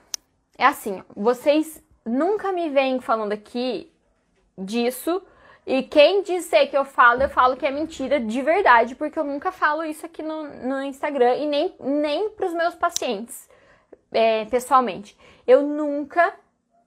é 0.58 0.66
assim, 0.66 1.02
vocês 1.16 1.82
nunca 2.04 2.52
me 2.52 2.68
vêm 2.68 3.00
falando 3.00 3.32
aqui 3.32 3.90
disso. 4.56 5.22
E 5.66 5.82
quem 5.82 6.22
disser 6.22 6.68
que 6.68 6.76
eu 6.76 6.84
falo, 6.84 7.22
eu 7.22 7.28
falo 7.28 7.56
que 7.56 7.64
é 7.64 7.70
mentira 7.70 8.20
de 8.20 8.42
verdade, 8.42 8.94
porque 8.94 9.18
eu 9.18 9.24
nunca 9.24 9.50
falo 9.50 9.82
isso 9.82 10.04
aqui 10.04 10.22
no, 10.22 10.42
no 10.42 10.82
Instagram 10.82 11.36
e 11.36 11.46
nem, 11.46 11.74
nem 11.80 12.28
para 12.30 12.46
os 12.46 12.52
meus 12.52 12.74
pacientes 12.74 13.48
é, 14.12 14.44
pessoalmente. 14.44 15.16
Eu 15.46 15.62
nunca, 15.62 16.34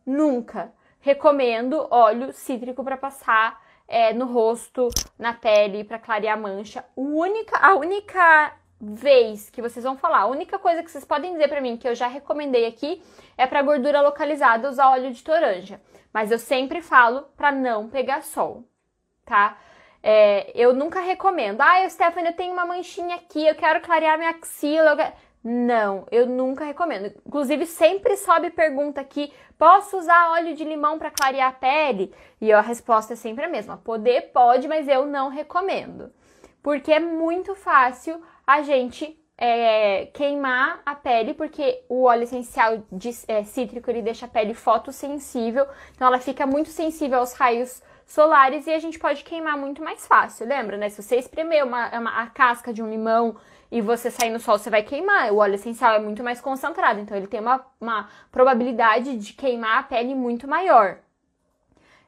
nunca 0.05 0.71
recomendo 0.99 1.87
óleo 1.89 2.31
cítrico 2.31 2.83
para 2.83 2.97
passar 2.97 3.59
é, 3.87 4.13
no 4.13 4.25
rosto, 4.25 4.89
na 5.17 5.33
pele, 5.33 5.83
para 5.83 5.97
clarear 5.97 6.37
a 6.37 6.39
mancha. 6.39 6.85
Única, 6.95 7.57
a 7.57 7.75
única 7.75 8.53
vez 8.79 9.49
que 9.49 9.61
vocês 9.61 9.83
vão 9.83 9.97
falar, 9.97 10.19
a 10.19 10.27
única 10.27 10.59
coisa 10.59 10.83
que 10.83 10.91
vocês 10.91 11.05
podem 11.05 11.33
dizer 11.33 11.47
para 11.47 11.61
mim 11.61 11.77
que 11.77 11.87
eu 11.87 11.95
já 11.95 12.07
recomendei 12.07 12.65
aqui 12.65 13.01
é 13.37 13.47
para 13.47 13.61
gordura 13.61 14.01
localizada 14.01 14.69
usar 14.69 14.91
óleo 14.91 15.11
de 15.11 15.23
toranja. 15.23 15.81
Mas 16.13 16.31
eu 16.31 16.39
sempre 16.39 16.81
falo 16.81 17.23
para 17.35 17.51
não 17.51 17.89
pegar 17.89 18.23
sol, 18.23 18.63
tá? 19.25 19.57
É, 20.01 20.51
eu 20.55 20.73
nunca 20.73 20.99
recomendo. 20.99 21.61
Ah, 21.61 21.87
Stephanie, 21.89 22.29
eu 22.29 22.35
tenho 22.35 22.53
uma 22.53 22.65
manchinha 22.65 23.15
aqui, 23.15 23.45
eu 23.45 23.55
quero 23.55 23.81
clarear 23.81 24.17
minha 24.17 24.29
axila. 24.29 24.91
Eu. 24.91 25.27
Não, 25.43 26.05
eu 26.11 26.25
nunca 26.25 26.65
recomendo. 26.65 27.13
Inclusive, 27.25 27.65
sempre 27.65 28.17
sobe 28.17 28.49
pergunta 28.49 29.01
aqui: 29.01 29.31
posso 29.57 29.97
usar 29.97 30.31
óleo 30.31 30.55
de 30.55 30.63
limão 30.63 30.97
para 30.97 31.11
clarear 31.11 31.49
a 31.49 31.53
pele? 31.53 32.13
E 32.39 32.51
a 32.51 32.61
resposta 32.61 33.13
é 33.13 33.15
sempre 33.15 33.45
a 33.45 33.49
mesma: 33.49 33.77
poder 33.77 34.31
pode, 34.33 34.67
mas 34.67 34.87
eu 34.87 35.05
não 35.05 35.29
recomendo. 35.29 36.11
Porque 36.61 36.91
é 36.91 36.99
muito 36.99 37.55
fácil 37.55 38.21
a 38.47 38.61
gente 38.61 39.19
é, 39.37 40.07
queimar 40.07 40.81
a 40.85 40.95
pele, 40.95 41.33
porque 41.33 41.83
o 41.87 42.03
óleo 42.03 42.23
essencial 42.23 42.83
de, 42.91 43.11
é, 43.27 43.43
cítrico 43.43 43.89
ele 43.91 44.01
deixa 44.01 44.25
a 44.25 44.29
pele 44.29 44.53
fotossensível, 44.53 45.67
então 45.93 46.07
ela 46.07 46.19
fica 46.19 46.47
muito 46.47 46.69
sensível 46.69 47.19
aos 47.19 47.33
raios 47.33 47.83
solares 48.05 48.65
e 48.65 48.71
a 48.71 48.79
gente 48.79 48.97
pode 48.97 49.23
queimar 49.23 49.57
muito 49.57 49.83
mais 49.83 50.07
fácil. 50.07 50.47
Lembra, 50.47 50.77
né? 50.77 50.89
Se 50.89 51.03
você 51.03 51.17
espremer 51.17 51.65
uma, 51.65 51.89
uma, 51.99 52.21
a 52.21 52.27
casca 52.27 52.73
de 52.73 52.81
um 52.81 52.89
limão 52.89 53.35
e 53.69 53.81
você 53.81 54.09
sair 54.09 54.29
no 54.29 54.39
sol, 54.39 54.57
você 54.57 54.69
vai 54.69 54.81
queimar. 54.81 55.31
O 55.33 55.37
óleo 55.37 55.55
essencial 55.55 55.93
é 55.93 55.99
muito 55.99 56.23
mais 56.23 56.39
concentrado, 56.39 56.99
então 57.01 57.15
ele 57.15 57.27
tem 57.27 57.41
uma, 57.41 57.65
uma 57.79 58.09
probabilidade 58.31 59.17
de 59.17 59.33
queimar 59.33 59.79
a 59.79 59.83
pele 59.83 60.15
muito 60.15 60.47
maior. 60.47 60.99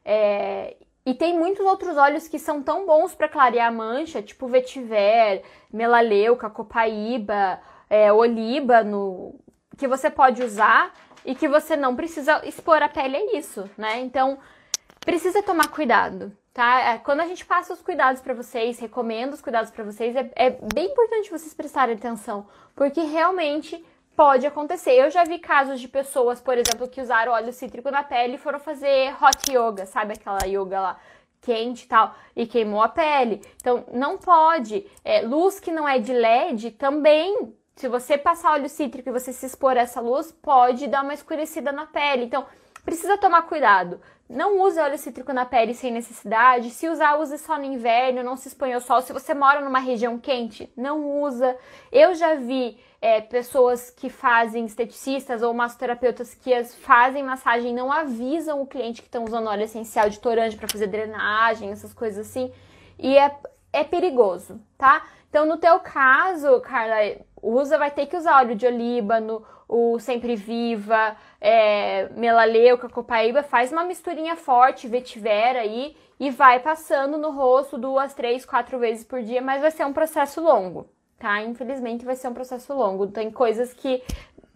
É, 0.05 0.77
e 1.05 1.13
tem 1.13 1.37
muitos 1.37 1.65
outros 1.65 1.97
óleos 1.97 2.27
que 2.27 2.37
são 2.37 2.61
tão 2.61 2.85
bons 2.85 3.15
para 3.15 3.27
clarear 3.27 3.67
a 3.67 3.71
mancha, 3.71 4.21
tipo 4.21 4.47
vetiver, 4.47 5.43
melaleuca, 5.71 6.49
copaíba, 6.49 7.59
é, 7.89 8.11
olíbano, 8.11 9.39
que 9.77 9.87
você 9.87 10.09
pode 10.09 10.43
usar 10.43 10.93
e 11.25 11.33
que 11.33 11.47
você 11.47 11.75
não 11.75 11.95
precisa 11.95 12.45
expor 12.45 12.81
a 12.81 12.89
pele 12.89 13.17
a 13.17 13.37
isso, 13.37 13.69
né? 13.77 13.99
Então, 13.99 14.37
precisa 15.05 15.41
tomar 15.41 15.69
cuidado 15.69 16.31
tá? 16.59 16.81
É, 16.81 16.97
quando 16.97 17.21
a 17.21 17.25
gente 17.25 17.45
passa 17.45 17.71
os 17.71 17.81
cuidados 17.81 18.21
para 18.21 18.33
vocês, 18.33 18.77
recomendo 18.79 19.33
os 19.33 19.41
cuidados 19.41 19.71
para 19.71 19.83
vocês, 19.85 20.13
é, 20.13 20.29
é 20.35 20.49
bem 20.73 20.91
importante 20.91 21.31
vocês 21.31 21.53
prestarem 21.53 21.95
atenção, 21.95 22.47
porque 22.75 22.99
realmente 22.99 23.81
pode 24.19 24.45
acontecer. 24.45 24.91
Eu 24.91 25.09
já 25.09 25.23
vi 25.23 25.39
casos 25.39 25.79
de 25.79 25.87
pessoas, 25.87 26.41
por 26.41 26.57
exemplo, 26.57 26.89
que 26.89 26.99
usaram 26.99 27.31
óleo 27.31 27.53
cítrico 27.53 27.89
na 27.89 28.03
pele 28.03 28.35
e 28.35 28.37
foram 28.37 28.59
fazer 28.59 29.15
hot 29.23 29.49
yoga, 29.49 29.85
sabe 29.85 30.11
aquela 30.11 30.45
yoga 30.45 30.81
lá 30.81 30.99
quente 31.39 31.85
e 31.85 31.87
tal, 31.87 32.13
e 32.35 32.45
queimou 32.45 32.81
a 32.81 32.89
pele. 32.89 33.41
Então, 33.55 33.85
não 33.93 34.17
pode. 34.17 34.85
É, 35.05 35.21
luz 35.21 35.61
que 35.61 35.71
não 35.71 35.87
é 35.87 35.99
de 35.99 36.11
LED 36.11 36.71
também. 36.71 37.55
Se 37.77 37.87
você 37.87 38.17
passar 38.17 38.55
óleo 38.55 38.67
cítrico 38.67 39.07
e 39.07 39.13
você 39.13 39.31
se 39.31 39.45
expor 39.45 39.77
a 39.77 39.81
essa 39.83 40.01
luz, 40.01 40.33
pode 40.33 40.87
dar 40.87 41.01
uma 41.01 41.13
escurecida 41.13 41.71
na 41.71 41.85
pele. 41.85 42.25
Então, 42.25 42.45
precisa 42.83 43.17
tomar 43.17 43.43
cuidado. 43.43 44.01
Não 44.29 44.61
use 44.61 44.79
óleo 44.79 44.97
cítrico 44.97 45.33
na 45.33 45.43
pele 45.43 45.73
sem 45.73 45.91
necessidade. 45.91 46.69
Se 46.69 46.87
usar, 46.87 47.15
use 47.15 47.35
só 47.39 47.57
no 47.57 47.63
inverno, 47.63 48.21
não 48.21 48.35
se 48.37 48.47
exponha 48.47 48.75
ao 48.75 48.81
sol. 48.81 49.01
Se 49.01 49.11
você 49.11 49.33
mora 49.33 49.59
numa 49.59 49.79
região 49.79 50.19
quente, 50.19 50.71
não 50.77 51.23
usa. 51.23 51.57
Eu 51.91 52.13
já 52.13 52.35
vi 52.35 52.77
é, 53.01 53.21
pessoas 53.21 53.89
que 53.89 54.07
fazem 54.07 54.65
esteticistas 54.65 55.41
ou 55.41 55.51
massoterapeutas 55.51 56.35
que 56.35 56.53
as 56.53 56.75
fazem 56.75 57.23
massagem 57.23 57.73
não 57.73 57.91
avisam 57.91 58.61
o 58.61 58.67
cliente 58.67 59.01
que 59.01 59.07
estão 59.07 59.23
usando 59.23 59.47
óleo 59.47 59.63
essencial 59.63 60.07
de 60.11 60.19
torante 60.19 60.55
para 60.55 60.67
fazer 60.67 60.85
drenagem, 60.85 61.71
essas 61.71 61.91
coisas 61.91 62.27
assim. 62.27 62.51
E 62.99 63.17
é, 63.17 63.35
é 63.73 63.83
perigoso, 63.83 64.61
tá? 64.77 65.07
Então, 65.29 65.45
no 65.45 65.57
teu 65.57 65.79
caso, 65.79 66.59
Carla, 66.61 67.17
usa, 67.41 67.77
vai 67.77 67.91
ter 67.91 68.07
que 68.07 68.17
usar 68.17 68.39
óleo 68.39 68.55
de 68.55 68.65
olíbano, 68.65 69.45
o 69.67 69.99
Sempre 69.99 70.35
Viva, 70.35 71.15
é, 71.39 72.09
Melaleuca, 72.15 72.89
Copaíba, 72.89 73.43
faz 73.43 73.71
uma 73.71 73.83
misturinha 73.83 74.35
forte, 74.35 74.87
vetiver 74.87 75.55
aí 75.55 75.95
e 76.19 76.31
vai 76.31 76.59
passando 76.59 77.17
no 77.17 77.29
rosto 77.29 77.77
duas, 77.77 78.15
três, 78.15 78.43
quatro 78.43 78.79
vezes 78.79 79.05
por 79.05 79.21
dia, 79.21 79.41
mas 79.41 79.61
vai 79.61 79.69
ser 79.69 79.85
um 79.85 79.93
processo 79.93 80.41
longo, 80.41 80.89
tá? 81.19 81.41
Infelizmente 81.43 82.03
vai 82.03 82.15
ser 82.15 82.27
um 82.27 82.33
processo 82.33 82.73
longo. 82.73 83.07
Tem 83.07 83.29
coisas 83.29 83.71
que 83.71 84.03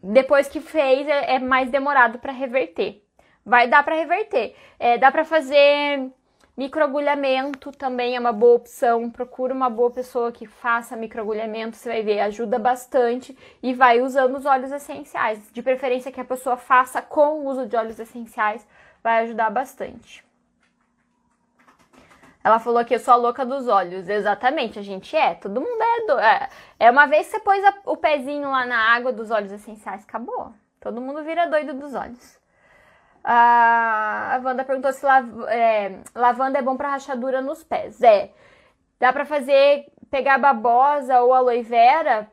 depois 0.01 0.49
que 0.49 0.59
fez 0.59 1.07
é, 1.07 1.35
é 1.35 1.39
mais 1.39 1.69
demorado 1.69 2.17
para 2.17 2.33
reverter. 2.33 3.03
Vai 3.45 3.67
dar 3.67 3.83
para 3.83 3.95
reverter. 3.95 4.55
É, 4.79 4.97
dá 4.97 5.11
para 5.11 5.23
fazer 5.23 6.11
microagulhamento 6.55 7.71
também 7.71 8.15
é 8.15 8.19
uma 8.19 8.31
boa 8.31 8.55
opção. 8.55 9.09
Procura 9.09 9.53
uma 9.53 9.69
boa 9.69 9.91
pessoa 9.91 10.31
que 10.31 10.45
faça 10.45 10.95
microagulhamento, 10.95 11.75
você 11.75 11.89
vai 11.89 12.03
ver, 12.03 12.19
ajuda 12.19 12.59
bastante 12.59 13.37
e 13.61 13.73
vai 13.73 14.01
usando 14.01 14.37
os 14.37 14.45
óleos 14.45 14.71
essenciais. 14.71 15.51
De 15.51 15.61
preferência 15.61 16.11
que 16.11 16.21
a 16.21 16.25
pessoa 16.25 16.57
faça 16.57 17.01
com 17.01 17.39
o 17.39 17.45
uso 17.47 17.65
de 17.65 17.75
óleos 17.75 17.99
essenciais, 17.99 18.65
vai 19.03 19.23
ajudar 19.23 19.49
bastante. 19.49 20.23
Ela 22.43 22.59
falou 22.59 22.83
que 22.83 22.93
eu 22.93 22.99
sou 22.99 23.13
a 23.13 23.17
louca 23.17 23.45
dos 23.45 23.67
olhos. 23.67 24.09
Exatamente, 24.09 24.77
a 24.77 24.81
gente 24.81 25.15
é. 25.15 25.33
Todo 25.33 25.61
mundo 25.61 25.81
é. 25.81 26.05
Do... 26.05 26.19
É, 26.19 26.49
é 26.77 26.91
uma 26.91 27.05
vez 27.05 27.27
que 27.27 27.33
você 27.33 27.39
pôs 27.39 27.63
o 27.85 27.95
pezinho 27.95 28.51
lá 28.51 28.65
na 28.65 28.77
água 28.93 29.13
dos 29.13 29.31
óleos 29.31 29.51
essenciais, 29.51 30.03
acabou. 30.03 30.53
Todo 30.81 30.99
mundo 30.99 31.23
vira 31.23 31.45
doido 31.45 31.73
dos 31.73 31.93
olhos. 31.93 32.42
A, 33.23 34.35
a 34.35 34.41
Wanda 34.43 34.65
perguntou 34.65 34.91
se 34.91 35.05
lav, 35.05 35.25
é, 35.47 35.99
lavanda 36.13 36.59
é 36.59 36.61
bom 36.61 36.75
para 36.75 36.89
rachadura 36.89 37.41
nos 37.41 37.63
pés. 37.63 38.01
É. 38.01 38.31
Dá 38.99 39.13
para 39.13 39.25
fazer, 39.25 39.85
pegar 40.09 40.37
babosa 40.37 41.21
ou 41.21 41.33
aloe 41.33 41.61
vera, 41.61 42.29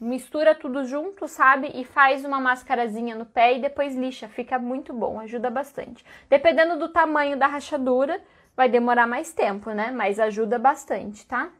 mistura 0.00 0.54
tudo 0.54 0.84
junto, 0.84 1.26
sabe? 1.26 1.70
E 1.74 1.84
faz 1.84 2.24
uma 2.24 2.40
mascarazinha 2.40 3.14
no 3.14 3.26
pé 3.26 3.56
e 3.56 3.60
depois 3.60 3.94
lixa. 3.94 4.28
Fica 4.28 4.58
muito 4.58 4.92
bom, 4.92 5.20
ajuda 5.20 5.50
bastante. 5.50 6.04
Dependendo 6.28 6.78
do 6.78 6.88
tamanho 6.88 7.36
da 7.38 7.46
rachadura, 7.46 8.20
vai 8.56 8.68
demorar 8.68 9.06
mais 9.06 9.32
tempo, 9.32 9.70
né? 9.70 9.90
Mas 9.90 10.18
ajuda 10.18 10.58
bastante, 10.58 11.26
tá? 11.26 11.50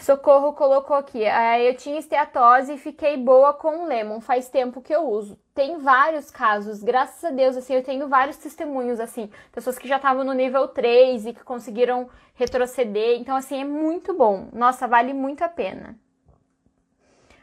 Socorro 0.00 0.52
colocou 0.52 0.96
aqui. 0.96 1.24
Ah, 1.26 1.58
eu 1.60 1.76
tinha 1.76 1.98
esteatose 1.98 2.74
e 2.74 2.78
fiquei 2.78 3.16
boa 3.16 3.52
com 3.52 3.84
o 3.84 3.86
lemon. 3.86 4.20
Faz 4.20 4.48
tempo 4.48 4.82
que 4.82 4.94
eu 4.94 5.08
uso. 5.08 5.38
Tem 5.54 5.78
vários 5.78 6.30
casos, 6.30 6.82
graças 6.82 7.22
a 7.24 7.30
Deus, 7.30 7.56
assim, 7.56 7.74
eu 7.74 7.82
tenho 7.82 8.08
vários 8.08 8.38
testemunhos, 8.38 8.98
assim, 8.98 9.30
pessoas 9.52 9.78
que 9.78 9.86
já 9.86 9.96
estavam 9.96 10.24
no 10.24 10.32
nível 10.32 10.66
3 10.66 11.26
e 11.26 11.34
que 11.34 11.44
conseguiram 11.44 12.08
retroceder. 12.34 13.18
Então, 13.20 13.36
assim, 13.36 13.60
é 13.60 13.64
muito 13.64 14.14
bom. 14.14 14.48
Nossa, 14.52 14.88
vale 14.88 15.12
muito 15.12 15.44
a 15.44 15.48
pena. 15.48 15.94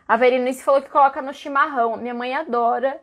A 0.07 0.17
Verinice 0.17 0.63
falou 0.63 0.81
que 0.81 0.89
coloca 0.89 1.21
no 1.21 1.31
chimarrão. 1.31 1.97
Minha 1.97 2.15
mãe 2.15 2.33
adora. 2.33 2.99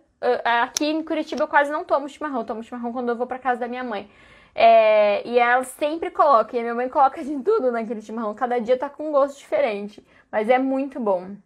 Aqui 0.62 0.86
em 0.86 1.04
Curitiba 1.04 1.44
eu 1.44 1.48
quase 1.48 1.70
não 1.70 1.84
tomo 1.84 2.08
chimarrão. 2.08 2.40
Eu 2.40 2.46
tomo 2.46 2.64
chimarrão 2.64 2.92
quando 2.92 3.10
eu 3.10 3.16
vou 3.16 3.28
para 3.28 3.38
casa 3.38 3.60
da 3.60 3.68
minha 3.68 3.84
mãe. 3.84 4.10
É, 4.58 5.22
e 5.28 5.38
ela 5.38 5.64
sempre 5.64 6.10
coloca, 6.10 6.56
e 6.56 6.60
minha 6.62 6.74
mãe 6.74 6.88
coloca 6.88 7.22
de 7.22 7.38
tudo 7.42 7.70
naquele 7.70 8.00
chimarrão. 8.00 8.34
Cada 8.34 8.58
dia 8.58 8.78
tá 8.78 8.88
com 8.88 9.08
um 9.08 9.12
gosto 9.12 9.38
diferente. 9.38 10.02
Mas 10.32 10.48
é 10.48 10.58
muito 10.58 10.98
bom. 10.98 11.36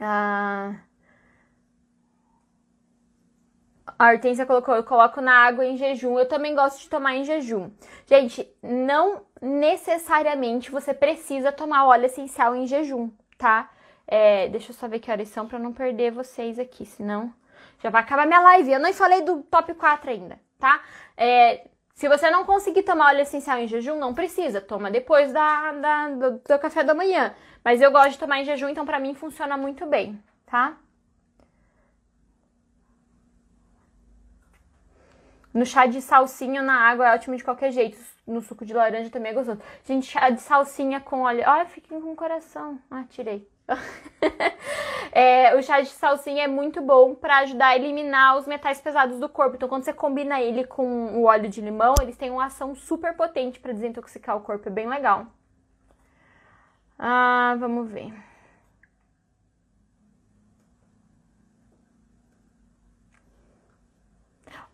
Ah, 0.00 0.76
a 3.98 4.10
Hortência 4.12 4.46
colocou, 4.46 4.74
eu 4.76 4.84
coloco 4.84 5.20
na 5.20 5.32
água 5.32 5.64
em 5.66 5.76
jejum. 5.76 6.16
Eu 6.18 6.28
também 6.28 6.54
gosto 6.54 6.80
de 6.80 6.88
tomar 6.88 7.16
em 7.16 7.24
jejum. 7.24 7.70
Gente, 8.06 8.48
não 8.62 9.22
necessariamente 9.42 10.70
você 10.70 10.94
precisa 10.94 11.50
tomar 11.50 11.86
óleo 11.86 12.06
essencial 12.06 12.54
em 12.54 12.66
jejum, 12.66 13.10
tá? 13.36 13.70
É, 14.06 14.48
deixa 14.48 14.70
eu 14.70 14.74
só 14.74 14.86
ver 14.88 15.00
que 15.00 15.10
horas 15.10 15.28
são 15.28 15.48
pra 15.48 15.58
não 15.58 15.72
perder 15.72 16.12
vocês 16.12 16.58
aqui, 16.58 16.86
senão 16.86 17.34
já 17.80 17.90
vai 17.90 18.02
acabar 18.02 18.26
minha 18.26 18.40
live. 18.40 18.72
Eu 18.72 18.80
nem 18.80 18.92
falei 18.92 19.22
do 19.22 19.42
top 19.44 19.74
4 19.74 20.10
ainda 20.10 20.47
tá? 20.58 20.82
É, 21.16 21.68
se 21.94 22.08
você 22.08 22.30
não 22.30 22.44
conseguir 22.44 22.82
tomar 22.82 23.08
óleo 23.08 23.22
essencial 23.22 23.58
em 23.58 23.66
jejum, 23.66 23.98
não 23.98 24.14
precisa, 24.14 24.60
toma 24.60 24.90
depois 24.90 25.32
da, 25.32 25.72
da 25.72 26.08
do, 26.10 26.30
do, 26.38 26.58
café 26.58 26.84
da 26.84 26.94
manhã. 26.94 27.34
Mas 27.64 27.80
eu 27.80 27.90
gosto 27.90 28.12
de 28.12 28.18
tomar 28.18 28.40
em 28.40 28.44
jejum, 28.44 28.68
então 28.68 28.86
para 28.86 29.00
mim 29.00 29.14
funciona 29.14 29.56
muito 29.56 29.86
bem, 29.86 30.22
tá? 30.46 30.76
No 35.52 35.66
chá 35.66 35.86
de 35.86 36.00
salsinha 36.00 36.62
na 36.62 36.74
água 36.88 37.08
é 37.08 37.14
ótimo 37.14 37.36
de 37.36 37.42
qualquer 37.42 37.72
jeito. 37.72 37.98
No 38.26 38.40
suco 38.40 38.64
de 38.64 38.74
laranja 38.74 39.10
também 39.10 39.32
é 39.32 39.34
gostoso. 39.34 39.60
Gente, 39.84 40.06
chá 40.06 40.30
de 40.30 40.40
salsinha 40.40 41.00
com 41.00 41.22
óleo. 41.22 41.42
Olha, 41.46 41.64
fiquei 41.66 42.00
com 42.00 42.12
o 42.12 42.16
coração. 42.16 42.78
Ah, 42.90 43.04
tirei. 43.08 43.48
é, 45.12 45.54
o 45.56 45.62
chá 45.62 45.80
de 45.80 45.88
salsinha 45.88 46.44
é 46.44 46.48
muito 46.48 46.80
bom 46.80 47.14
para 47.14 47.38
ajudar 47.38 47.68
a 47.68 47.76
eliminar 47.76 48.36
os 48.36 48.46
metais 48.46 48.80
pesados 48.80 49.18
do 49.18 49.28
corpo. 49.28 49.56
Então, 49.56 49.68
quando 49.68 49.84
você 49.84 49.92
combina 49.92 50.40
ele 50.40 50.64
com 50.64 51.18
o 51.18 51.24
óleo 51.24 51.48
de 51.48 51.60
limão, 51.60 51.94
eles 52.00 52.16
têm 52.16 52.30
uma 52.30 52.46
ação 52.46 52.74
super 52.74 53.14
potente 53.14 53.60
para 53.60 53.72
desintoxicar 53.72 54.36
o 54.36 54.40
corpo. 54.40 54.68
É 54.68 54.72
bem 54.72 54.88
legal. 54.88 55.26
Ah, 56.98 57.56
vamos 57.58 57.88
ver. 57.90 58.12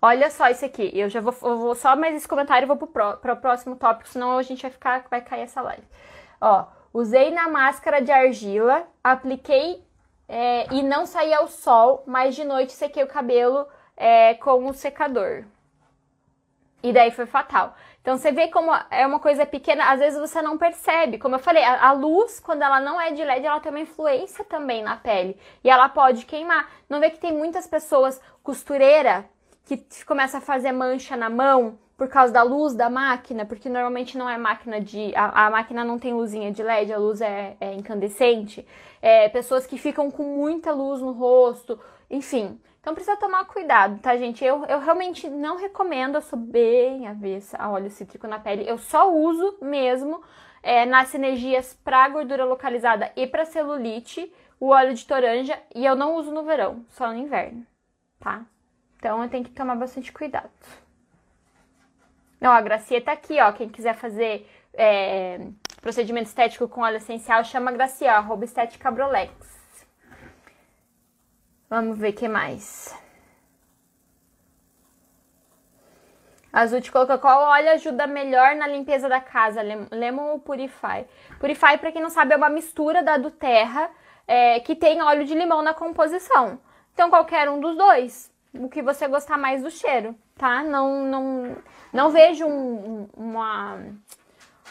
Olha 0.01 0.31
só 0.31 0.49
isso 0.51 0.65
aqui. 0.65 0.91
Eu 0.95 1.09
já 1.09 1.21
vou, 1.21 1.35
eu 1.43 1.59
vou 1.59 1.75
só 1.75 1.97
mais 1.97 2.15
esse 2.15 2.29
comentário 2.29 2.67
e 2.67 2.69
vou 2.69 2.77
pro, 2.77 3.17
pro 3.17 3.37
próximo 3.37 3.75
tópico, 3.77 4.09
senão 4.09 4.37
a 4.39 4.43
gente 4.43 4.63
vai 4.63 4.71
ficar, 4.71 5.05
vai 5.11 5.21
cair 5.23 5.43
essa 5.43 5.63
live. 5.63 5.83
Ó, 6.41 6.67
Usei 6.95 7.33
na 7.33 7.49
máscara 7.49 8.01
de 8.01 8.13
argila, 8.13 8.87
apliquei 9.03 9.85
é, 10.29 10.73
e 10.73 10.81
não 10.81 11.07
saí 11.07 11.35
ao 11.35 11.49
sol, 11.49 12.05
mas 12.07 12.37
de 12.37 12.45
noite 12.45 12.73
sequei 12.73 13.03
o 13.03 13.09
cabelo 13.09 13.67
é, 13.97 14.35
com 14.35 14.65
o 14.69 14.73
secador. 14.73 15.45
E 16.85 16.93
daí 16.93 17.11
foi 17.11 17.27
fatal. 17.27 17.75
Então 18.01 18.17
você 18.17 18.31
vê 18.31 18.47
como 18.47 18.71
é 18.93 19.05
uma 19.05 19.19
coisa 19.19 19.45
pequena, 19.45 19.91
às 19.91 19.99
vezes 19.99 20.21
você 20.21 20.41
não 20.41 20.57
percebe. 20.57 21.19
Como 21.19 21.35
eu 21.35 21.41
falei, 21.41 21.65
a, 21.65 21.89
a, 21.89 21.93
luz, 21.93 22.39
quando 22.39 22.63
ela 22.63 22.79
não 22.79 23.01
é 23.01 23.11
de 23.11 23.25
LED, 23.25 23.45
ela 23.45 23.59
tem 23.59 23.73
uma 23.73 23.81
influência 23.81 24.45
também 24.45 24.81
na 24.81 24.95
pele. 24.95 25.37
E 25.65 25.71
ela 25.71 25.89
pode 25.89 26.25
queimar. 26.25 26.71
Não 26.89 27.01
vê 27.01 27.11
que 27.11 27.19
tem 27.19 27.33
muitas 27.33 27.67
pessoas 27.67 28.21
costureira 28.41 29.29
que 29.65 29.85
começa 30.05 30.39
a 30.39 30.41
fazer 30.41 30.71
mancha 30.71 31.17
na 31.17 31.29
mão 31.29 31.77
por 31.97 32.09
causa 32.09 32.33
da 32.33 32.43
luz 32.43 32.75
da 32.75 32.91
máquina, 32.91 33.45
porque 33.45 33.69
normalmente 33.69 34.19
não 34.19 34.29
é 34.29 34.37
máquina 34.37 34.81
de. 34.81 35.15
A, 35.15 35.47
a 35.47 35.51
máquina 35.51 35.85
não 35.85 35.99
tem 35.99 36.13
luzinha 36.13 36.51
de 36.51 36.63
LED, 36.63 36.93
a 36.93 36.99
luz 36.99 37.21
é, 37.21 37.57
é 37.61 37.75
incandescente. 37.75 38.67
É, 39.01 39.29
pessoas 39.29 39.67
que 39.67 39.79
ficam 39.79 40.11
com 40.11 40.25
muita 40.25 40.73
luz 40.73 41.01
no 41.01 41.13
rosto, 41.13 41.79
enfim. 42.11 42.59
Então 42.81 42.95
precisa 42.95 43.17
tomar 43.17 43.47
cuidado, 43.47 43.99
tá, 44.01 44.15
gente? 44.17 44.45
Eu, 44.45 44.65
eu 44.67 44.79
realmente 44.79 45.29
não 45.29 45.57
recomendo, 45.57 46.17
eu 46.17 46.21
sou 46.21 46.39
bem 46.39 47.07
avessa 47.07 47.57
a 47.57 47.71
óleo 47.71 47.89
cítrico 47.89 48.27
na 48.27 48.39
pele. 48.39 48.69
Eu 48.69 48.77
só 48.77 49.11
uso 49.11 49.57
mesmo 49.63 50.23
é, 50.63 50.85
nas 50.85 51.09
sinergias 51.09 51.73
para 51.85 52.09
gordura 52.11 52.45
localizada 52.45 53.11
e 53.17 53.27
para 53.27 53.47
celulite, 53.47 54.31
o 54.61 54.69
óleo 54.69 54.95
de 54.95 55.07
toranja, 55.07 55.59
e 55.75 55.85
eu 55.85 55.97
não 55.97 56.17
uso 56.17 56.31
no 56.31 56.43
verão, 56.43 56.85
só 56.91 57.09
no 57.09 57.17
inverno, 57.17 57.67
tá? 58.21 58.45
Então 58.97 59.23
eu 59.23 59.29
tenho 59.29 59.45
que 59.45 59.51
tomar 59.51 59.77
bastante 59.77 60.13
cuidado. 60.13 60.51
Não, 62.45 62.53
a 62.53 62.61
Gracia 62.61 63.01
tá 63.01 63.13
aqui, 63.13 63.41
ó. 63.41 63.53
Quem 63.53 63.71
quiser 63.71 63.95
fazer 63.95 64.47
é, 64.75 65.41
procedimento 65.81 66.27
estético 66.27 66.69
com 66.69 66.83
óleo 66.83 66.99
essencial, 66.99 67.43
chama 67.43 67.71
a 67.71 67.73
Gracia, 67.73 68.13
arroba 68.13 68.45
estética 68.45 68.91
Brolex. 68.91 69.33
Vamos 71.71 71.97
ver 71.97 72.11
o 72.11 72.13
que 72.13 72.29
mais. 72.29 72.95
Azul 76.53 76.83
te 76.83 76.93
colocou 76.93 77.19
qual 77.19 77.49
óleo 77.49 77.71
ajuda 77.71 78.07
melhor 78.07 78.55
na 78.57 78.67
limpeza 78.67 79.09
da 79.09 79.23
casa, 79.23 79.63
Lemon 79.91 80.33
ou 80.33 80.39
Purify? 80.39 81.07
Purify, 81.41 81.79
para 81.79 81.93
quem 81.93 82.03
não 82.03 82.11
sabe, 82.11 82.35
é 82.35 82.37
uma 82.37 82.51
mistura 82.51 83.03
da 83.03 83.17
do 83.17 83.31
Terra 83.31 83.91
é, 84.29 84.61
que 84.61 84.77
tem 84.77 85.01
óleo 85.01 85.25
de 85.25 85.35
limão 85.35 85.63
na 85.63 85.73
composição. 85.73 86.61
Então, 86.93 87.09
qualquer 87.09 87.49
um 87.49 87.59
dos 87.59 87.75
dois, 87.75 88.31
o 88.59 88.69
que 88.69 88.83
você 88.83 89.09
gostar 89.09 89.37
mais 89.37 89.63
do 89.63 89.71
cheiro, 89.71 90.15
tá? 90.37 90.63
Não, 90.63 91.05
não, 91.05 91.57
não 91.93 92.11
vejo 92.11 92.47
um, 92.47 93.09
uma. 93.17 93.79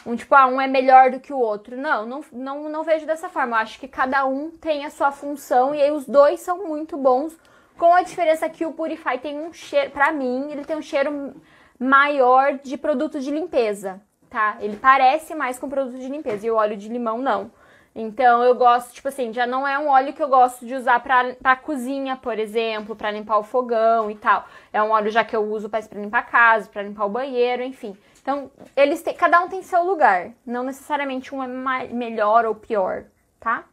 Um 0.06 0.16
tipo, 0.16 0.34
ah, 0.34 0.46
um 0.46 0.60
é 0.60 0.66
melhor 0.66 1.10
do 1.10 1.20
que 1.20 1.32
o 1.32 1.38
outro. 1.38 1.76
Não, 1.76 2.04
não, 2.04 2.24
não, 2.32 2.68
não 2.68 2.82
vejo 2.82 3.06
dessa 3.06 3.28
forma. 3.28 3.56
Eu 3.56 3.62
acho 3.62 3.80
que 3.80 3.88
cada 3.88 4.26
um 4.26 4.50
tem 4.50 4.84
a 4.84 4.90
sua 4.90 5.10
função 5.10 5.74
e 5.74 5.80
aí 5.80 5.90
os 5.90 6.06
dois 6.06 6.40
são 6.40 6.66
muito 6.66 6.96
bons. 6.96 7.36
Com 7.78 7.92
a 7.94 8.02
diferença 8.02 8.48
que 8.48 8.66
o 8.66 8.72
Purify 8.72 9.18
tem 9.18 9.38
um 9.38 9.52
cheiro, 9.52 9.90
pra 9.90 10.12
mim, 10.12 10.50
ele 10.50 10.64
tem 10.64 10.76
um 10.76 10.82
cheiro 10.82 11.34
maior 11.78 12.58
de 12.62 12.76
produto 12.76 13.18
de 13.18 13.30
limpeza, 13.30 14.00
tá? 14.30 14.58
Ele 14.60 14.76
parece 14.76 15.34
mais 15.34 15.58
com 15.58 15.68
produto 15.68 15.98
de 15.98 16.08
limpeza 16.08 16.46
e 16.46 16.50
o 16.50 16.56
óleo 16.56 16.76
de 16.76 16.88
limão 16.88 17.18
não. 17.18 17.50
Então 17.94 18.42
eu 18.42 18.56
gosto, 18.56 18.92
tipo 18.92 19.06
assim, 19.06 19.32
já 19.32 19.46
não 19.46 19.66
é 19.66 19.78
um 19.78 19.88
óleo 19.88 20.12
que 20.12 20.22
eu 20.22 20.28
gosto 20.28 20.66
de 20.66 20.74
usar 20.74 20.98
pra, 21.00 21.34
pra 21.34 21.54
cozinha, 21.54 22.16
por 22.16 22.38
exemplo, 22.38 22.96
para 22.96 23.12
limpar 23.12 23.38
o 23.38 23.44
fogão 23.44 24.10
e 24.10 24.16
tal. 24.16 24.48
É 24.72 24.82
um 24.82 24.90
óleo 24.90 25.10
já 25.10 25.24
que 25.24 25.36
eu 25.36 25.44
uso 25.44 25.68
para 25.68 25.80
limpar 25.92 26.18
a 26.18 26.22
casa, 26.22 26.68
para 26.68 26.82
limpar 26.82 27.04
o 27.04 27.08
banheiro, 27.08 27.62
enfim. 27.62 27.96
Então, 28.20 28.50
eles 28.74 29.00
têm, 29.02 29.14
cada 29.14 29.40
um 29.40 29.48
tem 29.48 29.62
seu 29.62 29.84
lugar. 29.84 30.32
Não 30.44 30.64
necessariamente 30.64 31.32
um 31.32 31.42
é 31.42 31.86
melhor 31.86 32.44
ou 32.46 32.54
pior, 32.54 33.04
tá? 33.38 33.64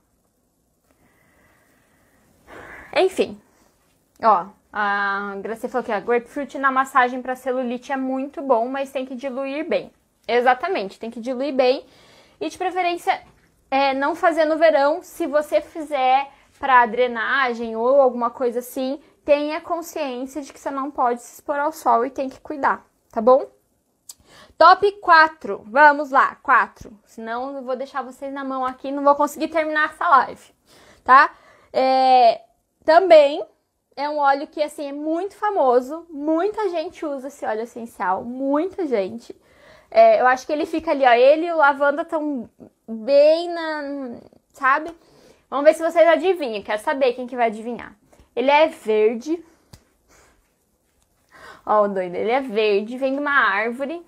Enfim. 2.95 3.41
Ó, 4.21 4.45
a 4.71 5.35
Gracia 5.41 5.67
falou 5.67 5.83
que 5.83 5.91
a 5.91 5.99
grapefruit 5.99 6.59
na 6.59 6.71
massagem 6.71 7.21
para 7.21 7.35
celulite 7.35 7.91
é 7.91 7.97
muito 7.97 8.41
bom, 8.41 8.67
mas 8.67 8.91
tem 8.91 9.05
que 9.05 9.15
diluir 9.15 9.67
bem. 9.67 9.91
Exatamente, 10.27 10.99
tem 10.99 11.09
que 11.09 11.19
diluir 11.19 11.53
bem. 11.53 11.85
E 12.39 12.49
de 12.49 12.57
preferência 12.57 13.21
é, 13.71 13.93
não 13.93 14.13
fazer 14.13 14.43
no 14.43 14.57
verão. 14.57 15.01
Se 15.01 15.25
você 15.25 15.61
fizer 15.61 16.29
para 16.59 16.85
drenagem 16.85 17.75
ou 17.75 18.01
alguma 18.01 18.29
coisa 18.29 18.59
assim, 18.59 19.01
tenha 19.23 19.61
consciência 19.61 20.41
de 20.41 20.51
que 20.51 20.59
você 20.59 20.69
não 20.69 20.91
pode 20.91 21.21
se 21.21 21.35
expor 21.35 21.57
ao 21.57 21.71
sol 21.71 22.05
e 22.05 22.09
tem 22.11 22.29
que 22.29 22.41
cuidar, 22.41 22.85
tá 23.11 23.21
bom? 23.21 23.49
Top 24.57 24.91
4. 24.99 25.63
Vamos 25.65 26.11
lá, 26.11 26.35
4. 26.35 26.91
Senão 27.05 27.55
eu 27.55 27.63
vou 27.63 27.75
deixar 27.75 28.03
vocês 28.03 28.31
na 28.31 28.43
mão 28.43 28.65
aqui, 28.65 28.91
não 28.91 29.03
vou 29.03 29.15
conseguir 29.15 29.47
terminar 29.47 29.89
essa 29.89 30.07
live, 30.07 30.53
tá? 31.03 31.33
É, 31.73 32.41
também 32.85 33.43
é 33.95 34.07
um 34.09 34.17
óleo 34.17 34.47
que 34.47 34.61
assim 34.61 34.87
é 34.87 34.93
muito 34.93 35.35
famoso, 35.35 36.05
muita 36.09 36.69
gente 36.69 37.05
usa 37.05 37.27
esse 37.27 37.45
óleo 37.45 37.61
essencial, 37.61 38.23
muita 38.23 38.85
gente. 38.85 39.35
É, 39.89 40.21
eu 40.21 40.27
acho 40.27 40.45
que 40.45 40.53
ele 40.53 40.65
fica 40.65 40.91
ali, 40.91 41.05
ó, 41.05 41.11
ele 41.11 41.47
e 41.47 41.51
o 41.51 41.57
lavanda 41.57 42.03
estão 42.03 42.49
bem 42.95 43.49
na, 43.49 44.19
sabe? 44.53 44.91
Vamos 45.49 45.65
ver 45.65 45.73
se 45.73 45.83
vocês 45.83 46.07
adivinham. 46.07 46.63
Quero 46.63 46.81
saber 46.81 47.13
quem 47.13 47.27
que 47.27 47.35
vai 47.35 47.47
adivinhar. 47.47 47.95
Ele 48.35 48.49
é 48.49 48.67
verde. 48.67 49.43
Ó, 51.65 51.83
o 51.83 51.87
doido. 51.87 52.15
Ele 52.15 52.31
é 52.31 52.41
verde, 52.41 52.97
vem 52.97 53.13
de 53.13 53.19
uma 53.19 53.31
árvore. 53.31 54.01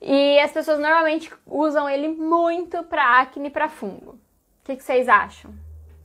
E 0.00 0.38
as 0.40 0.52
pessoas 0.52 0.78
normalmente 0.78 1.32
usam 1.46 1.88
ele 1.88 2.08
muito 2.08 2.82
para 2.84 3.20
acne 3.20 3.48
e 3.48 3.50
para 3.50 3.68
fungo. 3.68 4.12
O 4.12 4.64
que, 4.64 4.76
que, 4.76 4.82
vocês 4.82 5.08
acham? 5.08 5.52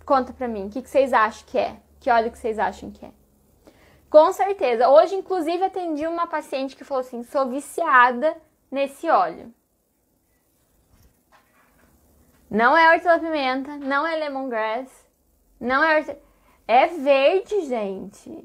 Conta 0.05 0.33
pra 0.33 0.47
mim. 0.47 0.67
O 0.67 0.69
que, 0.69 0.81
que 0.81 0.89
vocês 0.89 1.13
acham 1.13 1.45
que 1.47 1.57
é? 1.57 1.77
Que 1.99 2.09
óleo 2.09 2.31
que 2.31 2.37
vocês 2.37 2.57
acham 2.57 2.91
que 2.91 3.05
é? 3.05 3.11
Com 4.09 4.31
certeza. 4.31 4.89
Hoje, 4.89 5.15
inclusive, 5.15 5.63
atendi 5.63 6.05
uma 6.07 6.27
paciente 6.27 6.75
que 6.75 6.83
falou 6.83 7.01
assim: 7.01 7.23
sou 7.23 7.47
viciada 7.49 8.35
nesse 8.69 9.09
óleo. 9.09 9.53
Não 12.53 12.77
é 12.77 12.93
hortelã-pimenta, 12.93 13.77
não 13.77 14.05
é 14.05 14.15
lemongrass, 14.15 14.87
não 15.59 15.83
é 15.83 15.97
hortelã... 15.97 16.19
É 16.67 16.85
verde, 16.85 17.65
gente. 17.65 18.43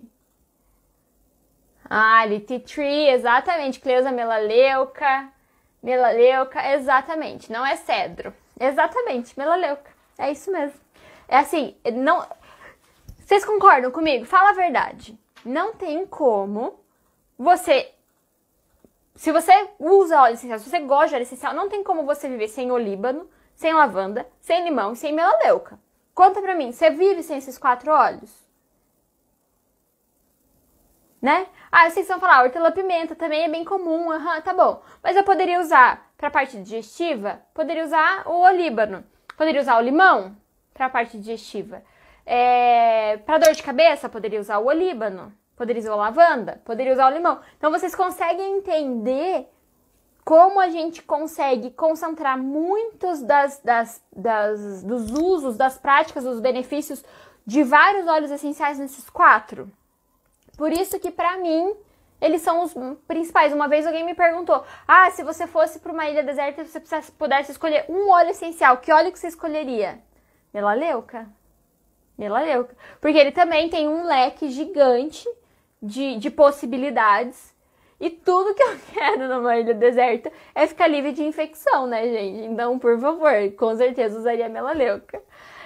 Ah, 1.85 2.23
tea 2.47 2.59
tree, 2.59 3.11
exatamente. 3.11 3.79
Cleusa 3.79 4.11
melaleuca, 4.11 5.31
melaleuca, 5.83 6.73
exatamente. 6.73 7.53
Não 7.53 7.65
é 7.65 7.77
cedro. 7.77 8.35
Exatamente, 8.59 9.39
melaleuca. 9.39 9.91
É 10.17 10.33
isso 10.33 10.51
mesmo. 10.51 10.81
É 11.29 11.37
assim, 11.37 11.77
não... 11.93 12.27
Vocês 13.19 13.45
concordam 13.45 13.91
comigo? 13.91 14.25
Fala 14.25 14.51
a 14.51 14.55
verdade. 14.55 15.19
Não 15.45 15.75
tem 15.75 16.07
como 16.07 16.81
você 17.39 17.93
se 19.15 19.33
você 19.33 19.53
usa 19.79 20.23
óleo 20.23 20.35
essencial, 20.35 20.59
se 20.61 20.71
você 20.71 20.81
gosta 20.81 21.09
de 21.09 21.15
óleo 21.17 21.23
essencial, 21.23 21.53
não 21.53 21.69
tem 21.69 21.83
como 21.83 22.05
você 22.05 22.29
viver 22.29 22.47
sem 22.47 22.71
olíbano, 22.71 23.29
sem 23.59 23.75
lavanda, 23.75 24.25
sem 24.41 24.63
limão 24.63 24.93
e 24.93 24.97
sem 24.97 25.13
melaleuca. 25.13 25.81
Conta 26.15 26.41
pra 26.41 26.55
mim, 26.55 26.71
você 26.71 26.91
vive 26.91 27.25
sem 27.25 27.39
esses 27.39 27.59
quatro 27.59 27.91
óleos? 27.91 28.33
Né? 31.21 31.49
Ah, 31.71 31.91
vocês 31.91 32.07
vão 32.07 32.21
falar, 32.21 32.45
hortelã-pimenta 32.45 33.17
também 33.17 33.43
é 33.43 33.49
bem 33.49 33.65
comum, 33.65 34.13
aham, 34.13 34.37
uhum, 34.37 34.41
tá 34.43 34.55
bom. 34.55 34.81
Mas 35.03 35.17
eu 35.17 35.25
poderia 35.25 35.59
usar 35.59 36.09
pra 36.17 36.31
parte 36.31 36.57
digestiva? 36.63 37.43
Poderia 37.53 37.85
usar 37.85 38.29
o 38.29 38.43
olíbano. 38.43 39.05
Poderia 39.37 39.61
usar 39.61 39.77
o 39.79 39.83
limão 39.83 40.37
pra 40.73 40.89
parte 40.89 41.19
digestiva. 41.19 41.83
É, 42.25 43.17
pra 43.27 43.39
dor 43.39 43.55
de 43.55 43.63
cabeça, 43.63 44.09
poderia 44.09 44.39
usar 44.39 44.59
o 44.59 44.67
olíbano. 44.67 45.33
Poderia 45.57 45.81
usar 45.81 45.95
a 45.95 45.97
lavanda, 45.97 46.63
poderia 46.65 46.93
usar 46.93 47.11
o 47.11 47.15
limão. 47.15 47.41
Então 47.57 47.73
vocês 47.73 47.93
conseguem 47.93 48.59
entender 48.59 49.49
como 50.29 50.61
a 50.61 50.69
gente 50.69 51.01
consegue 51.01 51.71
concentrar 51.71 52.37
muitos 52.37 53.23
das, 53.23 53.61
das, 53.61 54.05
das, 54.15 54.83
dos 54.83 55.11
usos, 55.11 55.57
das 55.57 55.79
práticas, 55.79 56.23
dos 56.23 56.39
benefícios 56.39 57.03
de 57.47 57.63
vários 57.63 58.07
óleos 58.07 58.31
essenciais 58.31 58.79
nesses 58.79 59.09
quatro. 59.09 59.73
Por 60.55 60.71
isso 60.71 61.01
que 61.01 61.11
para 61.11 61.39
mim 61.39 61.75
eles 62.21 62.43
são 62.43 62.63
os 62.63 62.75
principais. 63.07 63.55
Uma 63.55 63.69
vez 63.69 63.87
alguém 63.87 64.05
me 64.05 64.13
perguntou: 64.13 64.63
"Ah, 64.87 65.11
se 65.13 65.23
você 65.23 65.47
fosse 65.47 65.79
para 65.79 65.93
uma 65.93 66.07
ilha 66.11 66.23
deserta 66.23 66.63
você 66.63 66.79
pudesse 67.17 67.53
escolher 67.53 67.87
um 67.89 68.11
óleo 68.11 68.29
essencial, 68.29 68.77
que 68.77 68.93
óleo 68.93 69.11
que 69.11 69.19
você 69.19 69.29
escolheria?" 69.29 69.99
Melaleuca. 70.53 71.27
Melaleuca, 72.19 72.77
porque 73.01 73.17
ele 73.17 73.33
também 73.33 73.71
tem 73.71 73.89
um 73.89 74.05
leque 74.05 74.51
gigante 74.51 75.27
de, 75.83 76.19
de 76.19 76.31
possibilidades 76.31 77.57
e 78.01 78.11
tudo 78.11 78.55
que 78.55 78.63
eu 78.63 78.77
quero 78.93 79.29
numa 79.29 79.57
ilha 79.57 79.75
deserta 79.75 80.31
é 80.55 80.67
ficar 80.67 80.87
livre 80.87 81.13
de 81.13 81.23
infecção, 81.25 81.87
né, 81.87 82.09
gente? 82.09 82.45
Então, 82.45 82.79
por 82.79 82.99
favor, 82.99 83.33
com 83.57 83.77
certeza 83.77 84.19
usaria 84.19 84.49
melaleuca. 84.49 85.23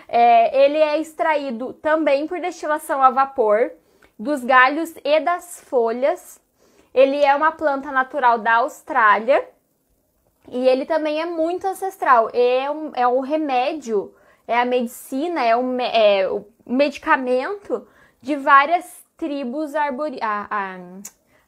É, 0.08 0.64
ele 0.64 0.78
é 0.78 0.98
extraído 0.98 1.72
também 1.74 2.26
por 2.26 2.40
destilação 2.40 3.02
a 3.02 3.10
vapor 3.10 3.72
dos 4.18 4.44
galhos 4.44 4.94
e 5.04 5.20
das 5.20 5.60
folhas. 5.60 6.40
Ele 6.94 7.22
é 7.24 7.34
uma 7.34 7.52
planta 7.52 7.90
natural 7.90 8.38
da 8.38 8.56
Austrália 8.56 9.48
e 10.48 10.68
ele 10.68 10.84
também 10.84 11.20
é 11.20 11.26
muito 11.26 11.66
ancestral. 11.66 12.30
É 12.32 12.70
um, 12.70 12.92
é 12.94 13.06
um 13.06 13.20
remédio, 13.20 14.14
é 14.46 14.60
a 14.60 14.64
medicina, 14.64 15.42
é, 15.42 15.56
um, 15.56 15.80
é 15.80 16.28
o 16.28 16.44
medicamento 16.66 17.86
de 18.20 18.36
várias 18.36 19.04
tribos 19.16 19.74
arbori... 19.74 20.18
Ah, 20.20 20.46
ah, 20.50 20.78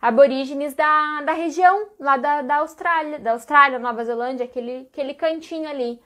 aborígenes 0.05 0.75
da, 0.75 1.23
da 1.23 1.33
região, 1.33 1.89
lá 1.99 2.19
da, 2.19 2.43
da 2.43 2.57
Austrália, 2.57 3.19
da 3.19 3.33
Austrália, 3.33 3.79
Nova 3.79 4.05
Zelândia, 4.05 4.45
aquele, 4.45 4.87
aquele 4.93 5.15
cantinho 5.15 5.67
ali. 5.67 5.99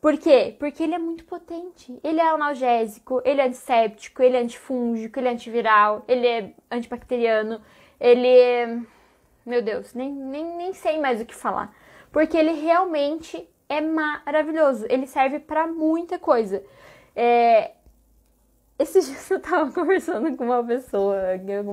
Por 0.00 0.16
quê? 0.16 0.56
Porque 0.58 0.82
ele 0.82 0.94
é 0.94 0.98
muito 0.98 1.26
potente. 1.26 2.00
Ele 2.02 2.20
é 2.20 2.26
analgésico, 2.26 3.20
ele 3.26 3.42
é 3.42 3.44
antisséptico, 3.44 4.22
ele 4.22 4.34
é 4.34 4.40
antifúngico, 4.40 5.18
ele 5.18 5.28
é 5.28 5.32
antiviral, 5.32 6.02
ele 6.08 6.26
é 6.26 6.54
antibacteriano, 6.70 7.60
ele 8.00 8.26
é... 8.26 8.78
Meu 9.44 9.60
Deus, 9.60 9.92
nem, 9.92 10.10
nem, 10.10 10.44
nem 10.56 10.72
sei 10.72 10.98
mais 10.98 11.20
o 11.20 11.26
que 11.26 11.34
falar. 11.34 11.74
Porque 12.10 12.34
ele 12.34 12.52
realmente 12.52 13.46
é 13.68 13.82
maravilhoso. 13.82 14.86
Ele 14.88 15.06
serve 15.06 15.38
para 15.38 15.66
muita 15.66 16.18
coisa. 16.18 16.64
É, 17.14 17.72
esses 18.78 19.06
dias 19.06 19.28
eu 19.30 19.40
tava 19.40 19.70
conversando 19.74 20.36
com 20.36 20.44
uma 20.44 20.62
pessoa, 20.62 21.16
eu 21.34 21.64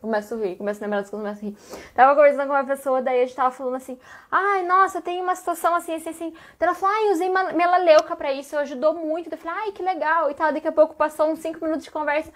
começo 0.00 0.34
a, 0.34 0.38
rir, 0.38 0.56
começo 0.56 0.80
a 0.80 0.86
lembrar 0.86 1.00
das 1.00 1.10
coisas, 1.10 1.38
começo 1.40 1.44
a 1.44 1.48
rir. 1.48 1.92
Tava 1.92 2.14
conversando 2.14 2.46
com 2.46 2.54
uma 2.54 2.64
pessoa, 2.64 3.02
daí 3.02 3.22
a 3.22 3.26
gente 3.26 3.34
tava 3.34 3.50
falando 3.50 3.74
assim, 3.74 3.98
ai, 4.30 4.62
nossa, 4.62 5.02
tem 5.02 5.20
uma 5.20 5.34
situação 5.34 5.74
assim, 5.74 5.94
assim, 5.94 6.10
assim. 6.10 6.30
Daí 6.30 6.68
ela 6.68 6.74
falou, 6.74 6.94
ai, 6.94 7.12
usei 7.12 7.28
melaleuca 7.28 8.14
pra 8.14 8.32
isso, 8.32 8.56
ajudou 8.58 8.94
muito. 8.94 9.28
Daí 9.28 9.38
eu 9.38 9.42
falei, 9.42 9.64
ai, 9.64 9.72
que 9.72 9.82
legal 9.82 10.30
e 10.30 10.34
tal. 10.34 10.52
Daqui 10.52 10.68
a 10.68 10.72
pouco 10.72 10.94
passou 10.94 11.26
uns 11.26 11.40
5 11.40 11.62
minutos 11.64 11.84
de 11.84 11.90
conversa, 11.90 12.32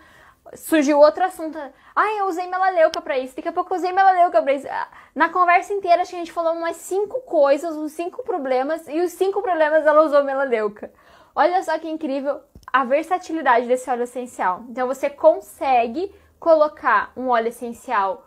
surgiu 0.55 0.99
outro 0.99 1.25
assunto. 1.25 1.57
Ai, 1.95 2.21
eu 2.21 2.27
usei 2.27 2.49
melaleuca 2.49 3.01
pra 3.01 3.17
isso. 3.17 3.37
Daqui 3.37 3.49
a 3.49 3.53
pouco 3.53 3.73
eu 3.73 3.79
usei 3.79 3.93
melaleuca 3.93 4.43
pra 4.43 4.53
isso. 4.53 4.67
Na 5.15 5.29
conversa 5.29 5.73
inteira, 5.73 6.03
acho 6.03 6.11
que 6.11 6.17
a 6.17 6.19
gente 6.19 6.33
falou 6.33 6.53
umas 6.53 6.77
cinco 6.77 7.21
coisas, 7.21 7.77
uns 7.77 7.93
cinco 7.93 8.25
problemas, 8.25 8.89
e 8.89 9.01
os 9.01 9.13
cinco 9.13 9.41
problemas 9.41 9.87
ela 9.87 10.03
usou 10.03 10.25
melaleuca. 10.25 10.91
Olha 11.35 11.63
só 11.63 11.79
que 11.79 11.89
incrível 11.89 12.41
a 12.67 12.85
versatilidade 12.85 13.67
desse 13.67 13.89
óleo 13.89 14.03
essencial. 14.03 14.65
Então 14.69 14.87
você 14.87 15.09
consegue 15.09 16.15
colocar 16.39 17.13
um 17.17 17.29
óleo 17.29 17.49
essencial 17.49 18.27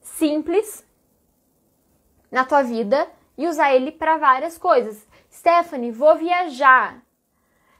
simples 0.00 0.86
na 2.30 2.44
tua 2.44 2.62
vida 2.62 3.08
e 3.36 3.46
usar 3.46 3.74
ele 3.74 3.90
para 3.90 4.16
várias 4.16 4.58
coisas. 4.58 5.06
Stephanie, 5.30 5.90
vou 5.90 6.16
viajar. 6.16 7.02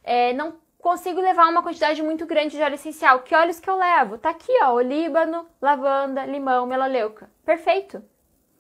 É, 0.03 0.32
não 0.32 0.55
consigo 0.78 1.20
levar 1.20 1.49
uma 1.49 1.62
quantidade 1.62 2.03
muito 2.03 2.26
grande 2.26 2.57
de 2.57 2.62
óleo 2.62 2.74
essencial. 2.74 3.20
Que 3.20 3.35
óleos 3.35 3.61
que 3.61 3.70
eu 3.70 3.76
levo? 3.76 4.18
Tá 4.18 4.30
aqui, 4.30 4.53
ó, 4.62 4.72
olíbano, 4.72 5.47
lavanda, 5.61 6.26
limão, 6.26 6.66
melaleuca. 6.66 7.30
Perfeito. 7.45 8.03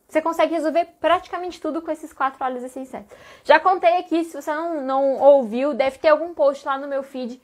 Você 0.08 0.20
consegue 0.22 0.54
resolver 0.54 0.86
praticamente 1.00 1.60
tudo 1.60 1.82
com 1.82 1.90
esses 1.90 2.12
quatro 2.12 2.44
óleos 2.44 2.62
essenciais. 2.62 3.06
Já 3.42 3.58
contei 3.58 3.98
aqui, 3.98 4.24
se 4.24 4.40
você 4.40 4.52
não, 4.52 4.80
não 4.82 5.20
ouviu, 5.20 5.74
deve 5.74 5.98
ter 5.98 6.08
algum 6.08 6.34
post 6.34 6.64
lá 6.66 6.78
no 6.78 6.86
meu 6.86 7.02
feed. 7.02 7.40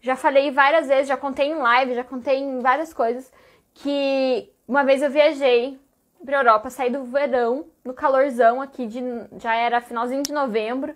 Já 0.00 0.16
falei 0.16 0.50
várias 0.50 0.86
vezes, 0.86 1.08
já 1.08 1.16
contei 1.16 1.48
em 1.48 1.54
live, 1.54 1.94
já 1.94 2.04
contei 2.04 2.38
em 2.38 2.60
várias 2.60 2.92
coisas. 2.94 3.32
Que 3.74 4.52
uma 4.66 4.84
vez 4.84 5.02
eu 5.02 5.10
viajei 5.10 5.78
pra 6.24 6.38
Europa, 6.38 6.70
saí 6.70 6.90
do 6.90 7.04
verão, 7.04 7.66
no 7.84 7.92
calorzão 7.92 8.62
aqui, 8.62 8.86
de, 8.86 9.00
já 9.38 9.54
era 9.54 9.80
finalzinho 9.80 10.22
de 10.22 10.32
novembro. 10.32 10.94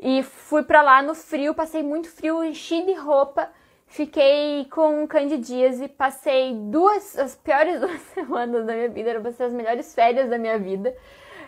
E 0.00 0.22
fui 0.22 0.62
pra 0.62 0.82
lá 0.82 1.02
no 1.02 1.14
frio, 1.14 1.54
passei 1.54 1.82
muito 1.82 2.08
frio, 2.08 2.44
enchi 2.44 2.84
de 2.84 2.94
roupa. 2.94 3.50
Fiquei 3.88 4.66
com 4.70 5.06
candidíase, 5.08 5.88
passei 5.88 6.54
duas, 6.54 7.18
as 7.18 7.34
piores 7.34 7.80
duas 7.80 8.00
semanas 8.14 8.66
da 8.66 8.74
minha 8.74 8.88
vida, 8.88 9.10
eram 9.10 9.22
para 9.22 9.32
ser 9.32 9.44
as 9.44 9.52
melhores 9.52 9.94
férias 9.94 10.28
da 10.28 10.38
minha 10.38 10.58
vida. 10.58 10.94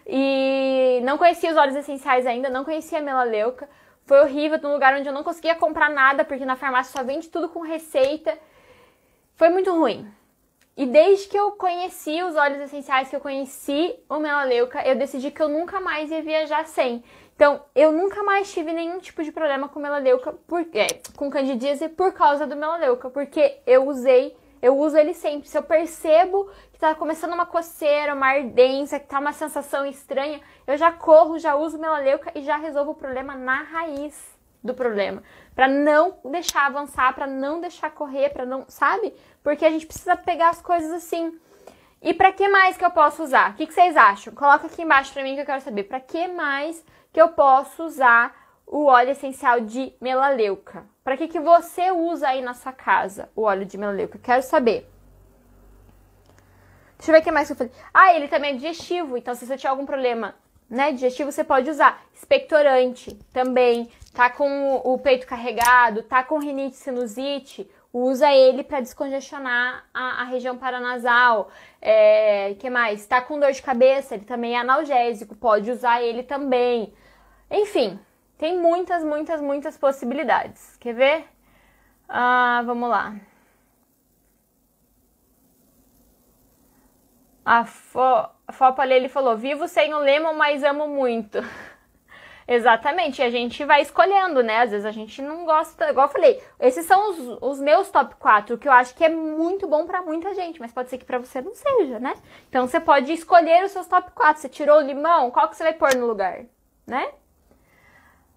E 0.06 1.00
não 1.04 1.18
conhecia 1.18 1.50
os 1.50 1.56
óleos 1.56 1.76
essenciais 1.76 2.26
ainda, 2.26 2.48
não 2.48 2.64
conhecia 2.64 2.98
a 2.98 3.02
melaleuca. 3.02 3.68
Foi 4.06 4.18
horrível, 4.20 4.58
num 4.60 4.72
lugar 4.72 4.94
onde 4.94 5.06
eu 5.06 5.12
não 5.12 5.22
conseguia 5.22 5.54
comprar 5.54 5.90
nada, 5.90 6.24
porque 6.24 6.44
na 6.44 6.56
farmácia 6.56 6.98
só 6.98 7.04
vende 7.04 7.28
tudo 7.28 7.48
com 7.48 7.60
receita. 7.60 8.36
Foi 9.36 9.50
muito 9.50 9.70
ruim. 9.70 10.10
E 10.76 10.86
desde 10.86 11.28
que 11.28 11.38
eu 11.38 11.52
conheci 11.52 12.22
os 12.22 12.34
óleos 12.34 12.62
essenciais, 12.62 13.10
que 13.10 13.14
eu 13.14 13.20
conheci 13.20 13.94
o 14.08 14.18
melaleuca, 14.18 14.82
eu 14.88 14.96
decidi 14.96 15.30
que 15.30 15.42
eu 15.42 15.48
nunca 15.48 15.78
mais 15.78 16.10
ia 16.10 16.22
viajar 16.22 16.66
sem. 16.66 17.04
Então, 17.40 17.64
eu 17.74 17.90
nunca 17.90 18.22
mais 18.22 18.52
tive 18.52 18.70
nenhum 18.70 18.98
tipo 18.98 19.24
de 19.24 19.32
problema 19.32 19.66
com 19.66 19.80
melaleuca, 19.80 20.30
por, 20.46 20.60
é, 20.74 20.88
com 21.16 21.30
candidíase 21.30 21.88
por 21.88 22.12
causa 22.12 22.46
do 22.46 22.54
melaleuca, 22.54 23.08
porque 23.08 23.62
eu 23.66 23.88
usei, 23.88 24.36
eu 24.60 24.76
uso 24.76 24.98
ele 24.98 25.14
sempre. 25.14 25.48
Se 25.48 25.56
eu 25.56 25.62
percebo 25.62 26.50
que 26.70 26.78
tá 26.78 26.94
começando 26.94 27.32
uma 27.32 27.46
coceira, 27.46 28.12
uma 28.12 28.26
ardência, 28.26 29.00
que 29.00 29.06
tá 29.06 29.18
uma 29.18 29.32
sensação 29.32 29.86
estranha, 29.86 30.38
eu 30.66 30.76
já 30.76 30.92
corro, 30.92 31.38
já 31.38 31.54
uso 31.54 31.78
melaleuca 31.78 32.30
e 32.34 32.42
já 32.42 32.58
resolvo 32.58 32.90
o 32.90 32.94
problema 32.94 33.34
na 33.34 33.62
raiz 33.62 34.38
do 34.62 34.74
problema, 34.74 35.22
para 35.54 35.66
não 35.66 36.18
deixar 36.26 36.66
avançar, 36.66 37.14
para 37.14 37.26
não 37.26 37.58
deixar 37.58 37.90
correr, 37.90 38.28
para 38.28 38.44
não, 38.44 38.66
sabe? 38.68 39.14
Porque 39.42 39.64
a 39.64 39.70
gente 39.70 39.86
precisa 39.86 40.14
pegar 40.14 40.50
as 40.50 40.60
coisas 40.60 40.90
assim. 40.90 41.40
E 42.02 42.12
para 42.12 42.32
que 42.32 42.46
mais 42.48 42.76
que 42.76 42.84
eu 42.84 42.90
posso 42.90 43.22
usar? 43.22 43.52
O 43.52 43.54
que, 43.54 43.66
que 43.66 43.72
vocês 43.72 43.96
acham? 43.96 44.34
Coloca 44.34 44.66
aqui 44.66 44.82
embaixo 44.82 45.10
para 45.10 45.22
mim 45.22 45.34
que 45.34 45.40
eu 45.40 45.46
quero 45.46 45.62
saber. 45.62 45.84
Para 45.84 46.00
que 46.00 46.28
mais 46.28 46.84
que 47.12 47.20
eu 47.20 47.28
posso 47.28 47.84
usar 47.84 48.34
o 48.66 48.86
óleo 48.86 49.10
essencial 49.10 49.60
de 49.60 49.92
melaleuca. 50.00 50.84
Para 51.02 51.16
que, 51.16 51.26
que 51.28 51.40
você 51.40 51.90
usa 51.90 52.28
aí 52.28 52.40
na 52.40 52.54
sua 52.54 52.72
casa 52.72 53.28
o 53.34 53.42
óleo 53.42 53.66
de 53.66 53.76
melaleuca? 53.76 54.18
Quero 54.18 54.42
saber. 54.42 54.88
Deixa 56.96 57.10
eu 57.10 57.14
ver 57.14 57.20
o 57.20 57.24
que 57.24 57.32
mais 57.32 57.48
que 57.48 57.52
eu 57.52 57.56
falei. 57.56 57.72
Ah, 57.92 58.14
ele 58.14 58.28
também 58.28 58.52
é 58.52 58.54
digestivo, 58.54 59.16
então 59.16 59.34
se 59.34 59.46
você 59.46 59.56
tiver 59.56 59.70
algum 59.70 59.86
problema 59.86 60.34
né, 60.68 60.92
digestivo, 60.92 61.32
você 61.32 61.42
pode 61.42 61.68
usar. 61.68 62.00
Expectorante 62.14 63.14
também. 63.32 63.90
Tá 64.14 64.28
com 64.28 64.80
o 64.84 64.98
peito 64.98 65.26
carregado, 65.26 66.02
tá 66.02 66.22
com 66.22 66.38
rinite 66.38 66.76
sinusite, 66.76 67.68
usa 67.92 68.32
ele 68.32 68.62
para 68.62 68.80
descongestionar 68.80 69.84
a, 69.94 70.22
a, 70.22 70.24
região 70.24 70.56
paranasal. 70.56 71.50
É, 71.80 72.54
que 72.58 72.68
mais? 72.68 73.06
Tá 73.06 73.20
com 73.20 73.38
dor 73.38 73.52
de 73.52 73.62
cabeça, 73.62 74.14
ele 74.14 74.24
também 74.24 74.54
é 74.54 74.60
analgésico, 74.60 75.34
pode 75.34 75.70
usar 75.70 76.02
ele 76.02 76.22
também. 76.22 76.92
Enfim, 77.50 77.98
tem 78.38 78.58
muitas, 78.58 79.02
muitas, 79.04 79.40
muitas 79.40 79.76
possibilidades. 79.76 80.76
Quer 80.78 80.94
ver? 80.94 81.28
Ah, 82.08 82.62
vamos 82.64 82.88
lá. 82.88 83.16
A, 87.44 87.64
Fo, 87.64 88.00
a 88.46 88.52
Fopa 88.52 88.86
ele 88.86 89.08
falou: 89.08 89.36
Vivo 89.36 89.66
sem 89.66 89.92
o 89.92 89.98
Lemon, 89.98 90.34
mas 90.34 90.62
amo 90.62 90.86
muito. 90.88 91.38
Exatamente, 92.46 93.20
e 93.20 93.24
a 93.24 93.30
gente 93.30 93.64
vai 93.64 93.80
escolhendo, 93.82 94.42
né? 94.42 94.58
Às 94.62 94.70
vezes 94.70 94.84
a 94.84 94.90
gente 94.90 95.22
não 95.22 95.44
gosta, 95.44 95.90
igual 95.90 96.08
eu 96.08 96.12
falei, 96.12 96.42
esses 96.58 96.84
são 96.84 97.10
os, 97.10 97.38
os 97.40 97.60
meus 97.60 97.90
top 97.90 98.16
4, 98.16 98.58
que 98.58 98.66
eu 98.66 98.72
acho 98.72 98.92
que 98.96 99.04
é 99.04 99.08
muito 99.08 99.68
bom 99.68 99.86
para 99.86 100.02
muita 100.02 100.34
gente, 100.34 100.58
mas 100.58 100.72
pode 100.72 100.90
ser 100.90 100.98
que 100.98 101.04
para 101.04 101.18
você 101.18 101.40
não 101.40 101.54
seja, 101.54 102.00
né? 102.00 102.14
Então 102.48 102.66
você 102.66 102.80
pode 102.80 103.12
escolher 103.12 103.64
os 103.64 103.70
seus 103.70 103.86
top 103.86 104.10
4. 104.12 104.42
Você 104.42 104.48
tirou 104.48 104.78
o 104.78 104.80
limão, 104.80 105.30
qual 105.30 105.48
que 105.48 105.56
você 105.56 105.62
vai 105.62 105.74
pôr 105.74 105.94
no 105.94 106.06
lugar, 106.06 106.44
né? 106.86 107.12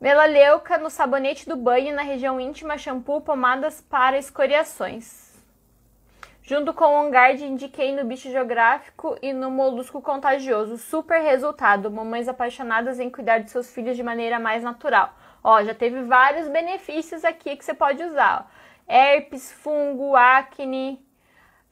Melaleuca 0.04 0.78
no 0.78 0.90
sabonete 0.90 1.48
do 1.48 1.56
banho 1.56 1.96
na 1.96 2.02
região 2.02 2.38
íntima, 2.38 2.78
shampoo, 2.78 3.22
pomadas 3.22 3.80
para 3.80 4.18
escoriações. 4.18 5.32
Junto 6.42 6.74
com 6.74 6.84
o 6.84 7.06
Ongard, 7.06 7.42
indiquei 7.42 7.96
no 7.96 8.04
bicho 8.04 8.30
geográfico 8.30 9.18
e 9.22 9.32
no 9.32 9.50
molusco 9.50 10.02
contagioso. 10.02 10.78
Super 10.78 11.22
resultado. 11.22 11.90
Mamães 11.90 12.28
apaixonadas 12.28 13.00
em 13.00 13.10
cuidar 13.10 13.38
de 13.38 13.50
seus 13.50 13.74
filhos 13.74 13.96
de 13.96 14.04
maneira 14.04 14.42
mais 14.42 14.62
natural. 14.62 15.14
Ó, 15.42 15.64
já 15.64 15.74
teve 15.74 16.02
vários 16.02 16.50
benefícios 16.50 17.24
aqui 17.24 17.56
que 17.56 17.64
você 17.64 17.74
pode 17.74 18.04
usar. 18.04 18.46
Ó. 18.46 18.94
Herpes, 18.94 19.54
fungo, 19.54 20.18
acne. 20.18 21.02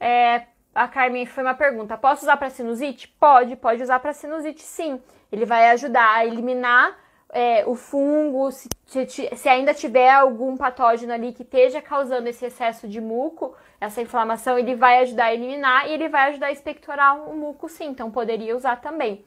É, 0.00 0.46
a 0.74 0.88
Carmen 0.88 1.26
foi 1.26 1.44
uma 1.44 1.52
pergunta. 1.52 1.98
Posso 1.98 2.22
usar 2.22 2.38
para 2.38 2.48
sinusite? 2.48 3.08
Pode, 3.08 3.56
pode 3.56 3.82
usar 3.82 3.98
para 3.98 4.14
sinusite 4.14 4.62
sim. 4.62 5.02
Ele 5.30 5.44
vai 5.44 5.68
ajudar 5.68 6.14
a 6.14 6.24
eliminar 6.24 7.01
é, 7.32 7.64
o 7.66 7.74
fungo, 7.74 8.52
se, 8.52 8.68
se, 9.34 9.48
ainda 9.48 9.72
tiver 9.72 10.10
algum 10.10 10.54
patógeno 10.54 11.14
ali 11.14 11.32
que 11.32 11.42
esteja 11.42 11.80
causando 11.80 12.28
esse 12.28 12.44
excesso 12.44 12.86
de 12.86 13.00
muco, 13.00 13.56
essa 13.80 14.02
inflamação, 14.02 14.58
ele 14.58 14.74
vai 14.74 14.98
ajudar 14.98 15.24
a 15.24 15.34
eliminar 15.34 15.88
e 15.88 15.94
ele 15.94 16.10
vai 16.10 16.28
ajudar 16.28 16.48
a 16.48 16.52
expectorar 16.52 17.26
o 17.26 17.34
muco 17.34 17.70
sim, 17.70 17.86
então 17.86 18.10
poderia 18.10 18.54
usar 18.54 18.76
também. 18.76 19.24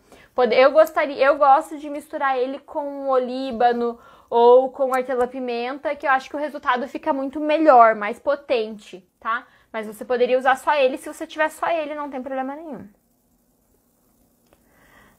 Eu 0.52 0.72
gostaria, 0.72 1.26
eu 1.26 1.38
gosto 1.38 1.80
de 1.80 1.90
misturar 1.90 2.38
ele 2.38 2.60
com 2.60 3.10
olíbano 3.10 3.98
ou 4.30 4.70
com 4.70 4.92
hortelã-pimenta, 4.92 5.96
que 5.96 6.06
eu 6.06 6.12
acho 6.12 6.30
que 6.30 6.36
o 6.36 6.40
resultado 6.40 6.88
fica 6.88 7.12
muito 7.12 7.40
melhor, 7.40 7.96
mais 7.96 8.20
potente, 8.20 9.04
tá? 9.20 9.48
Mas 9.74 9.88
você 9.88 10.06
poderia 10.06 10.38
usar 10.38 10.58
só 10.58 10.76
ele, 10.76 10.98
se 10.98 11.12
você 11.12 11.26
tiver 11.26 11.50
só 11.50 11.68
ele, 11.70 11.96
não 11.96 12.10
tem 12.10 12.22
problema 12.22 12.56
nenhum. 12.56 12.88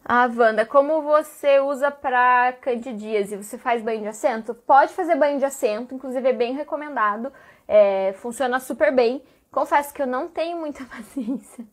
Ah, 0.08 0.30
Wanda, 0.32 0.64
como 0.64 1.02
você 1.02 1.58
usa 1.58 1.90
para 1.90 2.52
candidíase? 2.60 3.36
Você 3.36 3.58
faz 3.58 3.82
banho 3.82 4.02
de 4.02 4.06
assento? 4.06 4.54
Pode 4.54 4.92
fazer 4.92 5.16
banho 5.16 5.36
de 5.36 5.44
assento, 5.44 5.96
inclusive 5.96 6.28
é 6.28 6.32
bem 6.32 6.54
recomendado, 6.54 7.32
é, 7.66 8.14
funciona 8.18 8.60
super 8.60 8.94
bem. 8.94 9.20
Confesso 9.50 9.92
que 9.92 10.00
eu 10.00 10.06
não 10.06 10.28
tenho 10.28 10.58
muita 10.58 10.84
paciência, 10.86 11.66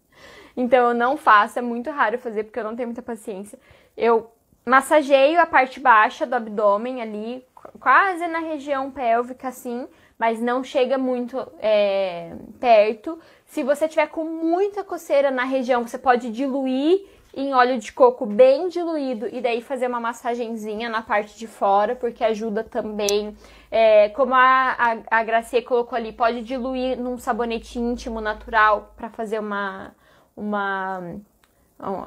então 0.57 0.87
eu 0.87 0.93
não 0.95 1.15
faço, 1.15 1.59
é 1.59 1.61
muito 1.61 1.91
raro 1.91 2.17
fazer 2.17 2.45
porque 2.45 2.57
eu 2.57 2.63
não 2.63 2.75
tenho 2.75 2.87
muita 2.87 3.03
paciência. 3.03 3.59
Eu 3.95 4.31
massageio 4.65 5.39
a 5.39 5.45
parte 5.45 5.79
baixa 5.79 6.25
do 6.25 6.33
abdômen 6.33 7.03
ali, 7.03 7.45
quase 7.79 8.25
na 8.25 8.39
região 8.39 8.89
pélvica 8.89 9.49
assim, 9.49 9.87
mas 10.17 10.41
não 10.41 10.63
chega 10.63 10.97
muito 10.97 11.37
é, 11.59 12.33
perto. 12.59 13.19
Se 13.45 13.61
você 13.61 13.87
tiver 13.87 14.07
com 14.07 14.23
muita 14.23 14.83
coceira 14.83 15.29
na 15.29 15.43
região, 15.43 15.85
você 15.85 15.99
pode 15.99 16.31
diluir 16.31 17.12
em 17.33 17.53
óleo 17.53 17.79
de 17.79 17.91
coco 17.91 18.25
bem 18.25 18.69
diluído 18.69 19.27
e 19.31 19.41
daí 19.41 19.61
fazer 19.61 19.87
uma 19.87 19.99
massagenzinha 19.99 20.87
na 20.87 21.01
parte 21.01 21.37
de 21.37 21.47
fora, 21.47 21.95
porque 21.95 22.23
ajuda 22.23 22.63
também. 22.63 23.35
É, 23.71 24.09
como 24.09 24.35
a, 24.35 24.75
a, 25.09 25.19
a 25.19 25.23
Gracie 25.23 25.63
colocou 25.63 25.97
ali, 25.97 26.13
pode 26.13 26.43
diluir 26.43 26.97
num 26.99 27.17
sabonete 27.17 27.79
íntimo 27.79 28.21
natural 28.21 28.93
para 28.95 29.09
fazer 29.09 29.39
uma. 29.39 29.95
uma 30.37 31.01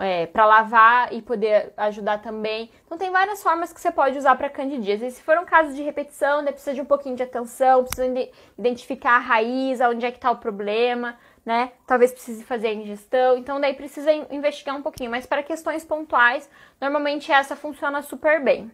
é, 0.00 0.24
para 0.26 0.46
lavar 0.46 1.12
e 1.12 1.20
poder 1.20 1.72
ajudar 1.76 2.22
também. 2.22 2.70
Então 2.86 2.96
tem 2.96 3.10
várias 3.10 3.42
formas 3.42 3.72
que 3.74 3.80
você 3.80 3.90
pode 3.90 4.16
usar 4.16 4.34
para 4.36 4.48
candidíase. 4.48 5.06
E 5.06 5.10
se 5.10 5.20
for 5.20 5.36
um 5.36 5.44
caso 5.44 5.74
de 5.74 5.82
repetição, 5.82 6.42
daí 6.42 6.52
precisa 6.52 6.72
de 6.72 6.80
um 6.80 6.84
pouquinho 6.86 7.14
de 7.14 7.22
atenção, 7.22 7.84
precisa 7.84 8.08
de 8.08 8.30
identificar 8.58 9.16
a 9.16 9.18
raiz, 9.18 9.78
onde 9.80 10.06
é 10.06 10.10
que 10.10 10.16
está 10.16 10.30
o 10.30 10.36
problema 10.36 11.16
né? 11.46 11.70
Talvez 11.86 12.10
precise 12.10 12.42
fazer 12.42 12.66
a 12.66 12.74
ingestão, 12.74 13.38
então 13.38 13.60
daí 13.60 13.72
precisa 13.72 14.12
investigar 14.12 14.76
um 14.76 14.82
pouquinho, 14.82 15.12
mas 15.12 15.24
para 15.24 15.44
questões 15.44 15.84
pontuais, 15.84 16.50
normalmente 16.80 17.30
essa 17.30 17.54
funciona 17.54 18.02
super 18.02 18.42
bem. 18.42 18.68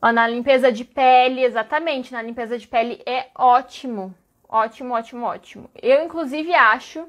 Ó, 0.00 0.12
na 0.12 0.28
limpeza 0.28 0.70
de 0.70 0.84
pele, 0.84 1.42
exatamente, 1.42 2.12
na 2.12 2.22
limpeza 2.22 2.56
de 2.56 2.68
pele 2.68 3.02
é 3.04 3.26
ótimo. 3.34 4.14
Ótimo, 4.48 4.94
ótimo, 4.94 5.26
ótimo. 5.26 5.68
Eu, 5.82 6.04
inclusive, 6.04 6.54
acho, 6.54 7.06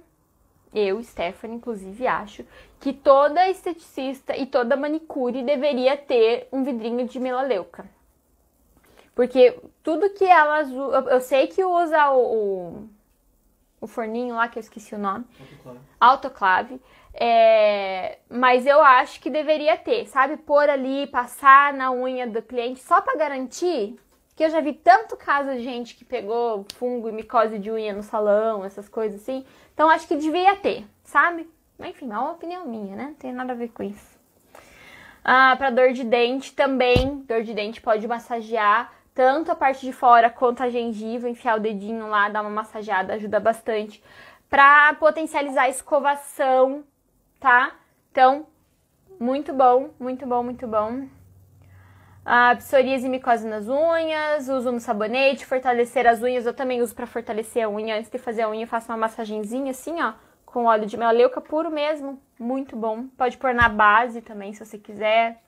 eu, 0.74 1.02
Stephanie, 1.04 1.58
inclusive, 1.58 2.08
acho 2.08 2.44
que 2.80 2.92
toda 2.92 3.48
esteticista 3.48 4.36
e 4.36 4.48
toda 4.48 4.76
manicure 4.76 5.44
deveria 5.44 5.96
ter 5.96 6.48
um 6.52 6.64
vidrinho 6.64 7.08
de 7.08 7.20
melaleuca. 7.20 7.88
Porque 9.20 9.60
tudo 9.84 10.12
que 10.12 10.24
elas 10.24 10.70
usam. 10.72 11.10
Eu 11.10 11.20
sei 11.20 11.48
que 11.48 11.62
usa 11.62 12.10
o, 12.12 12.20
o, 12.22 12.90
o, 13.82 13.86
forninho 13.86 14.36
lá, 14.36 14.48
que 14.48 14.58
eu 14.58 14.62
esqueci 14.62 14.96
o 14.96 14.98
nome. 14.98 15.26
Autoclave. 15.38 15.80
Autoclave. 16.00 16.82
É, 17.14 18.20
mas 18.30 18.66
eu 18.66 18.82
acho 18.82 19.20
que 19.20 19.30
deveria 19.30 19.76
ter, 19.76 20.08
sabe? 20.08 20.38
Pôr 20.38 20.70
ali, 20.70 21.06
passar 21.08 21.74
na 21.74 21.92
unha 21.92 22.26
do 22.28 22.42
cliente 22.42 22.80
só 22.80 23.02
para 23.02 23.18
garantir. 23.18 24.00
Que 24.38 24.46
eu 24.46 24.50
já 24.50 24.62
vi 24.62 24.72
tanto 24.72 25.18
caso 25.18 25.52
de 25.52 25.64
gente 25.66 25.96
que 25.96 26.06
pegou 26.06 26.66
fungo 26.76 27.10
e 27.10 27.12
micose 27.12 27.60
de 27.60 27.70
unha 27.70 27.92
no 27.92 28.04
salão, 28.04 28.64
essas 28.64 28.88
coisas 28.88 29.20
assim. 29.20 29.46
Então 29.74 29.90
acho 29.90 30.08
que 30.08 30.16
devia 30.16 30.56
ter, 30.56 30.86
sabe? 31.04 31.46
Enfim, 31.78 32.06
é 32.10 32.18
uma 32.18 32.32
opinião 32.32 32.66
minha, 32.66 32.96
né? 32.96 33.04
Não 33.08 33.16
tem 33.16 33.34
nada 33.34 33.52
a 33.52 33.56
ver 33.58 33.68
com 33.74 33.84
isso. 33.84 34.18
Ah, 35.22 35.58
para 35.58 35.72
dor 35.72 35.92
de 35.92 36.06
dente 36.06 36.54
também. 36.56 37.20
Dor 37.28 37.44
de 37.44 37.54
dente 37.54 37.82
pode 37.82 38.08
massagear 38.08 38.98
tanto 39.20 39.52
a 39.52 39.56
parte 39.56 39.86
de 39.86 39.92
fora 39.92 40.30
quanto 40.30 40.64
a 40.64 40.70
gengiva, 40.70 41.28
enfiar 41.28 41.58
o 41.58 41.60
dedinho 41.60 42.08
lá, 42.08 42.30
dar 42.30 42.40
uma 42.40 42.50
massageada, 42.50 43.16
ajuda 43.16 43.38
bastante 43.38 44.02
para 44.50 44.94
potencializar 44.94 45.64
a 45.64 45.70
escovação, 45.70 46.86
tá? 47.38 47.76
Então, 48.10 48.48
muito 49.20 49.52
bom, 49.54 49.90
muito 50.00 50.26
bom, 50.26 50.42
muito 50.42 50.66
bom. 50.66 51.06
A 52.24 52.56
psoríase 52.56 53.08
e 53.08 53.10
micose 53.10 53.46
nas 53.46 53.68
unhas, 53.68 54.48
uso 54.48 54.72
no 54.72 54.80
sabonete, 54.80 55.46
fortalecer 55.46 56.08
as 56.08 56.22
unhas, 56.22 56.46
eu 56.46 56.54
também 56.54 56.82
uso 56.82 56.96
para 56.96 57.06
fortalecer 57.06 57.66
a 57.66 57.70
unha. 57.70 57.98
Antes 57.98 58.10
de 58.10 58.18
fazer 58.18 58.44
a 58.44 58.50
unha, 58.50 58.64
eu 58.64 58.70
faço 58.70 58.90
uma 58.90 58.98
massagenzinha 58.98 59.72
assim, 59.72 60.02
ó, 60.02 60.14
com 60.46 60.64
óleo 60.64 60.86
de 60.86 60.96
melaleuca 60.96 61.42
puro 61.42 61.70
mesmo, 61.70 62.22
muito 62.40 62.74
bom. 62.74 63.08
Pode 63.18 63.38
pôr 63.38 63.54
na 63.54 63.68
base 63.68 64.22
também, 64.22 64.54
se 64.54 64.66
você 64.66 64.78
quiser. 64.78 65.42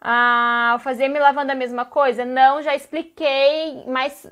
Ah, 0.00 0.78
fazer 0.80 1.08
me 1.08 1.18
lavando 1.18 1.52
a 1.52 1.54
mesma 1.54 1.84
coisa? 1.84 2.24
Não, 2.24 2.62
já 2.62 2.74
expliquei, 2.74 3.84
mas 3.86 4.30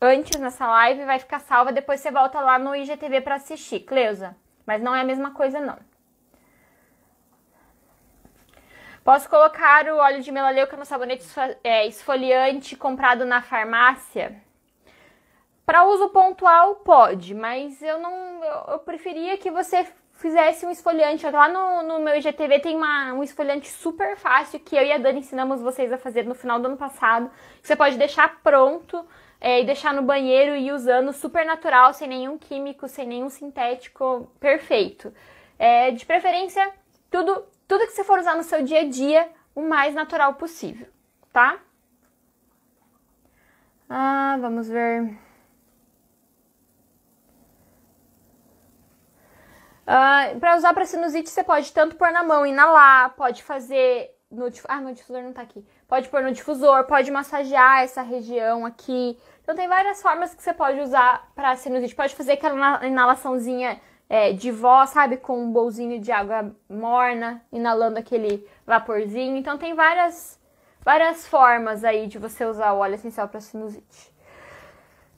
antes 0.00 0.40
nessa 0.40 0.66
live, 0.66 1.04
vai 1.04 1.18
ficar 1.18 1.40
salva, 1.40 1.72
depois 1.72 2.00
você 2.00 2.10
volta 2.10 2.40
lá 2.40 2.58
no 2.58 2.74
IGTV 2.74 3.20
para 3.20 3.36
assistir, 3.36 3.80
Cleusa. 3.80 4.36
Mas 4.66 4.82
não 4.82 4.94
é 4.94 5.00
a 5.00 5.04
mesma 5.04 5.32
coisa, 5.32 5.60
não. 5.60 5.78
Posso 9.04 9.28
colocar 9.28 9.86
o 9.86 9.98
óleo 9.98 10.22
de 10.22 10.32
melaleuca 10.32 10.78
no 10.78 10.86
sabonete 10.86 11.26
é, 11.62 11.86
esfoliante 11.86 12.74
comprado 12.74 13.26
na 13.26 13.42
farmácia? 13.42 14.42
Para 15.66 15.84
uso 15.84 16.08
pontual, 16.08 16.76
pode, 16.76 17.34
mas 17.34 17.82
eu 17.82 17.98
não. 17.98 18.42
Eu, 18.44 18.78
preferia 18.78 19.36
que 19.36 19.50
você 19.50 19.86
fizesse 20.24 20.64
um 20.64 20.70
esfoliante. 20.70 21.28
Lá 21.28 21.48
no, 21.48 21.82
no 21.82 22.00
meu 22.00 22.16
IGTV 22.16 22.58
tem 22.58 22.74
uma, 22.74 23.12
um 23.12 23.22
esfoliante 23.22 23.68
super 23.68 24.16
fácil 24.16 24.58
que 24.58 24.74
eu 24.74 24.82
e 24.82 24.90
a 24.90 24.96
Dani 24.96 25.18
ensinamos 25.18 25.60
vocês 25.60 25.92
a 25.92 25.98
fazer 25.98 26.24
no 26.24 26.34
final 26.34 26.58
do 26.58 26.66
ano 26.66 26.78
passado. 26.78 27.30
Você 27.62 27.76
pode 27.76 27.98
deixar 27.98 28.40
pronto 28.42 29.04
é, 29.38 29.60
e 29.60 29.66
deixar 29.66 29.92
no 29.92 30.00
banheiro 30.00 30.56
e 30.56 30.68
ir 30.68 30.72
usando 30.72 31.12
super 31.12 31.44
natural, 31.44 31.92
sem 31.92 32.08
nenhum 32.08 32.38
químico, 32.38 32.88
sem 32.88 33.06
nenhum 33.06 33.28
sintético, 33.28 34.32
perfeito. 34.40 35.12
É, 35.58 35.90
de 35.90 36.06
preferência, 36.06 36.72
tudo 37.10 37.44
tudo 37.68 37.86
que 37.86 37.92
você 37.92 38.04
for 38.04 38.18
usar 38.18 38.34
no 38.34 38.42
seu 38.42 38.62
dia 38.62 38.80
a 38.80 38.88
dia, 38.88 39.28
o 39.54 39.62
mais 39.62 39.94
natural 39.94 40.34
possível, 40.34 40.86
tá? 41.32 41.58
Ah, 43.88 44.36
vamos 44.40 44.68
ver. 44.68 45.23
Ah, 49.86 50.28
para 50.40 50.56
usar 50.56 50.72
para 50.72 50.84
sinusite, 50.86 51.28
você 51.28 51.44
pode 51.44 51.72
tanto 51.72 51.96
pôr 51.96 52.10
na 52.10 52.22
mão, 52.22 52.46
inalar, 52.46 53.14
pode 53.16 53.42
fazer 53.42 54.10
no 54.30 54.50
ah, 54.68 54.80
no 54.80 54.92
difusor 54.92 55.22
não 55.22 55.32
tá 55.32 55.42
aqui. 55.42 55.64
Pode 55.86 56.08
pôr 56.08 56.22
no 56.22 56.32
difusor, 56.32 56.84
pode 56.84 57.10
massagear 57.10 57.82
essa 57.82 58.02
região 58.02 58.66
aqui. 58.66 59.18
Então 59.42 59.54
tem 59.54 59.68
várias 59.68 60.02
formas 60.02 60.34
que 60.34 60.42
você 60.42 60.52
pode 60.52 60.80
usar 60.80 61.30
para 61.34 61.54
sinusite. 61.56 61.94
Pode 61.94 62.14
fazer 62.14 62.32
aquela 62.32 62.84
inalaçãozinha 62.84 63.80
é, 64.08 64.32
de 64.32 64.50
vó, 64.50 64.86
sabe? 64.86 65.18
Com 65.18 65.38
um 65.38 65.52
bolzinho 65.52 66.00
de 66.00 66.10
água 66.10 66.54
morna, 66.68 67.42
inalando 67.52 67.98
aquele 67.98 68.48
vaporzinho. 68.66 69.36
Então 69.36 69.56
tem 69.56 69.74
várias, 69.74 70.40
várias 70.80 71.26
formas 71.26 71.84
aí 71.84 72.06
de 72.06 72.18
você 72.18 72.44
usar 72.44 72.72
o 72.72 72.78
óleo 72.78 72.94
essencial 72.94 73.28
para 73.28 73.40
sinusite. 73.40 74.12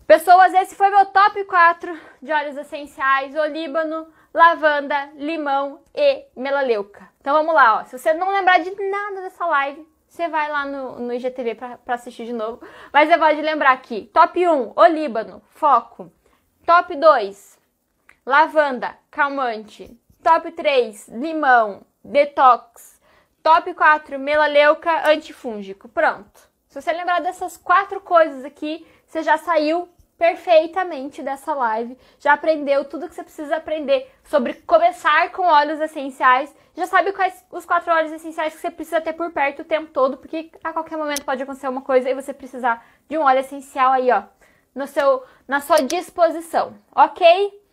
Pessoas, 0.06 0.54
esse 0.54 0.76
foi 0.76 0.88
meu 0.88 1.06
top 1.06 1.44
4 1.44 1.98
de 2.22 2.32
óleos 2.32 2.56
essenciais: 2.56 3.34
olíbano, 3.34 4.06
lavanda, 4.36 5.12
limão 5.14 5.80
e 5.94 6.26
melaleuca. 6.36 7.08
Então 7.22 7.34
vamos 7.34 7.54
lá, 7.54 7.80
ó. 7.80 7.84
Se 7.84 7.98
você 7.98 8.12
não 8.12 8.30
lembrar 8.30 8.58
de 8.58 8.70
nada 8.70 9.22
dessa 9.22 9.46
live, 9.46 9.88
você 10.06 10.28
vai 10.28 10.50
lá 10.50 10.66
no, 10.66 11.00
no 11.00 11.14
IGTV 11.14 11.54
para 11.54 11.94
assistir 11.94 12.26
de 12.26 12.34
novo. 12.34 12.60
Mas 12.92 13.08
você 13.08 13.16
pode 13.16 13.40
lembrar 13.40 13.72
aqui: 13.72 14.10
top 14.12 14.46
1, 14.46 14.74
olíbano, 14.76 15.42
foco. 15.48 16.12
Top 16.66 16.94
2, 16.94 17.58
lavanda, 18.26 18.94
calmante. 19.10 19.98
Top 20.22 20.52
3, 20.52 21.08
limão, 21.08 21.80
detox. 22.04 23.00
Top 23.42 23.72
4, 23.72 24.18
melaleuca, 24.18 25.08
antifúngico. 25.08 25.88
Pronto. 25.88 26.46
Se 26.68 26.82
você 26.82 26.92
lembrar 26.92 27.20
dessas 27.22 27.56
quatro 27.56 28.02
coisas 28.02 28.44
aqui, 28.44 28.86
você 29.06 29.22
já 29.22 29.38
saiu 29.38 29.88
perfeitamente 30.18 31.22
dessa 31.22 31.52
live, 31.54 31.98
já 32.18 32.32
aprendeu 32.32 32.84
tudo 32.84 33.08
que 33.08 33.14
você 33.14 33.22
precisa 33.22 33.56
aprender 33.56 34.10
sobre 34.24 34.54
começar 34.54 35.30
com 35.32 35.42
óleos 35.42 35.80
essenciais, 35.80 36.54
já 36.74 36.86
sabe 36.86 37.12
quais 37.12 37.44
os 37.50 37.64
quatro 37.64 37.92
óleos 37.92 38.12
essenciais 38.12 38.54
que 38.54 38.60
você 38.60 38.70
precisa 38.70 39.00
ter 39.00 39.12
por 39.12 39.30
perto 39.30 39.62
o 39.62 39.64
tempo 39.64 39.90
todo, 39.92 40.16
porque 40.16 40.50
a 40.64 40.72
qualquer 40.72 40.96
momento 40.96 41.24
pode 41.24 41.42
acontecer 41.42 41.68
uma 41.68 41.82
coisa 41.82 42.08
e 42.08 42.14
você 42.14 42.32
precisar 42.32 42.84
de 43.08 43.16
um 43.16 43.22
óleo 43.22 43.40
essencial 43.40 43.92
aí, 43.92 44.10
ó, 44.10 44.22
no 44.74 44.86
seu, 44.86 45.22
na 45.46 45.60
sua 45.60 45.78
disposição, 45.82 46.74
ok? 46.94 47.66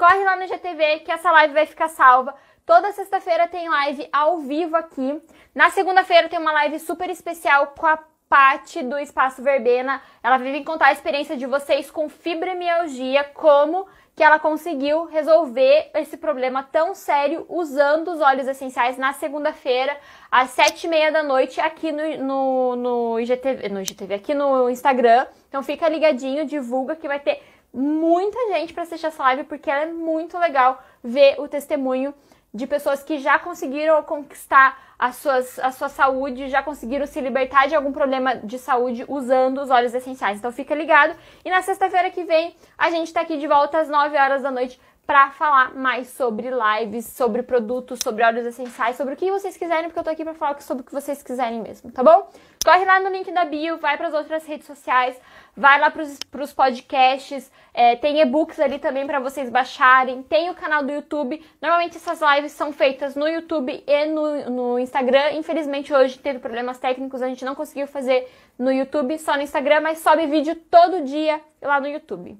corre 0.00 0.24
lá 0.24 0.34
no 0.34 0.46
GTV 0.46 1.00
que 1.00 1.12
essa 1.12 1.30
live 1.30 1.52
vai 1.52 1.66
ficar 1.66 1.88
salva. 1.88 2.34
Toda 2.64 2.90
sexta-feira 2.92 3.46
tem 3.46 3.68
live 3.68 4.08
ao 4.10 4.38
vivo 4.38 4.74
aqui. 4.74 5.20
Na 5.54 5.68
segunda-feira 5.68 6.26
tem 6.26 6.38
uma 6.38 6.52
live 6.52 6.78
super 6.78 7.10
especial 7.10 7.74
com 7.78 7.86
a 7.86 7.98
Pati 8.30 8.84
do 8.84 8.96
Espaço 8.96 9.42
Verbena. 9.42 10.00
Ela 10.22 10.38
vir 10.38 10.62
contar 10.62 10.86
a 10.86 10.92
experiência 10.92 11.36
de 11.36 11.46
vocês 11.46 11.90
com 11.90 12.08
fibromialgia, 12.08 13.24
como 13.24 13.88
que 14.14 14.22
ela 14.22 14.38
conseguiu 14.38 15.06
resolver 15.06 15.90
esse 15.94 16.16
problema 16.16 16.62
tão 16.62 16.94
sério 16.94 17.44
usando 17.48 18.12
os 18.12 18.20
óleos 18.20 18.46
essenciais 18.46 18.96
na 18.96 19.12
segunda-feira, 19.12 19.98
às 20.30 20.50
sete 20.50 20.86
e 20.86 20.88
meia 20.88 21.10
da 21.10 21.24
noite, 21.24 21.60
aqui 21.60 21.90
no, 21.90 22.18
no, 22.18 22.76
no, 22.76 23.20
IGTV, 23.20 23.68
no 23.68 23.80
IGTV, 23.80 24.14
aqui 24.14 24.32
no 24.32 24.70
Instagram. 24.70 25.26
Então 25.48 25.60
fica 25.64 25.88
ligadinho, 25.88 26.46
divulga 26.46 26.94
que 26.94 27.08
vai 27.08 27.18
ter 27.18 27.42
muita 27.74 28.38
gente 28.52 28.72
para 28.72 28.84
assistir 28.84 29.06
essa 29.06 29.24
live 29.24 29.42
porque 29.42 29.68
é 29.68 29.86
muito 29.86 30.38
legal 30.38 30.80
ver 31.02 31.34
o 31.40 31.48
testemunho 31.48 32.14
de 32.54 32.66
pessoas 32.66 33.02
que 33.02 33.18
já 33.18 33.40
conseguiram 33.40 34.00
conquistar 34.04 34.89
a, 35.00 35.12
suas, 35.12 35.58
a 35.58 35.72
sua 35.72 35.88
saúde, 35.88 36.50
já 36.50 36.62
conseguiram 36.62 37.06
se 37.06 37.18
libertar 37.22 37.66
de 37.66 37.74
algum 37.74 37.90
problema 37.90 38.36
de 38.36 38.58
saúde 38.58 39.02
usando 39.08 39.62
os 39.62 39.70
óleos 39.70 39.94
essenciais. 39.94 40.38
Então 40.38 40.52
fica 40.52 40.74
ligado. 40.74 41.16
E 41.42 41.48
na 41.48 41.62
sexta-feira 41.62 42.10
que 42.10 42.22
vem 42.22 42.54
a 42.76 42.90
gente 42.90 43.10
tá 43.10 43.22
aqui 43.22 43.38
de 43.38 43.46
volta 43.46 43.78
às 43.78 43.88
9 43.88 44.14
horas 44.14 44.42
da 44.42 44.50
noite 44.50 44.78
para 45.06 45.30
falar 45.30 45.74
mais 45.74 46.08
sobre 46.08 46.48
lives, 46.50 47.04
sobre 47.06 47.42
produtos, 47.42 47.98
sobre 48.02 48.22
óleos 48.22 48.46
essenciais, 48.46 48.96
sobre 48.96 49.14
o 49.14 49.16
que 49.16 49.30
vocês 49.30 49.56
quiserem, 49.56 49.84
porque 49.84 49.98
eu 49.98 50.04
tô 50.04 50.10
aqui 50.10 50.22
para 50.22 50.34
falar 50.34 50.60
sobre 50.60 50.82
o 50.82 50.86
que 50.86 50.92
vocês 50.92 51.22
quiserem 51.22 51.60
mesmo, 51.60 51.90
tá 51.90 52.02
bom? 52.02 52.30
Corre 52.64 52.84
lá 52.84 53.00
no 53.00 53.08
link 53.08 53.32
da 53.32 53.44
bio, 53.44 53.78
vai 53.78 53.96
para 53.96 54.08
as 54.08 54.14
outras 54.14 54.46
redes 54.46 54.66
sociais, 54.66 55.20
vai 55.56 55.80
lá 55.80 55.90
para 55.90 56.42
os 56.42 56.52
podcasts, 56.52 57.50
é, 57.72 57.96
tem 57.96 58.20
e-books 58.20 58.60
ali 58.60 58.78
também 58.78 59.06
para 59.06 59.18
vocês 59.18 59.48
baixarem, 59.50 60.22
tem 60.22 60.50
o 60.50 60.54
canal 60.54 60.82
do 60.82 60.92
YouTube. 60.92 61.44
Normalmente 61.60 61.96
essas 61.96 62.20
lives 62.20 62.52
são 62.52 62.72
feitas 62.72 63.16
no 63.16 63.26
YouTube 63.26 63.82
e 63.86 64.06
no, 64.06 64.50
no 64.50 64.78
Instagram. 64.78 65.32
Infelizmente 65.32 65.92
hoje 65.92 66.18
teve 66.18 66.38
problemas 66.38 66.78
técnicos, 66.78 67.22
a 67.22 67.28
gente 67.28 67.44
não 67.44 67.54
conseguiu 67.54 67.86
fazer 67.86 68.30
no 68.58 68.70
YouTube, 68.70 69.18
só 69.18 69.36
no 69.36 69.42
Instagram, 69.42 69.80
mas 69.80 69.98
sobe 69.98 70.26
vídeo 70.26 70.54
todo 70.70 71.02
dia 71.02 71.40
lá 71.62 71.80
no 71.80 71.88
YouTube. 71.88 72.38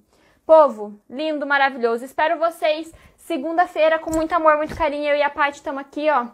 Povo, 0.50 1.00
lindo, 1.08 1.46
maravilhoso. 1.46 2.04
Espero 2.04 2.36
vocês 2.36 2.92
segunda-feira 3.16 4.00
com 4.00 4.10
muito 4.10 4.32
amor, 4.32 4.56
muito 4.56 4.74
carinho. 4.74 5.10
Eu 5.10 5.14
e 5.14 5.22
a 5.22 5.30
Paty 5.30 5.58
estamos 5.58 5.80
aqui, 5.80 6.10
ó, 6.10 6.26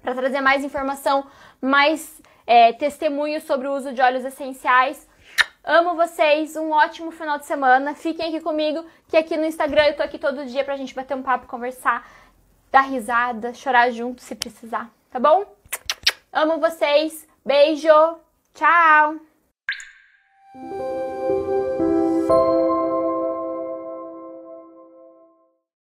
para 0.00 0.14
trazer 0.14 0.40
mais 0.40 0.64
informação, 0.64 1.26
mais 1.60 2.18
é, 2.46 2.72
testemunhos 2.72 3.42
sobre 3.42 3.68
o 3.68 3.74
uso 3.74 3.92
de 3.92 4.00
óleos 4.00 4.24
essenciais. 4.24 5.06
Amo 5.62 5.94
vocês, 5.96 6.56
um 6.56 6.70
ótimo 6.70 7.10
final 7.10 7.38
de 7.38 7.44
semana. 7.44 7.94
Fiquem 7.94 8.28
aqui 8.28 8.40
comigo, 8.40 8.86
que 9.06 9.18
aqui 9.18 9.36
no 9.36 9.44
Instagram 9.44 9.84
eu 9.84 9.96
tô 9.98 10.02
aqui 10.02 10.18
todo 10.18 10.46
dia 10.46 10.64
pra 10.64 10.78
gente 10.78 10.94
bater 10.94 11.14
um 11.14 11.22
papo, 11.22 11.46
conversar, 11.46 12.10
dar 12.70 12.80
risada, 12.80 13.52
chorar 13.52 13.90
junto 13.90 14.22
se 14.22 14.34
precisar, 14.34 14.88
tá 15.10 15.20
bom? 15.20 15.44
Amo 16.32 16.58
vocês. 16.58 17.28
Beijo. 17.44 18.16
Tchau. 18.54 19.20